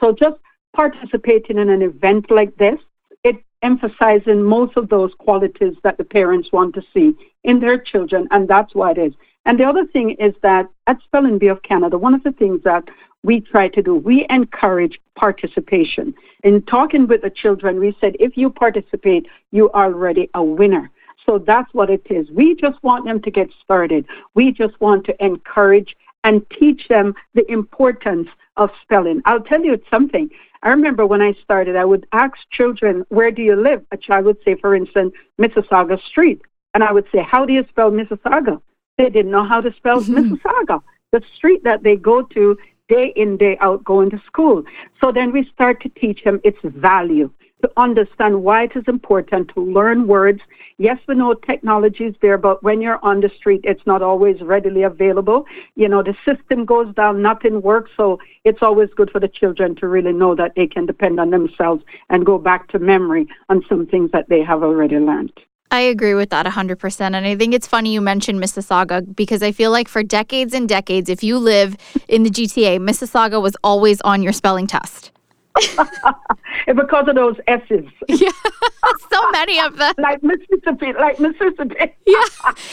So 0.00 0.12
just 0.12 0.36
participating 0.74 1.58
in 1.58 1.68
an 1.68 1.82
event 1.82 2.30
like 2.30 2.56
this 2.56 2.78
it 3.24 3.36
emphasizes 3.62 4.36
most 4.36 4.76
of 4.76 4.88
those 4.88 5.12
qualities 5.18 5.74
that 5.82 5.98
the 5.98 6.04
parents 6.04 6.50
want 6.52 6.74
to 6.76 6.82
see 6.94 7.12
in 7.44 7.60
their 7.60 7.76
children, 7.76 8.28
and 8.30 8.48
that's 8.48 8.74
why 8.74 8.92
it 8.92 8.98
is. 8.98 9.12
And 9.44 9.58
the 9.58 9.64
other 9.64 9.84
thing 9.86 10.12
is 10.20 10.34
that 10.42 10.68
at 10.86 11.02
Spelling 11.02 11.38
Bee 11.38 11.48
of 11.48 11.62
Canada, 11.62 11.98
one 11.98 12.14
of 12.14 12.22
the 12.22 12.32
things 12.32 12.62
that 12.64 12.84
we 13.24 13.40
try 13.40 13.68
to 13.68 13.82
do, 13.82 13.96
we 13.96 14.26
encourage 14.30 15.00
participation. 15.16 16.14
In 16.44 16.62
talking 16.62 17.08
with 17.08 17.22
the 17.22 17.30
children, 17.30 17.80
we 17.80 17.96
said, 18.00 18.16
if 18.20 18.36
you 18.36 18.48
participate, 18.48 19.26
you 19.50 19.68
are 19.70 19.86
already 19.86 20.30
a 20.34 20.42
winner. 20.42 20.90
So 21.26 21.38
that's 21.38 21.72
what 21.74 21.90
it 21.90 22.06
is. 22.10 22.30
We 22.30 22.54
just 22.54 22.82
want 22.82 23.04
them 23.04 23.20
to 23.22 23.30
get 23.30 23.48
started. 23.62 24.06
We 24.34 24.52
just 24.52 24.80
want 24.80 25.04
to 25.06 25.24
encourage 25.24 25.96
and 26.24 26.44
teach 26.58 26.88
them 26.88 27.14
the 27.34 27.50
importance 27.50 28.28
of 28.56 28.70
spelling. 28.82 29.22
I'll 29.24 29.40
tell 29.40 29.62
you 29.62 29.80
something. 29.90 30.30
I 30.62 30.70
remember 30.70 31.06
when 31.06 31.22
I 31.22 31.34
started, 31.44 31.76
I 31.76 31.84
would 31.84 32.06
ask 32.12 32.34
children, 32.50 33.04
Where 33.08 33.30
do 33.30 33.42
you 33.42 33.56
live? 33.56 33.84
A 33.92 33.96
child 33.96 34.24
would 34.26 34.42
say, 34.44 34.56
for 34.56 34.74
instance, 34.74 35.14
Mississauga 35.40 36.02
Street. 36.02 36.42
And 36.74 36.82
I 36.82 36.92
would 36.92 37.06
say, 37.12 37.22
How 37.22 37.44
do 37.44 37.52
you 37.52 37.64
spell 37.68 37.90
Mississauga? 37.90 38.60
They 38.96 39.10
didn't 39.10 39.30
know 39.30 39.44
how 39.44 39.60
to 39.60 39.72
spell 39.74 40.00
mm-hmm. 40.00 40.34
Mississauga. 40.34 40.82
the 41.12 41.22
street 41.36 41.62
that 41.64 41.82
they 41.82 41.96
go 41.96 42.22
to 42.22 42.56
day 42.88 43.12
in, 43.16 43.36
day 43.36 43.56
out, 43.60 43.84
going 43.84 44.10
to 44.10 44.20
school. 44.26 44.64
So 45.00 45.12
then 45.12 45.30
we 45.30 45.48
start 45.54 45.80
to 45.82 45.88
teach 45.90 46.24
them 46.24 46.40
its 46.42 46.58
value, 46.64 47.30
to 47.62 47.70
understand 47.76 48.42
why 48.42 48.64
it 48.64 48.72
is 48.76 48.84
important 48.86 49.50
to 49.54 49.60
learn 49.60 50.06
words. 50.06 50.40
Yes, 50.78 50.98
we 51.08 51.16
know 51.16 51.34
technology 51.34 52.04
is 52.04 52.14
there, 52.22 52.38
but 52.38 52.62
when 52.62 52.80
you're 52.80 53.04
on 53.04 53.20
the 53.20 53.30
street, 53.36 53.62
it's 53.64 53.84
not 53.86 54.00
always 54.00 54.40
readily 54.40 54.82
available. 54.82 55.44
You 55.74 55.88
know, 55.88 56.02
the 56.02 56.14
system 56.24 56.64
goes 56.64 56.94
down, 56.94 57.20
nothing 57.20 57.62
works. 57.62 57.90
So 57.96 58.20
it's 58.44 58.62
always 58.62 58.88
good 58.94 59.10
for 59.10 59.20
the 59.20 59.28
children 59.28 59.74
to 59.76 59.88
really 59.88 60.12
know 60.12 60.34
that 60.36 60.52
they 60.54 60.66
can 60.66 60.86
depend 60.86 61.18
on 61.18 61.30
themselves 61.30 61.82
and 62.10 62.24
go 62.24 62.38
back 62.38 62.68
to 62.68 62.78
memory 62.78 63.26
on 63.48 63.64
some 63.68 63.86
things 63.86 64.10
that 64.12 64.28
they 64.28 64.42
have 64.42 64.62
already 64.62 64.96
learned. 64.96 65.32
I 65.70 65.80
agree 65.80 66.14
with 66.14 66.30
that 66.30 66.46
100%. 66.46 67.00
And 67.00 67.16
I 67.16 67.36
think 67.36 67.52
it's 67.54 67.66
funny 67.66 67.92
you 67.92 68.00
mentioned 68.00 68.40
Mississauga 68.40 69.14
because 69.14 69.42
I 69.42 69.52
feel 69.52 69.70
like 69.70 69.88
for 69.88 70.02
decades 70.02 70.54
and 70.54 70.68
decades, 70.68 71.10
if 71.10 71.22
you 71.22 71.38
live 71.38 71.76
in 72.08 72.22
the 72.22 72.30
GTA, 72.30 72.78
Mississauga 72.78 73.42
was 73.42 73.56
always 73.62 74.00
on 74.02 74.22
your 74.22 74.32
spelling 74.32 74.66
test. 74.66 75.10
because 76.66 77.08
of 77.08 77.14
those 77.14 77.36
S's. 77.46 77.84
Yeah, 78.08 78.30
so 79.12 79.30
many 79.32 79.60
of 79.60 79.76
them. 79.76 79.94
like 79.98 80.22
Mississippi, 80.22 80.92
like 80.98 81.18
Mississippi. 81.20 81.74
yeah, 82.06 82.24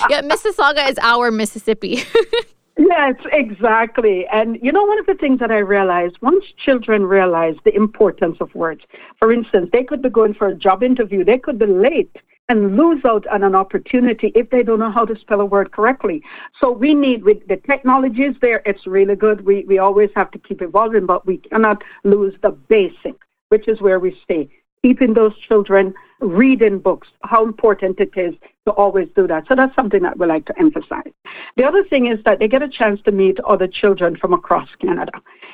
yeah. 0.10 0.22
Mississauga 0.22 0.90
is 0.90 0.98
our 1.02 1.32
Mississippi. 1.32 2.04
yes, 2.78 3.16
exactly. 3.32 4.26
And 4.32 4.58
you 4.62 4.72
know, 4.72 4.84
one 4.84 5.00
of 5.00 5.06
the 5.06 5.16
things 5.16 5.40
that 5.40 5.52
I 5.52 5.60
realized 5.60 6.18
once 6.22 6.46
children 6.58 7.06
realize 7.06 7.56
the 7.64 7.76
importance 7.76 8.38
of 8.40 8.54
words. 8.56 8.82
For 9.20 9.32
instance, 9.32 9.70
they 9.72 9.84
could 9.84 10.02
be 10.02 10.10
going 10.10 10.34
for 10.34 10.48
a 10.48 10.56
job 10.56 10.84
interview. 10.84 11.24
They 11.24 11.38
could 11.38 11.60
be 11.60 11.68
late 11.68 12.16
and 12.48 12.76
lose 12.76 13.04
out 13.06 13.26
on 13.28 13.44
an 13.44 13.56
opportunity 13.56 14.32
if 14.36 14.50
they 14.50 14.62
don't 14.62 14.80
know 14.80 14.92
how 14.92 15.06
to 15.06 15.20
spell 15.20 15.42
a 15.42 15.46
word 15.46 15.72
correctly. 15.72 16.22
So 16.60 16.72
we 16.72 16.94
need, 16.94 17.24
with 17.24 17.48
the 17.48 17.58
technology 17.58 18.24
is 18.24 18.36
there, 18.42 18.62
it's 18.66 18.86
really 18.86 19.16
good. 19.16 19.46
We, 19.46 19.66
we 19.68 19.80
always 19.80 20.10
have 20.16 20.30
to 20.32 20.40
keep 20.40 20.62
evolving, 20.62 21.06
but 21.06 21.26
we 21.26 21.38
cannot 21.38 21.84
lose 22.04 22.36
the 22.44 22.52
basic, 22.52 23.16
which 23.50 23.68
is 23.68 23.82
where 23.82 24.00
we 24.00 24.16
stay. 24.24 24.50
Keeping 24.84 25.16
those 25.16 25.36
children 25.48 25.96
reading 26.20 26.80
books, 26.80 27.08
how 27.24 27.44
important 27.44 28.00
it 28.00 28.12
is 28.16 28.34
to 28.66 28.72
always 28.72 29.08
do 29.16 29.28
that. 29.28 29.48
So 29.48 29.56
that's 29.56 29.76
something 29.76 30.02
that 30.04 30.18
we 30.18 30.26
like 30.26 30.46
to 30.46 30.60
emphasize. 30.60 31.12
The 31.56 31.64
other 31.64 31.84
thing 31.84 32.08
is 32.08 32.20
that 32.26 32.40
they 32.40 32.48
get 32.48 32.62
a 32.62 32.70
chance 32.70 33.00
to 33.04 33.12
meet 33.12 33.40
other 33.42 33.68
children 33.68 34.16
from 34.16 34.34
across 34.34 34.70
Canada, 34.82 35.12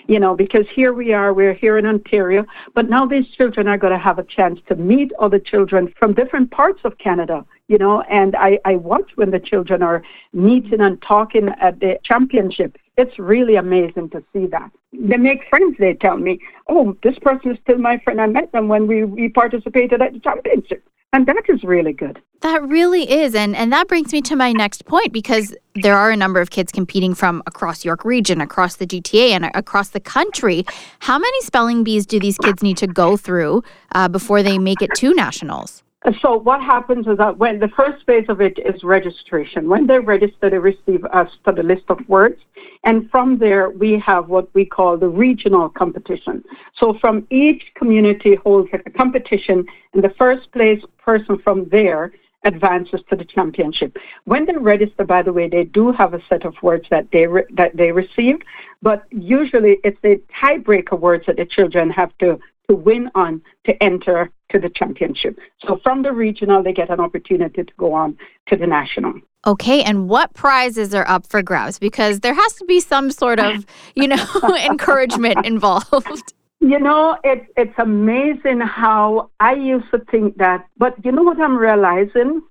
you 0.07 0.19
know, 0.19 0.35
because 0.35 0.65
here 0.73 0.93
we 0.93 1.13
are, 1.13 1.33
we're 1.33 1.53
here 1.53 1.77
in 1.77 1.85
Ontario, 1.85 2.45
but 2.73 2.89
now 2.89 3.05
these 3.05 3.27
children 3.37 3.67
are 3.67 3.77
going 3.77 3.93
to 3.93 3.99
have 3.99 4.19
a 4.19 4.23
chance 4.23 4.59
to 4.69 4.75
meet 4.75 5.11
other 5.19 5.39
children 5.39 5.93
from 5.99 6.13
different 6.13 6.51
parts 6.51 6.79
of 6.83 6.97
Canada, 6.99 7.45
you 7.67 7.77
know, 7.77 8.01
and 8.03 8.35
I, 8.35 8.59
I 8.63 8.75
watch 8.75 9.11
when 9.15 9.31
the 9.31 9.39
children 9.39 9.81
are 9.83 10.03
meeting 10.31 10.81
and 10.81 11.01
talking 11.01 11.49
at 11.59 11.79
the 11.79 11.97
championship. 12.03 12.77
It's 12.97 13.17
really 13.17 13.55
amazing 13.55 14.09
to 14.09 14.23
see 14.33 14.47
that. 14.47 14.71
They 14.91 15.17
make 15.17 15.47
friends, 15.49 15.77
they 15.79 15.93
tell 15.93 16.17
me, 16.17 16.39
oh, 16.67 16.95
this 17.03 17.17
person 17.19 17.51
is 17.51 17.57
still 17.63 17.77
my 17.77 17.99
friend. 17.99 18.19
I 18.19 18.27
met 18.27 18.51
them 18.51 18.67
when 18.67 18.87
we, 18.87 19.05
we 19.05 19.29
participated 19.29 20.01
at 20.01 20.13
the 20.13 20.19
championship. 20.19 20.83
And 21.13 21.25
that 21.25 21.43
is 21.49 21.63
really 21.63 21.91
good. 21.91 22.21
That 22.39 22.63
really 22.63 23.11
is. 23.11 23.35
And 23.35 23.53
and 23.53 23.71
that 23.73 23.89
brings 23.89 24.13
me 24.13 24.21
to 24.21 24.35
my 24.35 24.53
next 24.53 24.85
point 24.85 25.11
because 25.11 25.53
there 25.75 25.97
are 25.97 26.09
a 26.09 26.15
number 26.15 26.39
of 26.39 26.51
kids 26.51 26.71
competing 26.71 27.13
from 27.13 27.43
across 27.45 27.83
York 27.83 28.05
region, 28.05 28.39
across 28.39 28.77
the 28.77 28.87
GTA, 28.87 29.31
and 29.31 29.51
across 29.53 29.89
the 29.89 29.99
country. 29.99 30.63
How 30.99 31.19
many 31.19 31.41
spelling 31.41 31.83
bees 31.83 32.05
do 32.05 32.17
these 32.17 32.37
kids 32.37 32.63
need 32.63 32.77
to 32.77 32.87
go 32.87 33.17
through 33.17 33.61
uh, 33.93 34.07
before 34.07 34.41
they 34.41 34.57
make 34.57 34.81
it 34.81 34.91
to 34.95 35.13
nationals? 35.13 35.83
So 36.19 36.35
what 36.35 36.61
happens 36.61 37.05
is 37.05 37.17
that 37.17 37.37
when 37.37 37.59
the 37.59 37.67
first 37.67 38.05
phase 38.07 38.25
of 38.27 38.41
it 38.41 38.57
is 38.57 38.83
registration. 38.83 39.69
When 39.69 39.85
they 39.85 39.99
register, 39.99 40.49
they 40.49 40.57
receive 40.57 41.01
to 41.03 41.51
the 41.55 41.61
list 41.61 41.83
of 41.89 41.99
words. 42.07 42.41
And 42.83 43.09
from 43.11 43.37
there, 43.37 43.69
we 43.69 43.99
have 43.99 44.27
what 44.27 44.53
we 44.55 44.65
call 44.65 44.97
the 44.97 45.07
regional 45.07 45.69
competition. 45.69 46.43
So 46.77 46.97
from 46.99 47.27
each 47.29 47.63
community 47.75 48.35
holds 48.35 48.69
a 48.73 48.89
competition, 48.89 49.65
and 49.93 50.03
the 50.03 50.13
first 50.17 50.51
place 50.51 50.83
person 50.97 51.37
from 51.43 51.69
there 51.69 52.11
advances 52.43 53.01
to 53.09 53.15
the 53.15 53.25
championship. 53.25 53.95
When 54.25 54.45
they 54.45 54.57
register, 54.57 55.03
by 55.03 55.21
the 55.21 55.31
way, 55.31 55.47
they 55.47 55.63
do 55.63 55.91
have 55.91 56.13
a 56.13 56.21
set 56.27 56.43
of 56.43 56.55
words 56.63 56.87
that 56.89 57.07
they 57.11 57.27
re- 57.27 57.45
that 57.51 57.77
they 57.77 57.91
receive, 57.91 58.37
but 58.81 59.03
usually 59.11 59.77
it's 59.83 59.99
the 60.01 60.19
tiebreaker 60.41 60.99
words 60.99 61.25
that 61.27 61.37
the 61.37 61.45
children 61.45 61.89
have 61.91 62.17
to 62.17 62.39
to 62.71 62.75
win 62.75 63.09
on 63.15 63.41
to 63.65 63.83
enter 63.83 64.31
to 64.49 64.57
the 64.57 64.69
championship. 64.69 65.37
So 65.65 65.79
from 65.83 66.03
the 66.03 66.13
regional, 66.13 66.63
they 66.63 66.71
get 66.71 66.89
an 66.89 67.01
opportunity 67.01 67.63
to 67.63 67.73
go 67.77 67.93
on 67.93 68.17
to 68.47 68.55
the 68.55 68.65
national. 68.65 69.13
Okay, 69.45 69.83
and 69.83 70.07
what 70.07 70.33
prizes 70.33 70.93
are 70.93 71.07
up 71.07 71.27
for 71.27 71.41
grabs? 71.41 71.79
Because 71.79 72.21
there 72.21 72.33
has 72.33 72.53
to 72.53 72.65
be 72.65 72.79
some 72.79 73.11
sort 73.11 73.39
of, 73.39 73.65
you 73.95 74.07
know, 74.07 74.25
encouragement 74.65 75.45
involved. 75.45 76.33
You 76.61 76.79
know, 76.79 77.17
it's 77.23 77.47
it's 77.57 77.73
amazing 77.77 78.59
how 78.59 79.31
I 79.39 79.53
used 79.53 79.89
to 79.91 79.99
think 80.11 80.37
that, 80.37 80.67
but 80.77 80.93
you 81.03 81.11
know 81.11 81.23
what 81.23 81.41
I'm 81.41 81.57
realizing? 81.57 82.41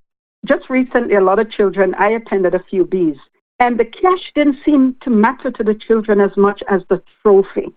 Just 0.45 0.69
recently, 0.69 1.15
a 1.15 1.21
lot 1.21 1.39
of 1.39 1.49
children. 1.49 1.95
I 1.95 2.09
attended 2.09 2.53
a 2.53 2.63
few 2.69 2.83
bees, 2.83 3.15
and 3.59 3.79
the 3.79 3.85
cash 3.85 4.31
didn't 4.35 4.57
seem 4.65 4.97
to 5.03 5.09
matter 5.09 5.49
to 5.49 5.63
the 5.63 5.73
children 5.73 6.19
as 6.19 6.35
much 6.35 6.61
as 6.69 6.81
the 6.89 7.01
trophy. 7.23 7.69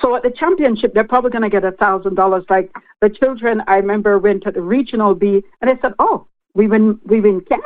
So 0.00 0.16
at 0.16 0.22
the 0.22 0.30
championship, 0.30 0.94
they're 0.94 1.04
probably 1.04 1.30
going 1.30 1.42
to 1.42 1.50
get 1.50 1.64
a 1.64 1.72
thousand 1.72 2.14
dollars. 2.14 2.44
Like 2.48 2.70
the 3.00 3.10
children, 3.10 3.62
I 3.66 3.76
remember 3.76 4.18
went 4.18 4.42
to 4.44 4.50
the 4.50 4.60
regional 4.60 5.14
B, 5.14 5.42
and 5.60 5.70
they 5.70 5.80
said, 5.80 5.92
"Oh, 5.98 6.26
we 6.54 6.66
win, 6.66 6.98
we 7.04 7.20
win 7.20 7.40
cash. 7.42 7.60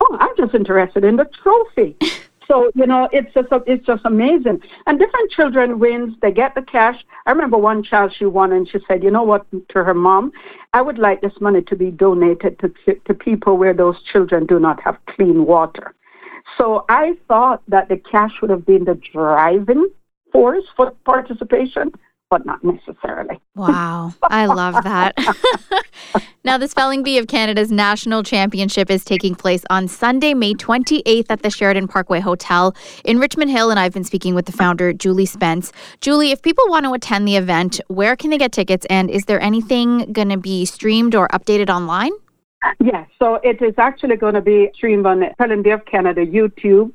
Oh, 0.00 0.16
I'm 0.20 0.36
just 0.36 0.54
interested 0.54 1.04
in 1.04 1.16
the 1.16 1.26
trophy." 1.42 1.96
so 2.48 2.70
you 2.74 2.86
know, 2.86 3.08
it's 3.12 3.32
just 3.34 3.48
it's 3.66 3.84
just 3.84 4.02
amazing. 4.04 4.60
And 4.86 4.98
different 4.98 5.30
children 5.32 5.78
wins, 5.78 6.14
they 6.22 6.32
get 6.32 6.54
the 6.54 6.62
cash. 6.62 7.04
I 7.26 7.32
remember 7.32 7.58
one 7.58 7.82
child 7.82 8.14
she 8.16 8.26
won, 8.26 8.52
and 8.52 8.68
she 8.68 8.78
said, 8.86 9.02
"You 9.02 9.10
know 9.10 9.24
what?" 9.24 9.46
To 9.50 9.84
her 9.84 9.94
mom, 9.94 10.32
I 10.72 10.82
would 10.82 10.98
like 10.98 11.20
this 11.20 11.40
money 11.40 11.62
to 11.62 11.76
be 11.76 11.90
donated 11.90 12.58
to 12.60 12.94
to 12.94 13.14
people 13.14 13.56
where 13.56 13.74
those 13.74 14.00
children 14.12 14.46
do 14.46 14.60
not 14.60 14.80
have 14.82 14.98
clean 15.06 15.46
water. 15.46 15.94
So 16.58 16.84
I 16.88 17.16
thought 17.28 17.62
that 17.68 17.88
the 17.88 17.96
cash 17.96 18.32
would 18.40 18.50
have 18.50 18.66
been 18.66 18.84
the 18.84 18.98
driving 19.12 19.88
force 20.32 20.64
for 20.76 20.92
participation, 21.04 21.92
but 22.30 22.46
not 22.46 22.62
necessarily. 22.62 23.40
Wow, 23.56 24.14
I 24.22 24.46
love 24.46 24.84
that. 24.84 25.14
now, 26.44 26.56
the 26.56 26.68
Spelling 26.68 27.02
Bee 27.02 27.18
of 27.18 27.26
Canada's 27.26 27.72
national 27.72 28.22
championship 28.22 28.88
is 28.88 29.04
taking 29.04 29.34
place 29.34 29.64
on 29.68 29.88
Sunday, 29.88 30.32
May 30.32 30.54
28th 30.54 31.26
at 31.28 31.42
the 31.42 31.50
Sheraton 31.50 31.88
Parkway 31.88 32.20
Hotel 32.20 32.74
in 33.04 33.18
Richmond 33.18 33.50
Hill, 33.50 33.70
and 33.70 33.80
I've 33.80 33.92
been 33.92 34.04
speaking 34.04 34.34
with 34.34 34.46
the 34.46 34.52
founder, 34.52 34.92
Julie 34.92 35.26
Spence. 35.26 35.72
Julie, 36.00 36.30
if 36.30 36.40
people 36.40 36.64
want 36.68 36.86
to 36.86 36.92
attend 36.94 37.26
the 37.26 37.36
event, 37.36 37.80
where 37.88 38.14
can 38.14 38.30
they 38.30 38.38
get 38.38 38.52
tickets, 38.52 38.86
and 38.88 39.10
is 39.10 39.24
there 39.24 39.40
anything 39.40 40.12
going 40.12 40.28
to 40.28 40.38
be 40.38 40.64
streamed 40.64 41.16
or 41.16 41.28
updated 41.28 41.68
online? 41.68 42.12
Yes, 42.78 43.08
so 43.18 43.40
it 43.42 43.62
is 43.62 43.74
actually 43.78 44.16
going 44.16 44.34
to 44.34 44.42
be 44.42 44.70
streamed 44.74 45.06
on 45.06 45.24
Spelling 45.32 45.62
Bee 45.62 45.70
of 45.70 45.84
Canada 45.86 46.26
YouTube 46.26 46.92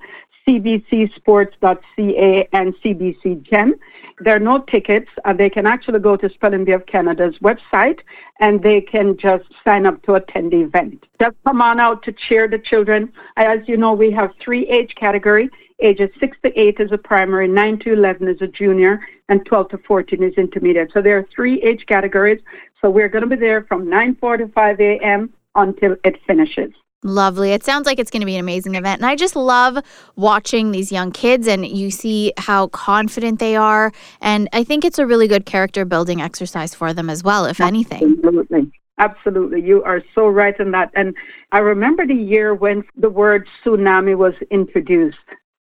cbcsports.ca 0.48 2.48
and 2.54 2.76
cbcgem. 2.84 3.72
There 4.20 4.36
are 4.36 4.40
no 4.40 4.60
tickets. 4.60 5.10
Uh, 5.26 5.34
they 5.34 5.50
can 5.50 5.66
actually 5.66 6.00
go 6.00 6.16
to 6.16 6.30
Spelling 6.30 6.64
Bee 6.64 6.72
of 6.72 6.86
Canada's 6.86 7.38
website 7.40 8.00
and 8.40 8.64
they 8.64 8.80
can 8.80 9.18
just 9.18 9.44
sign 9.64 9.86
up 9.86 10.02
to 10.04 10.14
attend 10.14 10.54
the 10.54 10.62
event. 10.62 11.04
Just 11.20 11.36
come 11.46 11.62
on 11.62 11.80
out 11.80 12.04
to 12.04 12.14
cheer 12.14 12.48
the 12.48 12.60
children. 12.60 13.12
As 13.36 13.60
you 13.68 13.76
know, 13.76 13.94
we 13.94 14.12
have 14.12 14.32
three 14.40 14.68
age 14.70 14.96
category. 14.96 15.50
Ages 15.82 16.10
6 16.22 16.38
to 16.44 16.58
8 16.58 16.80
is 16.80 16.92
a 16.94 16.98
primary, 16.98 17.50
9 17.50 17.80
to 17.80 17.92
11 17.92 18.30
is 18.30 18.42
a 18.42 18.48
junior, 18.48 19.06
and 19.28 19.46
12 19.46 19.70
to 19.70 19.78
14 19.80 20.24
is 20.24 20.34
intermediate. 20.38 20.92
So 20.94 21.02
there 21.02 21.18
are 21.18 21.28
three 21.36 21.62
age 21.64 21.86
categories. 21.86 22.40
So 22.82 22.90
we're 22.90 23.10
going 23.10 23.24
to 23.24 23.30
be 23.30 23.36
there 23.36 23.66
from 23.66 23.88
9.45 23.88 24.80
a.m. 24.80 25.34
until 25.56 25.98
it 26.06 26.16
finishes. 26.26 26.72
Lovely. 27.06 27.52
It 27.52 27.64
sounds 27.64 27.86
like 27.86 28.00
it's 28.00 28.10
going 28.10 28.22
to 28.22 28.26
be 28.26 28.34
an 28.34 28.40
amazing 28.40 28.74
event. 28.74 29.00
And 29.00 29.06
I 29.06 29.16
just 29.16 29.36
love 29.36 29.78
watching 30.16 30.72
these 30.72 30.92
young 30.92 31.12
kids 31.12 31.48
and 31.48 31.66
you 31.66 31.92
see 31.92 32.34
how 32.38 32.68
confident 32.70 33.38
they 33.38 33.56
are. 33.56 33.92
And 34.22 34.50
I 34.54 34.64
think 34.64 34.84
it's 34.84 34.98
a 34.98 35.06
really 35.06 35.28
good 35.28 35.46
character 35.46 35.86
building 35.86 36.20
exercise 36.20 36.74
for 36.74 36.94
them 36.94 37.12
as 37.12 37.24
well, 37.24 37.46
if 37.46 37.62
anything. 37.62 38.16
Absolutely. 38.18 38.72
Absolutely. 38.98 39.62
You 39.62 39.84
are 39.84 40.02
so 40.16 40.28
right 40.28 40.60
in 40.60 40.72
that. 40.72 40.90
And 40.96 41.16
I 41.52 41.60
remember 41.60 42.08
the 42.08 42.16
year 42.16 42.56
when 42.56 42.84
the 42.98 43.10
word 43.10 43.48
tsunami 43.64 44.18
was 44.18 44.34
introduced. 44.50 45.18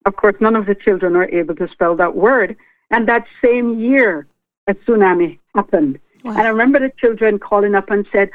Of 0.07 0.15
course, 0.15 0.35
none 0.39 0.55
of 0.55 0.65
the 0.65 0.73
children 0.73 1.13
were 1.13 1.29
able 1.29 1.55
to 1.57 1.67
spell 1.67 1.95
that 1.97 2.15
word. 2.15 2.55
And 2.89 3.07
that 3.07 3.25
same 3.43 3.79
year, 3.79 4.25
a 4.65 4.73
tsunami 4.73 5.37
happened. 5.53 5.99
Wow. 6.23 6.31
And 6.31 6.41
I 6.41 6.47
remember 6.47 6.79
the 6.79 6.91
children 6.97 7.37
calling 7.37 7.75
up 7.75 7.91
and 7.91 8.07
said, 8.11 8.31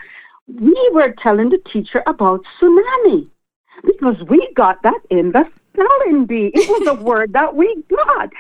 we 0.59 0.91
were 0.93 1.15
telling 1.23 1.51
the 1.51 1.59
teacher 1.73 2.03
about 2.07 2.45
tsunami 2.61 3.29
because 3.85 4.17
we 4.29 4.49
got 4.55 4.83
that 4.83 5.01
in 5.11 5.33
the 5.33 5.45
spelling 5.73 6.27
bee. 6.27 6.51
It 6.55 6.69
was 6.69 6.89
a 6.89 7.03
word 7.03 7.33
that 7.33 7.55
we 7.55 7.83
got. 7.89 8.31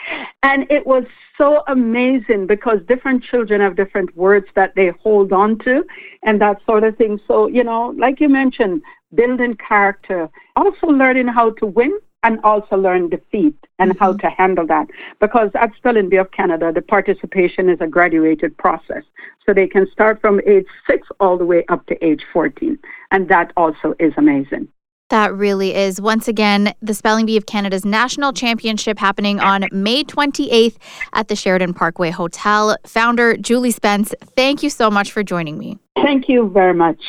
And 0.42 0.66
it 0.70 0.86
was 0.86 1.04
so 1.38 1.62
amazing 1.68 2.46
because 2.46 2.80
different 2.88 3.22
children 3.22 3.60
have 3.60 3.76
different 3.76 4.14
words 4.16 4.46
that 4.54 4.74
they 4.74 4.88
hold 5.02 5.32
on 5.32 5.58
to 5.60 5.84
and 6.22 6.40
that 6.40 6.58
sort 6.66 6.84
of 6.84 6.96
thing. 6.96 7.20
So, 7.26 7.46
you 7.46 7.64
know, 7.64 7.94
like 7.96 8.20
you 8.20 8.28
mentioned, 8.28 8.82
building 9.14 9.56
character, 9.56 10.28
also 10.56 10.86
learning 10.88 11.28
how 11.28 11.50
to 11.52 11.66
win 11.66 11.98
and 12.22 12.38
also 12.44 12.76
learn 12.76 13.08
defeat 13.08 13.56
and 13.78 13.92
mm-hmm. 13.92 13.98
how 13.98 14.12
to 14.14 14.28
handle 14.28 14.66
that. 14.66 14.88
Because 15.20 15.50
at 15.54 15.74
Spelling 15.76 16.08
Bee 16.08 16.16
of 16.16 16.30
Canada, 16.32 16.72
the 16.72 16.82
participation 16.82 17.68
is 17.68 17.80
a 17.80 17.86
graduated 17.86 18.56
process. 18.58 19.04
So 19.46 19.54
they 19.54 19.66
can 19.66 19.90
start 19.90 20.20
from 20.20 20.40
age 20.46 20.66
six 20.86 21.08
all 21.18 21.38
the 21.38 21.46
way 21.46 21.64
up 21.68 21.86
to 21.86 22.04
age 22.04 22.22
14. 22.32 22.78
And 23.10 23.28
that 23.28 23.52
also 23.56 23.94
is 23.98 24.12
amazing. 24.16 24.68
That 25.08 25.34
really 25.34 25.74
is. 25.74 26.00
Once 26.00 26.28
again, 26.28 26.72
the 26.80 26.94
Spelling 26.94 27.26
Bee 27.26 27.36
of 27.36 27.44
Canada's 27.44 27.84
National 27.84 28.32
Championship 28.32 28.96
happening 28.96 29.40
on 29.40 29.66
May 29.72 30.04
28th 30.04 30.76
at 31.14 31.26
the 31.26 31.34
Sheraton 31.34 31.74
Parkway 31.74 32.10
Hotel. 32.10 32.76
Founder 32.86 33.36
Julie 33.36 33.72
Spence, 33.72 34.14
thank 34.36 34.62
you 34.62 34.70
so 34.70 34.88
much 34.88 35.10
for 35.10 35.24
joining 35.24 35.58
me. 35.58 35.78
Thank 35.96 36.28
you 36.28 36.48
very 36.50 36.74
much. 36.74 37.00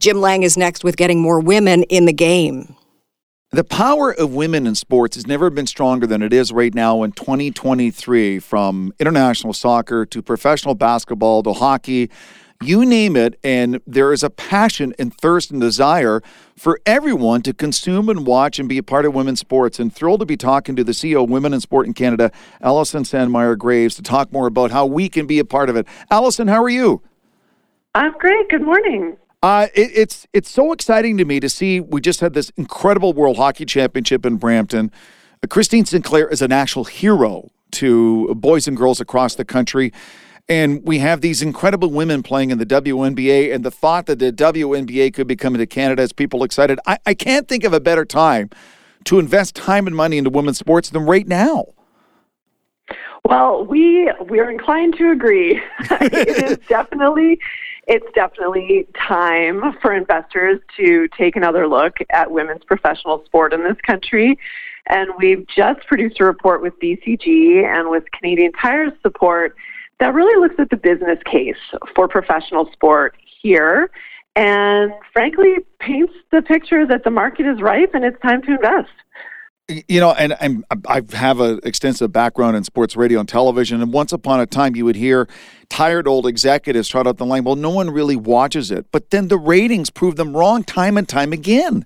Jim 0.00 0.18
Lang 0.22 0.42
is 0.42 0.56
next 0.56 0.82
with 0.82 0.96
getting 0.96 1.20
more 1.20 1.40
women 1.40 1.82
in 1.84 2.06
the 2.06 2.12
game. 2.12 2.74
The 3.50 3.64
power 3.64 4.14
of 4.14 4.32
women 4.32 4.66
in 4.66 4.74
sports 4.74 5.16
has 5.16 5.26
never 5.26 5.50
been 5.50 5.66
stronger 5.66 6.06
than 6.06 6.22
it 6.22 6.32
is 6.32 6.52
right 6.52 6.74
now 6.74 7.02
in 7.02 7.12
2023, 7.12 8.38
from 8.38 8.94
international 8.98 9.52
soccer 9.52 10.06
to 10.06 10.22
professional 10.22 10.74
basketball 10.74 11.42
to 11.42 11.52
hockey, 11.52 12.10
you 12.62 12.86
name 12.86 13.14
it. 13.14 13.38
And 13.44 13.80
there 13.86 14.14
is 14.14 14.22
a 14.22 14.30
passion 14.30 14.94
and 14.98 15.14
thirst 15.14 15.50
and 15.50 15.60
desire 15.60 16.22
for 16.56 16.80
everyone 16.86 17.42
to 17.42 17.52
consume 17.52 18.08
and 18.08 18.26
watch 18.26 18.58
and 18.58 18.70
be 18.70 18.78
a 18.78 18.82
part 18.82 19.04
of 19.04 19.14
women's 19.14 19.40
sports. 19.40 19.78
And 19.78 19.94
thrilled 19.94 20.20
to 20.20 20.26
be 20.26 20.36
talking 20.38 20.76
to 20.76 20.84
the 20.84 20.92
CEO 20.92 21.24
of 21.24 21.30
Women 21.30 21.52
in 21.52 21.60
Sport 21.60 21.86
in 21.86 21.92
Canada, 21.92 22.32
Allison 22.62 23.02
Sandmeyer 23.02 23.58
Graves, 23.58 23.96
to 23.96 24.02
talk 24.02 24.32
more 24.32 24.46
about 24.46 24.70
how 24.70 24.86
we 24.86 25.10
can 25.10 25.26
be 25.26 25.40
a 25.40 25.44
part 25.44 25.68
of 25.68 25.76
it. 25.76 25.86
Allison, 26.10 26.48
how 26.48 26.62
are 26.62 26.70
you? 26.70 27.02
I'm 27.94 28.16
great. 28.18 28.48
Good 28.48 28.62
morning. 28.62 29.16
Uh, 29.42 29.68
it, 29.74 29.90
it's 29.94 30.26
it's 30.32 30.50
so 30.50 30.72
exciting 30.72 31.16
to 31.16 31.24
me 31.24 31.40
to 31.40 31.48
see. 31.48 31.80
We 31.80 32.00
just 32.00 32.20
had 32.20 32.34
this 32.34 32.50
incredible 32.56 33.12
World 33.12 33.38
Hockey 33.38 33.64
Championship 33.64 34.26
in 34.26 34.36
Brampton. 34.36 34.92
Uh, 35.42 35.46
Christine 35.46 35.86
Sinclair 35.86 36.28
is 36.28 36.42
an 36.42 36.52
actual 36.52 36.84
hero 36.84 37.50
to 37.72 38.34
boys 38.34 38.68
and 38.68 38.76
girls 38.76 39.00
across 39.00 39.34
the 39.34 39.44
country. 39.44 39.92
And 40.48 40.84
we 40.84 40.98
have 40.98 41.20
these 41.20 41.42
incredible 41.42 41.90
women 41.90 42.24
playing 42.24 42.50
in 42.50 42.58
the 42.58 42.66
WNBA, 42.66 43.54
and 43.54 43.64
the 43.64 43.70
thought 43.70 44.06
that 44.06 44.18
the 44.18 44.32
WNBA 44.32 45.14
could 45.14 45.28
be 45.28 45.36
coming 45.36 45.60
to 45.60 45.66
Canada 45.66 46.02
has 46.02 46.12
people 46.12 46.42
excited. 46.42 46.80
I, 46.86 46.98
I 47.06 47.14
can't 47.14 47.46
think 47.46 47.62
of 47.62 47.72
a 47.72 47.78
better 47.78 48.04
time 48.04 48.50
to 49.04 49.20
invest 49.20 49.54
time 49.54 49.86
and 49.86 49.94
money 49.94 50.18
into 50.18 50.28
women's 50.28 50.58
sports 50.58 50.90
than 50.90 51.06
right 51.06 51.26
now. 51.26 51.66
Well, 53.24 53.64
we 53.64 54.10
we're 54.20 54.50
inclined 54.50 54.96
to 54.98 55.10
agree. 55.10 55.60
it 55.80 56.50
is 56.50 56.58
definitely 56.68 57.38
it's 57.86 58.06
definitely 58.14 58.86
time 58.96 59.76
for 59.80 59.92
investors 59.92 60.60
to 60.76 61.08
take 61.16 61.34
another 61.34 61.66
look 61.66 61.96
at 62.10 62.30
women's 62.30 62.62
professional 62.64 63.24
sport 63.24 63.52
in 63.52 63.64
this 63.64 63.78
country. 63.84 64.38
And 64.86 65.10
we've 65.18 65.46
just 65.46 65.86
produced 65.86 66.20
a 66.20 66.24
report 66.24 66.62
with 66.62 66.78
BCG 66.80 67.64
and 67.64 67.90
with 67.90 68.04
Canadian 68.12 68.52
Tire's 68.52 68.92
support 69.02 69.56
that 69.98 70.14
really 70.14 70.40
looks 70.40 70.56
at 70.58 70.70
the 70.70 70.76
business 70.76 71.18
case 71.24 71.56
for 71.94 72.08
professional 72.08 72.70
sport 72.72 73.16
here 73.42 73.90
and 74.36 74.92
frankly 75.12 75.56
paints 75.78 76.14
the 76.30 76.42
picture 76.42 76.86
that 76.86 77.04
the 77.04 77.10
market 77.10 77.46
is 77.46 77.60
ripe 77.60 77.94
and 77.94 78.04
it's 78.04 78.20
time 78.20 78.40
to 78.42 78.52
invest 78.52 78.90
you 79.88 80.00
know, 80.00 80.12
and 80.12 80.36
I'm, 80.40 80.64
I 80.86 81.02
have 81.12 81.40
an 81.40 81.60
extensive 81.62 82.12
background 82.12 82.56
in 82.56 82.64
sports 82.64 82.96
radio 82.96 83.20
and 83.20 83.28
television. 83.28 83.80
And 83.82 83.92
once 83.92 84.12
upon 84.12 84.40
a 84.40 84.46
time, 84.46 84.76
you 84.76 84.84
would 84.84 84.96
hear 84.96 85.28
tired 85.68 86.08
old 86.08 86.26
executives 86.26 86.88
trot 86.88 87.06
out 87.06 87.18
the 87.18 87.26
line, 87.26 87.44
well, 87.44 87.56
no 87.56 87.70
one 87.70 87.90
really 87.90 88.16
watches 88.16 88.70
it. 88.70 88.86
But 88.90 89.10
then 89.10 89.28
the 89.28 89.38
ratings 89.38 89.90
prove 89.90 90.16
them 90.16 90.36
wrong 90.36 90.64
time 90.64 90.96
and 90.96 91.08
time 91.08 91.32
again. 91.32 91.84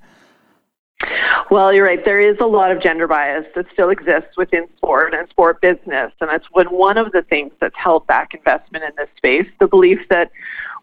Well, 1.50 1.72
you're 1.72 1.84
right. 1.84 2.02
There 2.04 2.20
is 2.20 2.38
a 2.40 2.46
lot 2.46 2.70
of 2.72 2.82
gender 2.82 3.06
bias 3.06 3.44
that 3.54 3.66
still 3.72 3.90
exists 3.90 4.36
within 4.36 4.66
sport 4.76 5.14
and 5.14 5.28
sport 5.28 5.60
business. 5.60 6.12
And 6.20 6.30
that's 6.30 6.46
one 6.50 6.96
of 6.96 7.12
the 7.12 7.22
things 7.22 7.52
that's 7.60 7.76
held 7.76 8.06
back 8.06 8.34
investment 8.34 8.84
in 8.84 8.90
this 8.96 9.08
space 9.16 9.46
the 9.60 9.68
belief 9.68 10.00
that 10.08 10.30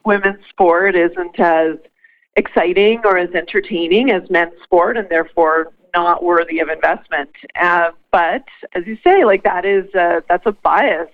women's 0.05 0.45
sport 0.49 0.95
isn't 0.95 1.39
as 1.39 1.77
exciting 2.35 3.01
or 3.03 3.17
as 3.17 3.29
entertaining 3.31 4.11
as 4.11 4.29
men's 4.29 4.53
sport, 4.63 4.97
and 4.97 5.09
therefore 5.09 5.73
not 5.93 6.23
worthy 6.23 6.59
of 6.59 6.69
investment. 6.69 7.29
Uh, 7.59 7.91
but 8.11 8.45
as 8.73 8.85
you 8.85 8.97
say, 9.03 9.23
like 9.25 9.43
that 9.43 9.65
is 9.65 9.85
a, 9.95 10.23
that's 10.27 10.45
a 10.45 10.51
bias 10.51 11.09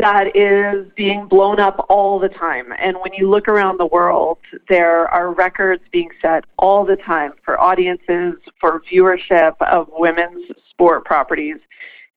that 0.00 0.34
is 0.34 0.90
being 0.96 1.26
blown 1.26 1.60
up 1.60 1.86
all 1.88 2.18
the 2.18 2.28
time. 2.28 2.72
And 2.78 2.96
when 3.02 3.12
you 3.12 3.28
look 3.28 3.48
around 3.48 3.78
the 3.78 3.86
world, 3.86 4.38
there 4.68 5.06
are 5.08 5.32
records 5.32 5.82
being 5.92 6.08
set 6.22 6.44
all 6.58 6.84
the 6.84 6.96
time 6.96 7.32
for 7.44 7.60
audiences, 7.60 8.34
for 8.58 8.82
viewership 8.90 9.56
of 9.60 9.88
women's 9.92 10.44
sport 10.70 11.04
properties. 11.04 11.56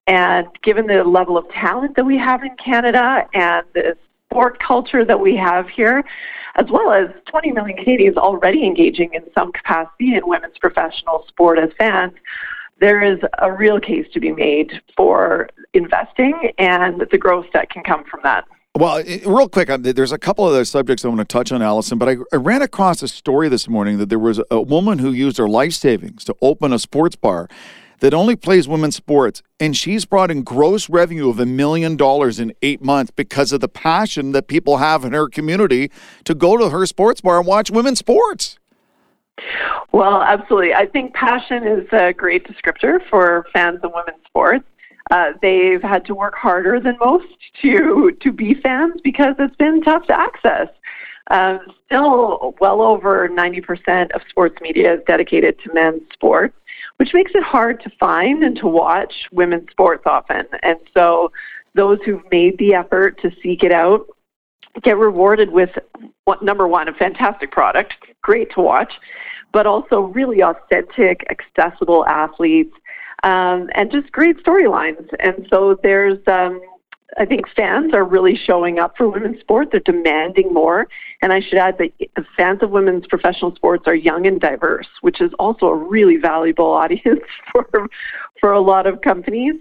And 0.06 0.46
given 0.62 0.86
the 0.86 1.04
level 1.04 1.36
of 1.36 1.48
talent 1.50 1.96
that 1.96 2.04
we 2.04 2.18
have 2.18 2.42
in 2.42 2.56
Canada 2.56 3.26
and 3.34 3.66
the 3.74 3.96
sport 4.34 4.58
culture 4.58 5.04
that 5.04 5.20
we 5.20 5.36
have 5.36 5.68
here, 5.68 6.02
as 6.56 6.66
well 6.68 6.92
as 6.92 7.06
20 7.26 7.52
million 7.52 7.76
Canadians 7.76 8.16
already 8.16 8.66
engaging 8.66 9.10
in 9.14 9.22
some 9.32 9.52
capacity 9.52 10.16
in 10.16 10.26
women's 10.26 10.58
professional 10.58 11.24
sport 11.28 11.56
as 11.56 11.70
fans, 11.78 12.12
there 12.80 13.00
is 13.00 13.20
a 13.38 13.52
real 13.52 13.78
case 13.78 14.06
to 14.12 14.18
be 14.18 14.32
made 14.32 14.72
for 14.96 15.48
investing 15.72 16.50
and 16.58 17.04
the 17.12 17.18
growth 17.18 17.46
that 17.52 17.70
can 17.70 17.84
come 17.84 18.02
from 18.10 18.18
that. 18.24 18.44
Well, 18.76 19.00
real 19.24 19.48
quick, 19.48 19.70
uh, 19.70 19.78
there's 19.80 20.10
a 20.10 20.18
couple 20.18 20.44
of 20.44 20.52
other 20.52 20.64
subjects 20.64 21.04
I 21.04 21.08
want 21.08 21.20
to 21.20 21.24
touch 21.24 21.52
on, 21.52 21.62
Allison, 21.62 21.96
but 21.96 22.08
I, 22.08 22.16
I, 22.32 22.36
ran 22.36 22.60
across 22.60 23.04
a 23.04 23.08
story 23.08 23.48
this 23.48 23.68
morning 23.68 23.98
that 23.98 24.08
there 24.08 24.18
was 24.18 24.40
a 24.50 24.60
woman 24.60 24.98
who 24.98 25.12
used 25.12 25.38
her 25.38 25.48
life 25.48 25.74
savings 25.74 26.24
to 26.24 26.34
open 26.42 26.72
a 26.72 26.80
sports 26.80 27.14
bar 27.14 27.48
that 28.04 28.12
only 28.12 28.36
plays 28.36 28.68
women's 28.68 28.94
sports, 28.94 29.42
and 29.58 29.74
she's 29.74 30.04
brought 30.04 30.30
in 30.30 30.42
gross 30.42 30.90
revenue 30.90 31.30
of 31.30 31.40
a 31.40 31.46
million 31.46 31.96
dollars 31.96 32.38
in 32.38 32.52
eight 32.60 32.82
months 32.82 33.10
because 33.10 33.50
of 33.50 33.62
the 33.62 33.68
passion 33.68 34.32
that 34.32 34.46
people 34.46 34.76
have 34.76 35.06
in 35.06 35.14
her 35.14 35.26
community 35.26 35.90
to 36.24 36.34
go 36.34 36.58
to 36.58 36.68
her 36.68 36.84
sports 36.84 37.22
bar 37.22 37.38
and 37.38 37.46
watch 37.46 37.70
women's 37.70 38.00
sports. 38.00 38.58
Well, 39.92 40.20
absolutely. 40.20 40.74
I 40.74 40.84
think 40.84 41.14
passion 41.14 41.66
is 41.66 41.88
a 41.92 42.12
great 42.12 42.46
descriptor 42.46 42.98
for 43.08 43.46
fans 43.54 43.80
of 43.82 43.92
women's 43.94 44.22
sports. 44.26 44.66
Uh, 45.10 45.30
they've 45.40 45.80
had 45.80 46.04
to 46.04 46.14
work 46.14 46.34
harder 46.34 46.78
than 46.78 46.98
most 47.02 47.24
to 47.62 48.14
to 48.20 48.32
be 48.32 48.52
fans 48.52 49.00
because 49.02 49.34
it's 49.38 49.56
been 49.56 49.80
tough 49.80 50.06
to 50.08 50.12
access. 50.12 50.68
Um, 51.30 51.60
still, 51.86 52.54
well 52.60 52.82
over 52.82 53.30
90% 53.30 54.10
of 54.10 54.20
sports 54.28 54.60
media 54.60 54.92
is 54.92 55.00
dedicated 55.06 55.58
to 55.60 55.72
men's 55.72 56.02
sports 56.12 56.54
which 56.96 57.12
makes 57.12 57.32
it 57.34 57.42
hard 57.42 57.82
to 57.82 57.90
find 57.98 58.42
and 58.44 58.56
to 58.56 58.66
watch 58.66 59.12
women's 59.32 59.70
sports 59.70 60.04
often. 60.06 60.44
And 60.62 60.78
so 60.94 61.32
those 61.74 61.98
who've 62.04 62.22
made 62.30 62.56
the 62.58 62.74
effort 62.74 63.20
to 63.22 63.30
seek 63.42 63.62
it 63.62 63.72
out 63.72 64.06
get 64.82 64.96
rewarded 64.98 65.50
with 65.50 65.70
what, 66.24 66.42
number 66.42 66.66
one, 66.66 66.88
a 66.88 66.94
fantastic 66.94 67.50
product, 67.52 67.94
great 68.22 68.50
to 68.52 68.60
watch, 68.60 68.92
but 69.52 69.66
also 69.66 70.00
really 70.00 70.42
authentic, 70.42 71.24
accessible 71.30 72.04
athletes, 72.06 72.74
um, 73.22 73.70
and 73.74 73.90
just 73.90 74.10
great 74.10 74.36
storylines. 74.44 75.08
And 75.20 75.46
so 75.50 75.78
there's 75.82 76.18
um, 76.26 76.60
I 77.18 77.24
think 77.24 77.48
fans 77.54 77.94
are 77.94 78.04
really 78.04 78.36
showing 78.36 78.78
up 78.78 78.96
for 78.96 79.08
women's 79.08 79.40
sport. 79.40 79.68
They're 79.70 79.80
demanding 79.80 80.52
more. 80.52 80.88
And 81.22 81.32
I 81.32 81.40
should 81.40 81.58
add 81.58 81.78
that 81.78 81.92
the 82.16 82.24
fans 82.36 82.60
of 82.62 82.70
women's 82.70 83.06
professional 83.06 83.54
sports 83.54 83.84
are 83.86 83.94
young 83.94 84.26
and 84.26 84.40
diverse, 84.40 84.88
which 85.00 85.20
is 85.20 85.32
also 85.38 85.66
a 85.66 85.76
really 85.76 86.16
valuable 86.16 86.66
audience 86.72 87.22
for, 87.52 87.88
for 88.40 88.52
a 88.52 88.60
lot 88.60 88.86
of 88.86 89.00
companies. 89.02 89.54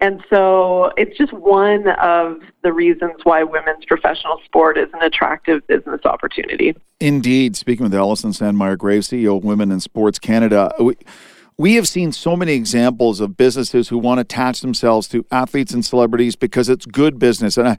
And 0.00 0.22
so 0.30 0.92
it's 0.96 1.16
just 1.18 1.32
one 1.32 1.88
of 1.88 2.38
the 2.62 2.72
reasons 2.72 3.20
why 3.24 3.42
women's 3.42 3.84
professional 3.84 4.40
sport 4.46 4.78
is 4.78 4.88
an 4.94 5.02
attractive 5.02 5.66
business 5.66 6.00
opportunity. 6.04 6.74
Indeed. 7.00 7.54
Speaking 7.54 7.84
with 7.84 7.94
Allison 7.94 8.30
Sandmeyer 8.30 8.78
Graves, 8.78 9.08
CEO 9.08 9.36
of 9.36 9.44
Women 9.44 9.70
in 9.70 9.80
Sports 9.80 10.18
Canada. 10.18 10.72
We- 10.80 10.96
we 11.60 11.74
have 11.74 11.86
seen 11.86 12.10
so 12.10 12.36
many 12.36 12.54
examples 12.54 13.20
of 13.20 13.36
businesses 13.36 13.90
who 13.90 13.98
want 13.98 14.16
to 14.16 14.22
attach 14.22 14.62
themselves 14.62 15.06
to 15.06 15.26
athletes 15.30 15.74
and 15.74 15.84
celebrities 15.84 16.34
because 16.34 16.70
it's 16.70 16.86
good 16.86 17.18
business. 17.18 17.58
And 17.58 17.68
I, 17.68 17.76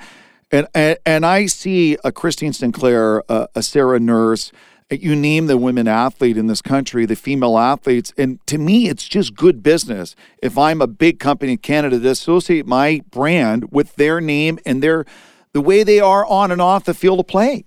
and, 0.52 0.68
and, 0.76 0.98
and 1.04 1.26
I 1.26 1.48
see 1.48 1.98
a 2.04 2.12
Christine 2.12 2.54
Sinclair, 2.54 3.24
a, 3.28 3.48
a 3.56 3.64
Sarah 3.64 4.00
Nurse, 4.00 4.52
you 4.92 5.16
name 5.16 5.48
the 5.48 5.58
women 5.58 5.88
athlete 5.88 6.38
in 6.38 6.46
this 6.46 6.62
country, 6.62 7.08
the 7.08 7.16
female 7.16 7.58
athletes, 7.58 8.14
and 8.20 8.46
to 8.46 8.60
me, 8.60 8.88
it's 8.88 9.08
just 9.08 9.34
good 9.34 9.64
business. 9.64 10.16
If 10.44 10.60
I'm 10.60 10.80
a 10.80 10.88
big 10.88 11.18
company 11.18 11.54
in 11.54 11.58
Canada 11.58 12.00
to 12.00 12.10
associate 12.10 12.68
my 12.68 13.02
brand 13.10 13.72
with 13.72 13.96
their 13.96 14.22
name 14.22 14.60
and 14.64 14.84
their 14.84 15.06
the 15.54 15.62
way 15.62 15.82
they 15.82 16.00
are 16.00 16.24
on 16.28 16.52
and 16.52 16.62
off 16.62 16.84
the 16.84 16.94
field 16.94 17.20
of 17.20 17.26
play. 17.26 17.66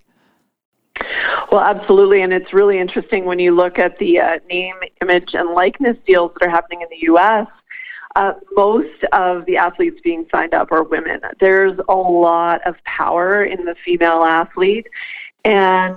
Well, 1.51 1.61
absolutely. 1.61 2.23
And 2.23 2.33
it's 2.33 2.53
really 2.53 2.79
interesting 2.79 3.25
when 3.25 3.39
you 3.39 3.55
look 3.55 3.79
at 3.79 3.99
the 3.99 4.21
uh, 4.21 4.39
name, 4.49 4.77
image, 5.03 5.35
and 5.35 5.51
likeness 5.51 5.97
deals 6.07 6.33
that 6.35 6.47
are 6.47 6.51
happening 6.51 6.83
in 6.83 6.89
the 6.91 7.05
U.S. 7.07 7.47
uh, 8.17 8.33
most 8.53 9.05
of 9.13 9.45
the 9.47 9.57
athletes 9.57 10.01
being 10.05 10.27
signed 10.31 10.55
up 10.55 10.71
are 10.71 10.85
women. 10.85 11.21
There's 11.41 11.79
a 11.89 11.95
lot 11.95 12.67
of 12.67 12.77
power 12.85 13.45
in 13.45 13.65
the 13.65 13.75
female 13.85 14.25
athlete, 14.25 14.87
and 15.45 15.97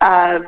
um, 0.00 0.46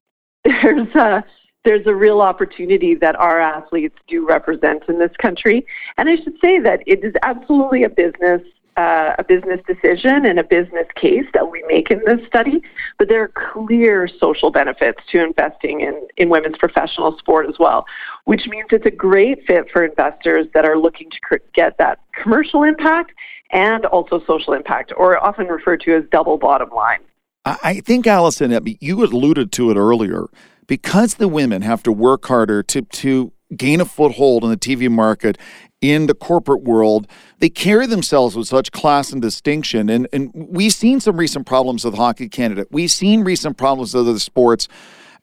there's 0.44 0.94
a 0.94 1.24
there's 1.64 1.86
a 1.86 1.94
real 1.94 2.22
opportunity 2.22 2.94
that 2.94 3.16
our 3.16 3.40
athletes 3.40 3.96
do 4.06 4.26
represent 4.26 4.84
in 4.88 4.98
this 4.98 5.10
country. 5.20 5.66
And 5.98 6.08
I 6.08 6.16
should 6.16 6.38
say 6.40 6.58
that 6.60 6.80
it 6.86 7.04
is 7.04 7.12
absolutely 7.22 7.82
a 7.82 7.90
business 7.90 8.40
uh, 8.78 9.16
a 9.18 9.24
business 9.24 9.60
decision 9.66 10.24
and 10.24 10.38
a 10.38 10.44
business 10.44 10.86
case 10.94 11.24
that 11.34 11.50
we 11.50 11.64
make 11.66 11.90
in 11.90 12.00
this 12.06 12.24
study, 12.28 12.62
but 12.96 13.08
there 13.08 13.22
are 13.22 13.32
clear 13.52 14.08
social 14.20 14.52
benefits 14.52 15.00
to 15.10 15.22
investing 15.22 15.80
in, 15.80 16.06
in 16.16 16.28
women's 16.28 16.56
professional 16.56 17.18
sport 17.18 17.46
as 17.48 17.56
well, 17.58 17.84
which 18.24 18.46
means 18.46 18.66
it's 18.70 18.86
a 18.86 18.90
great 18.90 19.44
fit 19.46 19.64
for 19.72 19.84
investors 19.84 20.46
that 20.54 20.64
are 20.64 20.78
looking 20.78 21.10
to 21.10 21.18
cr- 21.20 21.36
get 21.54 21.76
that 21.78 21.98
commercial 22.22 22.62
impact 22.62 23.10
and 23.50 23.84
also 23.86 24.22
social 24.26 24.52
impact, 24.52 24.92
or 24.96 25.22
often 25.24 25.46
referred 25.46 25.80
to 25.80 25.96
as 25.96 26.04
double 26.12 26.38
bottom 26.38 26.68
line. 26.70 27.00
I 27.44 27.80
think, 27.80 28.06
Allison, 28.06 28.56
you 28.80 29.02
alluded 29.02 29.50
to 29.52 29.70
it 29.70 29.76
earlier. 29.76 30.26
Because 30.66 31.14
the 31.14 31.28
women 31.28 31.62
have 31.62 31.82
to 31.84 31.90
work 31.90 32.26
harder 32.26 32.62
to, 32.62 32.82
to 32.82 33.32
gain 33.56 33.80
a 33.80 33.84
foothold 33.84 34.44
in 34.44 34.50
the 34.50 34.56
TV 34.56 34.90
market 34.90 35.38
in 35.80 36.06
the 36.06 36.14
corporate 36.14 36.62
world, 36.62 37.06
they 37.38 37.48
carry 37.48 37.86
themselves 37.86 38.36
with 38.36 38.48
such 38.48 38.72
class 38.72 39.12
and 39.12 39.22
distinction. 39.22 39.88
And, 39.88 40.08
and 40.12 40.32
we've 40.34 40.72
seen 40.72 41.00
some 41.00 41.16
recent 41.16 41.46
problems 41.46 41.84
with 41.84 41.94
Hockey 41.94 42.28
Canada. 42.28 42.66
We've 42.70 42.90
seen 42.90 43.22
recent 43.22 43.56
problems 43.56 43.94
with 43.94 44.08
other 44.08 44.18
sports. 44.18 44.68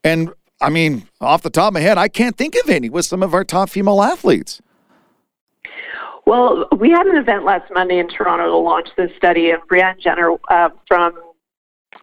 And 0.04 0.32
I 0.62 0.70
mean, 0.70 1.08
off 1.20 1.42
the 1.42 1.50
top 1.50 1.70
of 1.70 1.74
my 1.74 1.82
head, 1.82 1.98
I 1.98 2.08
can't 2.08 2.38
think 2.38 2.56
of 2.56 2.70
any 2.70 2.90
with 2.90 3.06
some 3.06 3.22
of 3.22 3.34
our 3.34 3.44
top 3.44 3.70
female 3.70 4.02
athletes. 4.02 4.62
Well, 6.26 6.68
we 6.78 6.90
had 6.90 7.06
an 7.06 7.18
event 7.18 7.44
last 7.44 7.72
Monday 7.72 8.00
in 8.00 8.08
Toronto 8.08 8.48
to 8.48 8.58
launch 8.58 8.90
this 8.98 9.12
study, 9.16 9.52
and 9.52 9.62
Brianne 9.64 10.00
Jenner 10.00 10.32
uh, 10.50 10.70
from 10.88 11.14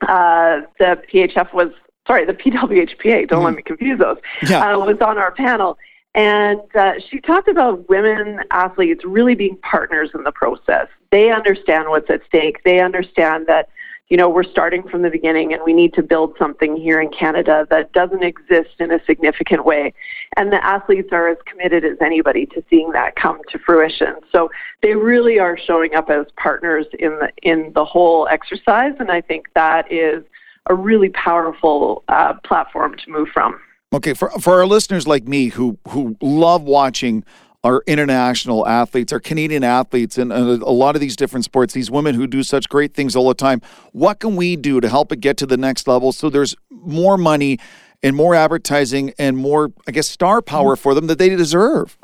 uh, 0.03 0.61
the 0.79 1.03
PHF 1.13 1.53
was 1.53 1.73
sorry, 2.07 2.25
the 2.25 2.35
PWHPA. 2.35 3.29
Don't 3.29 3.41
mm. 3.41 3.45
let 3.45 3.55
me 3.55 3.63
confuse 3.63 3.99
those. 3.99 4.19
Yeah. 4.49 4.75
Uh, 4.75 4.79
was 4.79 4.99
on 5.01 5.19
our 5.19 5.33
panel, 5.33 5.79
and 6.15 6.61
uh, 6.75 6.93
she 7.09 7.21
talked 7.21 7.49
about 7.49 7.89
women 7.89 8.41
athletes 8.51 9.05
really 9.05 9.35
being 9.35 9.57
partners 9.59 10.11
in 10.15 10.25
the 10.25 10.33
process. 10.33 10.89
They 11.11 11.31
understand 11.31 11.89
what's 11.89 12.11
at 12.11 12.21
stake. 12.27 12.63
They 12.65 12.81
understand 12.81 13.47
that, 13.47 13.71
you 14.09 14.19
know, 14.19 14.29
we're 14.29 14.43
starting 14.45 14.83
from 14.83 15.01
the 15.01 15.09
beginning 15.09 15.55
and 15.55 15.63
we 15.65 15.73
need 15.73 15.95
to 15.95 16.03
build 16.03 16.37
something 16.39 16.77
here 16.77 17.01
in 17.01 17.11
Canada 17.11 17.67
that 17.71 17.93
doesn't 17.93 18.23
exist 18.23 18.75
in 18.79 18.93
a 18.93 19.03
significant 19.07 19.65
way. 19.65 19.95
And 20.37 20.53
the 20.53 20.63
athletes 20.63 21.09
are 21.13 21.29
as 21.29 21.39
committed 21.47 21.83
as 21.83 21.97
anybody 22.03 22.45
to 22.47 22.63
seeing 22.69 22.93
that 22.93 23.17
come 23.17 23.41
to 23.51 23.59
fruition. 23.59 24.17
So 24.31 24.51
they 24.83 24.95
really 24.95 25.39
are 25.39 25.57
showing 25.57 25.95
up 25.95 26.11
as 26.11 26.27
partners 26.37 26.85
in 26.99 27.19
the 27.21 27.31
in 27.43 27.73
the 27.75 27.87
whole 27.87 28.29
exercise. 28.29 28.93
And 28.99 29.11
I 29.11 29.23
think 29.23 29.47
that 29.55 29.91
is 29.91 30.25
a 30.67 30.75
really 30.75 31.09
powerful 31.09 32.05
uh, 32.09 32.35
platform 32.45 32.97
to 32.99 33.11
move 33.11 33.29
from. 33.33 33.59
Okay, 33.93 34.15
for 34.15 34.31
for 34.41 34.55
our 34.55 34.67
listeners 34.67 35.07
like 35.07 35.29
me 35.29 35.49
who 35.49 35.79
who 35.89 36.17
love 36.21 36.63
watching 36.63 37.25
our 37.65 37.83
international 37.87 38.67
athletes, 38.67 39.13
our 39.13 39.21
Canadian 39.21 39.63
athletes, 39.63 40.19
and 40.19 40.33
a, 40.33 40.71
lot 40.71 40.97
of 40.97 41.01
these 41.01 41.15
different 41.15 41.45
sports, 41.45 41.75
these 41.75 41.93
women 41.93 42.15
who 42.15 42.27
do 42.27 42.43
such 42.43 42.69
great 42.69 42.93
things 42.93 43.15
all 43.15 43.29
the 43.29 43.35
time. 43.35 43.63
What 43.93 44.19
can 44.19 44.35
we 44.35 44.57
do 44.57 44.81
to 44.81 44.89
help 44.89 45.13
it 45.13 45.21
get 45.21 45.37
to 45.39 45.47
the 45.47 45.57
next 45.57 45.87
level 45.87 46.11
so 46.11 46.29
there's 46.29 46.57
more 46.71 47.17
money 47.17 47.59
and 48.03 48.17
more 48.17 48.35
advertising 48.35 49.15
and 49.17 49.37
more, 49.37 49.73
I 49.87 49.93
guess, 49.93 50.09
star 50.09 50.43
power 50.43 50.75
for 50.75 50.93
them 50.93 51.07
that 51.07 51.19
they 51.19 51.29
deserve? 51.29 51.97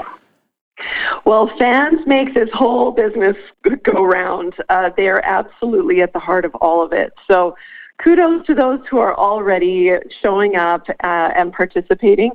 Well, 1.25 1.51
fans 1.59 1.99
make 2.07 2.35
this 2.35 2.49
whole 2.53 2.93
business 2.93 3.37
go 3.83 4.05
round. 4.05 4.55
Uh, 4.69 4.91
they 4.97 5.09
are 5.09 5.21
absolutely 5.25 6.03
at 6.03 6.13
the 6.13 6.21
heart 6.21 6.45
of 6.45 6.55
all 6.57 6.85
of 6.85 6.93
it. 6.93 7.13
So 7.29 7.57
kudos 8.03 8.47
to 8.47 8.55
those 8.55 8.81
who 8.91 8.99
are 8.99 9.17
already 9.17 9.93
showing 10.23 10.57
up 10.57 10.89
uh, 10.89 11.31
and 11.37 11.53
participating. 11.53 12.33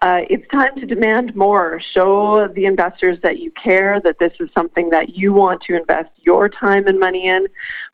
Uh, 0.00 0.20
it's 0.30 0.46
time 0.48 0.74
to 0.76 0.86
demand 0.86 1.34
more. 1.34 1.80
Show 1.92 2.48
the 2.54 2.66
investors 2.66 3.18
that 3.22 3.40
you 3.40 3.50
care, 3.50 4.00
that 4.02 4.20
this 4.20 4.32
is 4.38 4.48
something 4.54 4.90
that 4.90 5.16
you 5.16 5.32
want 5.32 5.62
to 5.62 5.76
invest 5.76 6.10
your 6.18 6.48
time 6.48 6.86
and 6.86 7.00
money 7.00 7.26
in 7.26 7.48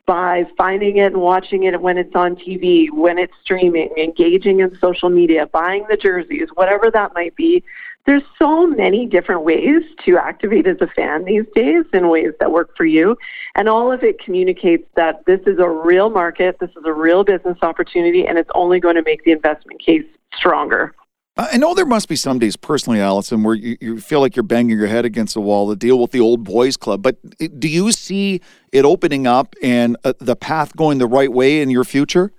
by 0.05 0.45
finding 0.59 0.99
it 0.99 1.13
and 1.13 1.17
watching 1.17 1.63
it 1.63 1.81
when 1.81 1.97
it's 1.97 2.15
on 2.15 2.37
TV, 2.37 2.91
when 2.91 3.19
it's 3.19 3.33
streaming, 3.43 3.89
engaging 3.97 4.61
in 4.61 4.77
social 4.81 5.09
media, 5.09 5.47
buying 5.47 5.87
the 5.89 5.97
jerseys, 5.97 6.49
whatever 6.55 6.91
that 6.91 7.15
might 7.15 7.35
be 7.37 7.65
there's 8.07 8.23
so 8.39 8.67
many 8.67 9.07
different 9.07 9.45
ways 9.45 9.83
to 10.05 10.19
activate 10.19 10.67
as 10.67 10.77
a 10.81 10.87
fan 10.87 11.25
these 11.25 11.45
days 11.55 11.85
in 11.93 12.09
ways 12.09 12.33
that 12.39 12.53
work 12.53 12.77
for 12.77 12.85
you. 12.85 13.17
And 13.55 13.69
all 13.69 13.91
of 13.91 14.03
it 14.03 14.23
communicates 14.23 14.87
that 14.95 15.25
this 15.27 15.41
is 15.47 15.59
a 15.59 15.69
real 15.69 16.11
market, 16.11 16.59
this 16.61 16.71
is 16.71 16.85
a 16.85 16.93
real 16.93 17.25
business 17.25 17.57
opportunity, 17.63 18.27
and 18.27 18.39
it's 18.39 18.51
only 18.55 18.79
going 18.79 18.97
to 18.97 19.03
make 19.03 19.25
the 19.25 19.33
investment 19.33 19.81
case 19.81 20.05
stronger. 20.37 20.95
I 21.37 21.57
know 21.57 21.75
there 21.75 21.87
must 21.87 22.09
be 22.09 22.15
some 22.15 22.39
days, 22.39 22.55
personally, 22.55 23.01
Allison, 23.01 23.43
where 23.43 23.57
you, 23.57 23.77
you 23.81 24.01
feel 24.01 24.21
like 24.21 24.37
you're 24.37 24.45
banging 24.45 24.79
your 24.79 24.87
head 24.87 25.05
against 25.05 25.35
the 25.35 25.41
wall 25.41 25.69
to 25.69 25.75
deal 25.75 25.99
with 25.99 26.13
the 26.13 26.21
old 26.21 26.45
boys 26.45 26.77
club. 26.77 27.03
But 27.03 27.17
do 27.59 27.67
you 27.67 27.91
see 27.91 28.41
it 28.71 28.85
opening 28.85 29.27
up 29.27 29.57
and 29.61 29.97
uh, 30.05 30.13
the 30.19 30.37
path 30.37 30.77
going 30.77 30.99
the 30.99 31.09
right 31.09 31.33
way 31.33 31.61
in 31.61 31.71
your 31.71 31.83
future? 31.83 32.33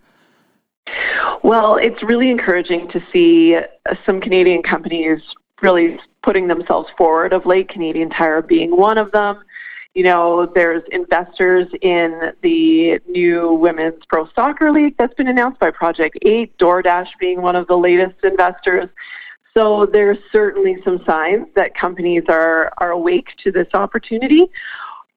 Well, 1.44 1.76
it's 1.76 2.02
really 2.04 2.32
encouraging 2.32 2.90
to 2.92 3.04
see 3.12 3.56
uh, 3.56 3.96
some 4.06 4.22
Canadian 4.22 4.64
companies 4.64 5.20
really 5.66 6.00
putting 6.24 6.48
themselves 6.48 6.88
forward 6.98 7.34
of 7.34 7.46
late, 7.46 7.68
Canadian 7.70 8.10
Tire 8.10 8.42
being 8.42 8.78
one 8.78 8.98
of 8.98 9.12
them. 9.12 9.44
You 9.96 10.04
know, 10.04 10.52
there's 10.54 10.84
investors 10.92 11.68
in 11.82 12.32
the 12.44 13.00
new 13.08 13.54
Women's 13.54 14.04
Pro 14.08 14.28
Soccer 14.36 14.72
League 14.72 14.96
that's 14.98 15.14
been 15.16 15.28
announced 15.28 15.60
by 15.60 15.72
Project 15.72 16.18
8, 16.22 16.58
DoorDash 16.58 17.08
being 17.20 17.42
one 17.42 17.56
of 17.56 17.68
the 17.68 17.78
latest 17.78 18.16
investors. 18.24 18.90
So 19.54 19.88
there's 19.92 20.18
certainly 20.32 20.78
some 20.84 21.02
signs 21.06 21.48
that 21.56 21.76
companies 21.76 22.24
are, 22.28 22.72
are 22.78 22.92
awake 22.92 23.28
to 23.44 23.52
this 23.52 23.68
opportunity. 23.74 24.48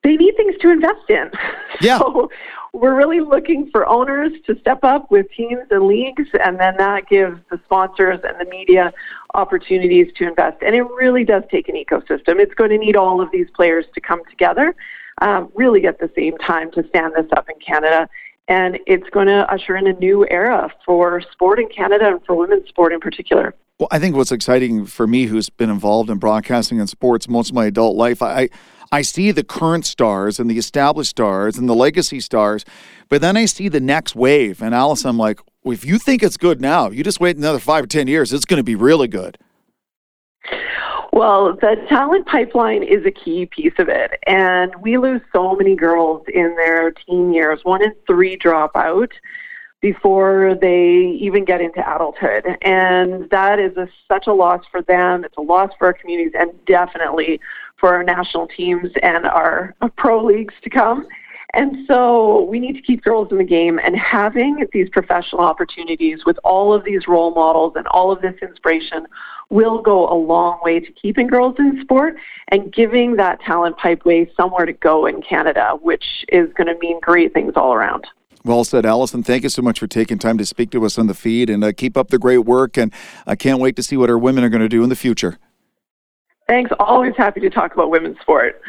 They 0.05 0.17
need 0.17 0.35
things 0.37 0.55
to 0.63 0.71
invest 0.71 1.11
in. 1.11 1.31
Yeah. 1.81 1.99
So 1.99 2.29
we're 2.73 2.95
really 2.95 3.21
looking 3.21 3.71
for 3.71 3.87
owners 3.87 4.33
to 4.47 4.59
step 4.61 4.81
up 4.83 5.11
with 5.11 5.27
teams 5.37 5.67
and 5.71 5.87
leagues, 5.87 6.29
and 6.45 6.59
then 6.61 6.77
that 6.77 7.09
gives 7.09 7.39
the 7.51 7.61
sponsors 7.65 8.21
and 8.25 8.39
the 8.39 8.51
media 8.51 8.93
opportunities 9.35 10.13
to 10.17 10.29
invest. 10.29 10.63
And 10.63 10.75
it 10.75 10.83
really 10.83 11.25
does 11.25 11.43
take 11.51 11.69
an 11.69 11.75
ecosystem. 11.75 12.39
It's 12.39 12.55
going 12.55 12.71
to 12.71 12.79
need 12.79 12.97
all 12.97 13.21
of 13.21 13.31
these 13.33 13.49
players 13.55 13.87
to 13.95 14.01
come 14.01 14.23
together, 14.31 14.75
um, 15.23 15.51
really 15.55 15.87
at 15.87 15.99
the 15.99 16.11
same 16.15 16.37
time 16.39 16.71
to 16.73 16.87
stand 16.89 17.15
this 17.17 17.27
up 17.37 17.49
in 17.49 17.59
Canada. 17.59 18.09
And 18.49 18.79
it's 18.87 19.09
going 19.11 19.27
to 19.27 19.51
usher 19.53 19.77
in 19.77 19.87
a 19.87 19.93
new 19.95 20.27
era 20.31 20.71
for 20.87 21.21
sport 21.33 21.59
in 21.59 21.69
Canada 21.69 22.09
and 22.09 22.25
for 22.25 22.35
women's 22.35 22.69
sport 22.69 22.93
in 22.93 23.01
particular. 23.01 23.55
Well, 23.79 23.89
I 23.93 23.99
think 23.99 24.17
what's 24.17 24.33
exciting 24.33 24.87
for 24.87 25.07
me, 25.07 25.27
who's 25.27 25.51
been 25.51 25.71
involved 25.71 26.11
in 26.11 26.19
broadcasting 26.19 26.81
and 26.81 26.89
sports 26.89 27.29
most 27.29 27.51
of 27.51 27.55
my 27.55 27.67
adult 27.67 27.97
life, 27.97 28.23
I 28.23 28.49
I 28.91 29.03
see 29.03 29.31
the 29.33 29.45
current 29.45 29.85
stars 29.85 30.39
and 30.39 30.51
the 30.51 30.59
established 30.59 31.11
stars 31.11 31.59
and 31.59 31.69
the 31.69 31.75
legacy 31.75 32.21
stars, 32.21 32.65
but 33.09 33.21
then 33.21 33.37
I 33.37 33.45
see 33.45 33.69
the 33.69 33.81
next 33.81 34.17
wave. 34.17 34.63
And 34.63 34.75
Alice, 34.75 35.05
I'm 35.05 35.19
like, 35.19 35.41
if 35.65 35.85
you 35.85 35.99
think 35.99 36.23
it's 36.23 36.37
good 36.37 36.61
now, 36.61 36.91
you 36.91 37.05
just 37.05 37.21
wait 37.21 37.37
another 37.37 37.59
five 37.59 37.85
or 37.85 37.87
10 37.87 38.09
years, 38.09 38.33
it's 38.33 38.45
going 38.45 38.59
to 38.59 38.65
be 38.65 38.75
really 38.75 39.09
good. 39.09 39.39
Well, 41.13 41.55
the 41.55 41.77
talent 41.89 42.27
pipeline 42.27 42.83
is 42.83 43.05
a 43.05 43.11
key 43.11 43.47
piece 43.47 43.73
of 43.79 43.89
it. 43.89 44.13
And 44.27 44.73
we 44.81 44.99
lose 44.99 45.21
so 45.33 45.57
many 45.57 45.75
girls 45.75 46.23
in 46.33 46.55
their 46.57 46.93
teen 46.93 47.33
years. 47.33 47.61
One 47.65 47.83
in 47.83 47.95
three 48.07 48.37
drop 48.37 48.77
out 48.77 49.13
before 49.81 50.57
they 50.61 51.19
even 51.21 51.45
get 51.45 51.61
into 51.61 51.81
adulthood. 51.81 52.45
And 52.63 53.29
that 53.31 53.59
is 53.59 53.77
a, 53.77 53.89
such 54.07 54.27
a 54.27 54.33
loss 54.33 54.65
for 54.71 54.83
them. 54.83 55.25
It's 55.25 55.37
a 55.37 55.43
loss 55.43 55.71
for 55.79 55.87
our 55.89 55.93
communities 55.93 56.35
and 56.39 56.53
definitely 56.67 57.41
for 57.79 57.95
our 57.95 58.03
national 58.03 58.49
teams 58.49 58.91
and 59.03 59.27
our 59.27 59.75
pro 59.97 60.25
leagues 60.25 60.55
to 60.63 60.71
come. 60.71 61.07
And 61.55 61.87
so 61.87 62.43
we 62.43 62.59
need 62.59 62.75
to 62.75 62.83
keep 62.83 63.03
girls 63.03 63.29
in 63.31 63.39
the 63.39 63.45
game 63.45 63.81
and 63.83 63.97
having 63.97 64.67
these 64.73 64.89
professional 64.91 65.41
opportunities 65.41 66.27
with 66.27 66.39
all 66.45 66.75
of 66.75 66.85
these 66.85 67.09
role 67.09 67.31
models 67.31 67.73
and 67.75 67.87
all 67.87 68.13
of 68.13 68.21
this 68.21 68.35
inspiration 68.43 69.07
will 69.49 69.81
go 69.81 70.13
a 70.13 70.15
long 70.15 70.59
way 70.63 70.79
to 70.79 70.93
keeping 70.93 71.27
girls 71.27 71.55
in 71.59 71.81
sport 71.81 72.17
and 72.49 72.71
giving 72.73 73.17
that 73.17 73.41
talent 73.41 73.79
pipeway 73.79 74.29
somewhere 74.37 74.67
to 74.67 74.75
go 74.75 75.07
in 75.07 75.23
Canada, 75.23 75.79
which 75.81 76.05
is 76.29 76.53
going 76.53 76.67
to 76.67 76.79
mean 76.81 77.01
great 77.01 77.33
things 77.33 77.55
all 77.57 77.73
around. 77.73 78.07
Well 78.45 78.65
said, 78.65 78.85
Allison. 78.85 79.23
Thank 79.23 79.43
you 79.43 79.49
so 79.49 79.63
much 79.63 79.81
for 79.81 79.87
taking 79.87 80.19
time 80.19 80.39
to 80.39 80.45
speak 80.45 80.71
to 80.71 80.85
us 80.85 80.99
on 80.99 81.07
the 81.07 81.15
feed 81.15 81.51
and 81.51 81.65
uh, 81.65 81.73
keep 81.73 81.97
up 81.97 82.09
the 82.09 82.19
great 82.19 82.39
work. 82.39 82.77
And 82.77 82.93
I 83.27 83.37
can't 83.37 83.59
wait 83.59 83.75
to 83.77 83.83
see 83.83 83.97
what 83.97 84.11
our 84.11 84.19
women 84.19 84.45
are 84.45 84.49
going 84.49 84.63
to 84.63 84.69
do 84.69 84.83
in 84.83 84.91
the 84.91 84.97
future. 84.97 85.39
Thanks. 86.49 86.71
Always 86.79 87.15
happy 87.17 87.41
to 87.41 87.51
talk 87.51 87.75
about 87.75 87.91
women's 87.91 88.19
sport. 88.21 88.61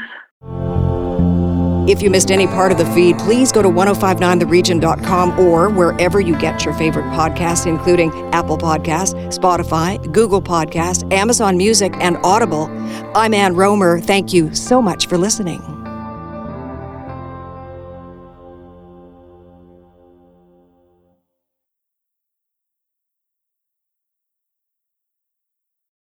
If 1.90 2.04
you 2.04 2.12
missed 2.12 2.30
any 2.30 2.46
part 2.46 2.72
of 2.72 2.78
the 2.78 2.86
feed, 2.94 3.18
please 3.18 3.52
go 3.52 3.64
to 3.64 3.68
1059theregion.com 3.68 5.40
or 5.40 5.70
wherever 5.70 6.20
you 6.20 6.38
get 6.38 6.64
your 6.64 6.76
favorite 6.76 7.06
podcasts, 7.06 7.66
including 7.66 8.12
Apple 8.32 8.60
Podcasts, 8.60 9.16
Spotify, 9.36 10.00
Google 10.12 10.42
Podcasts, 10.42 11.12
Amazon 11.12 11.58
Music, 11.58 11.92
and 12.00 12.18
Audible. 12.18 12.68
I'm 13.16 13.34
Ann 13.34 13.56
Rohmer. 13.56 14.04
Thank 14.04 14.34
you 14.34 14.54
so 14.54 14.84
much 14.84 15.08
for 15.08 15.18
listening. 15.18 15.79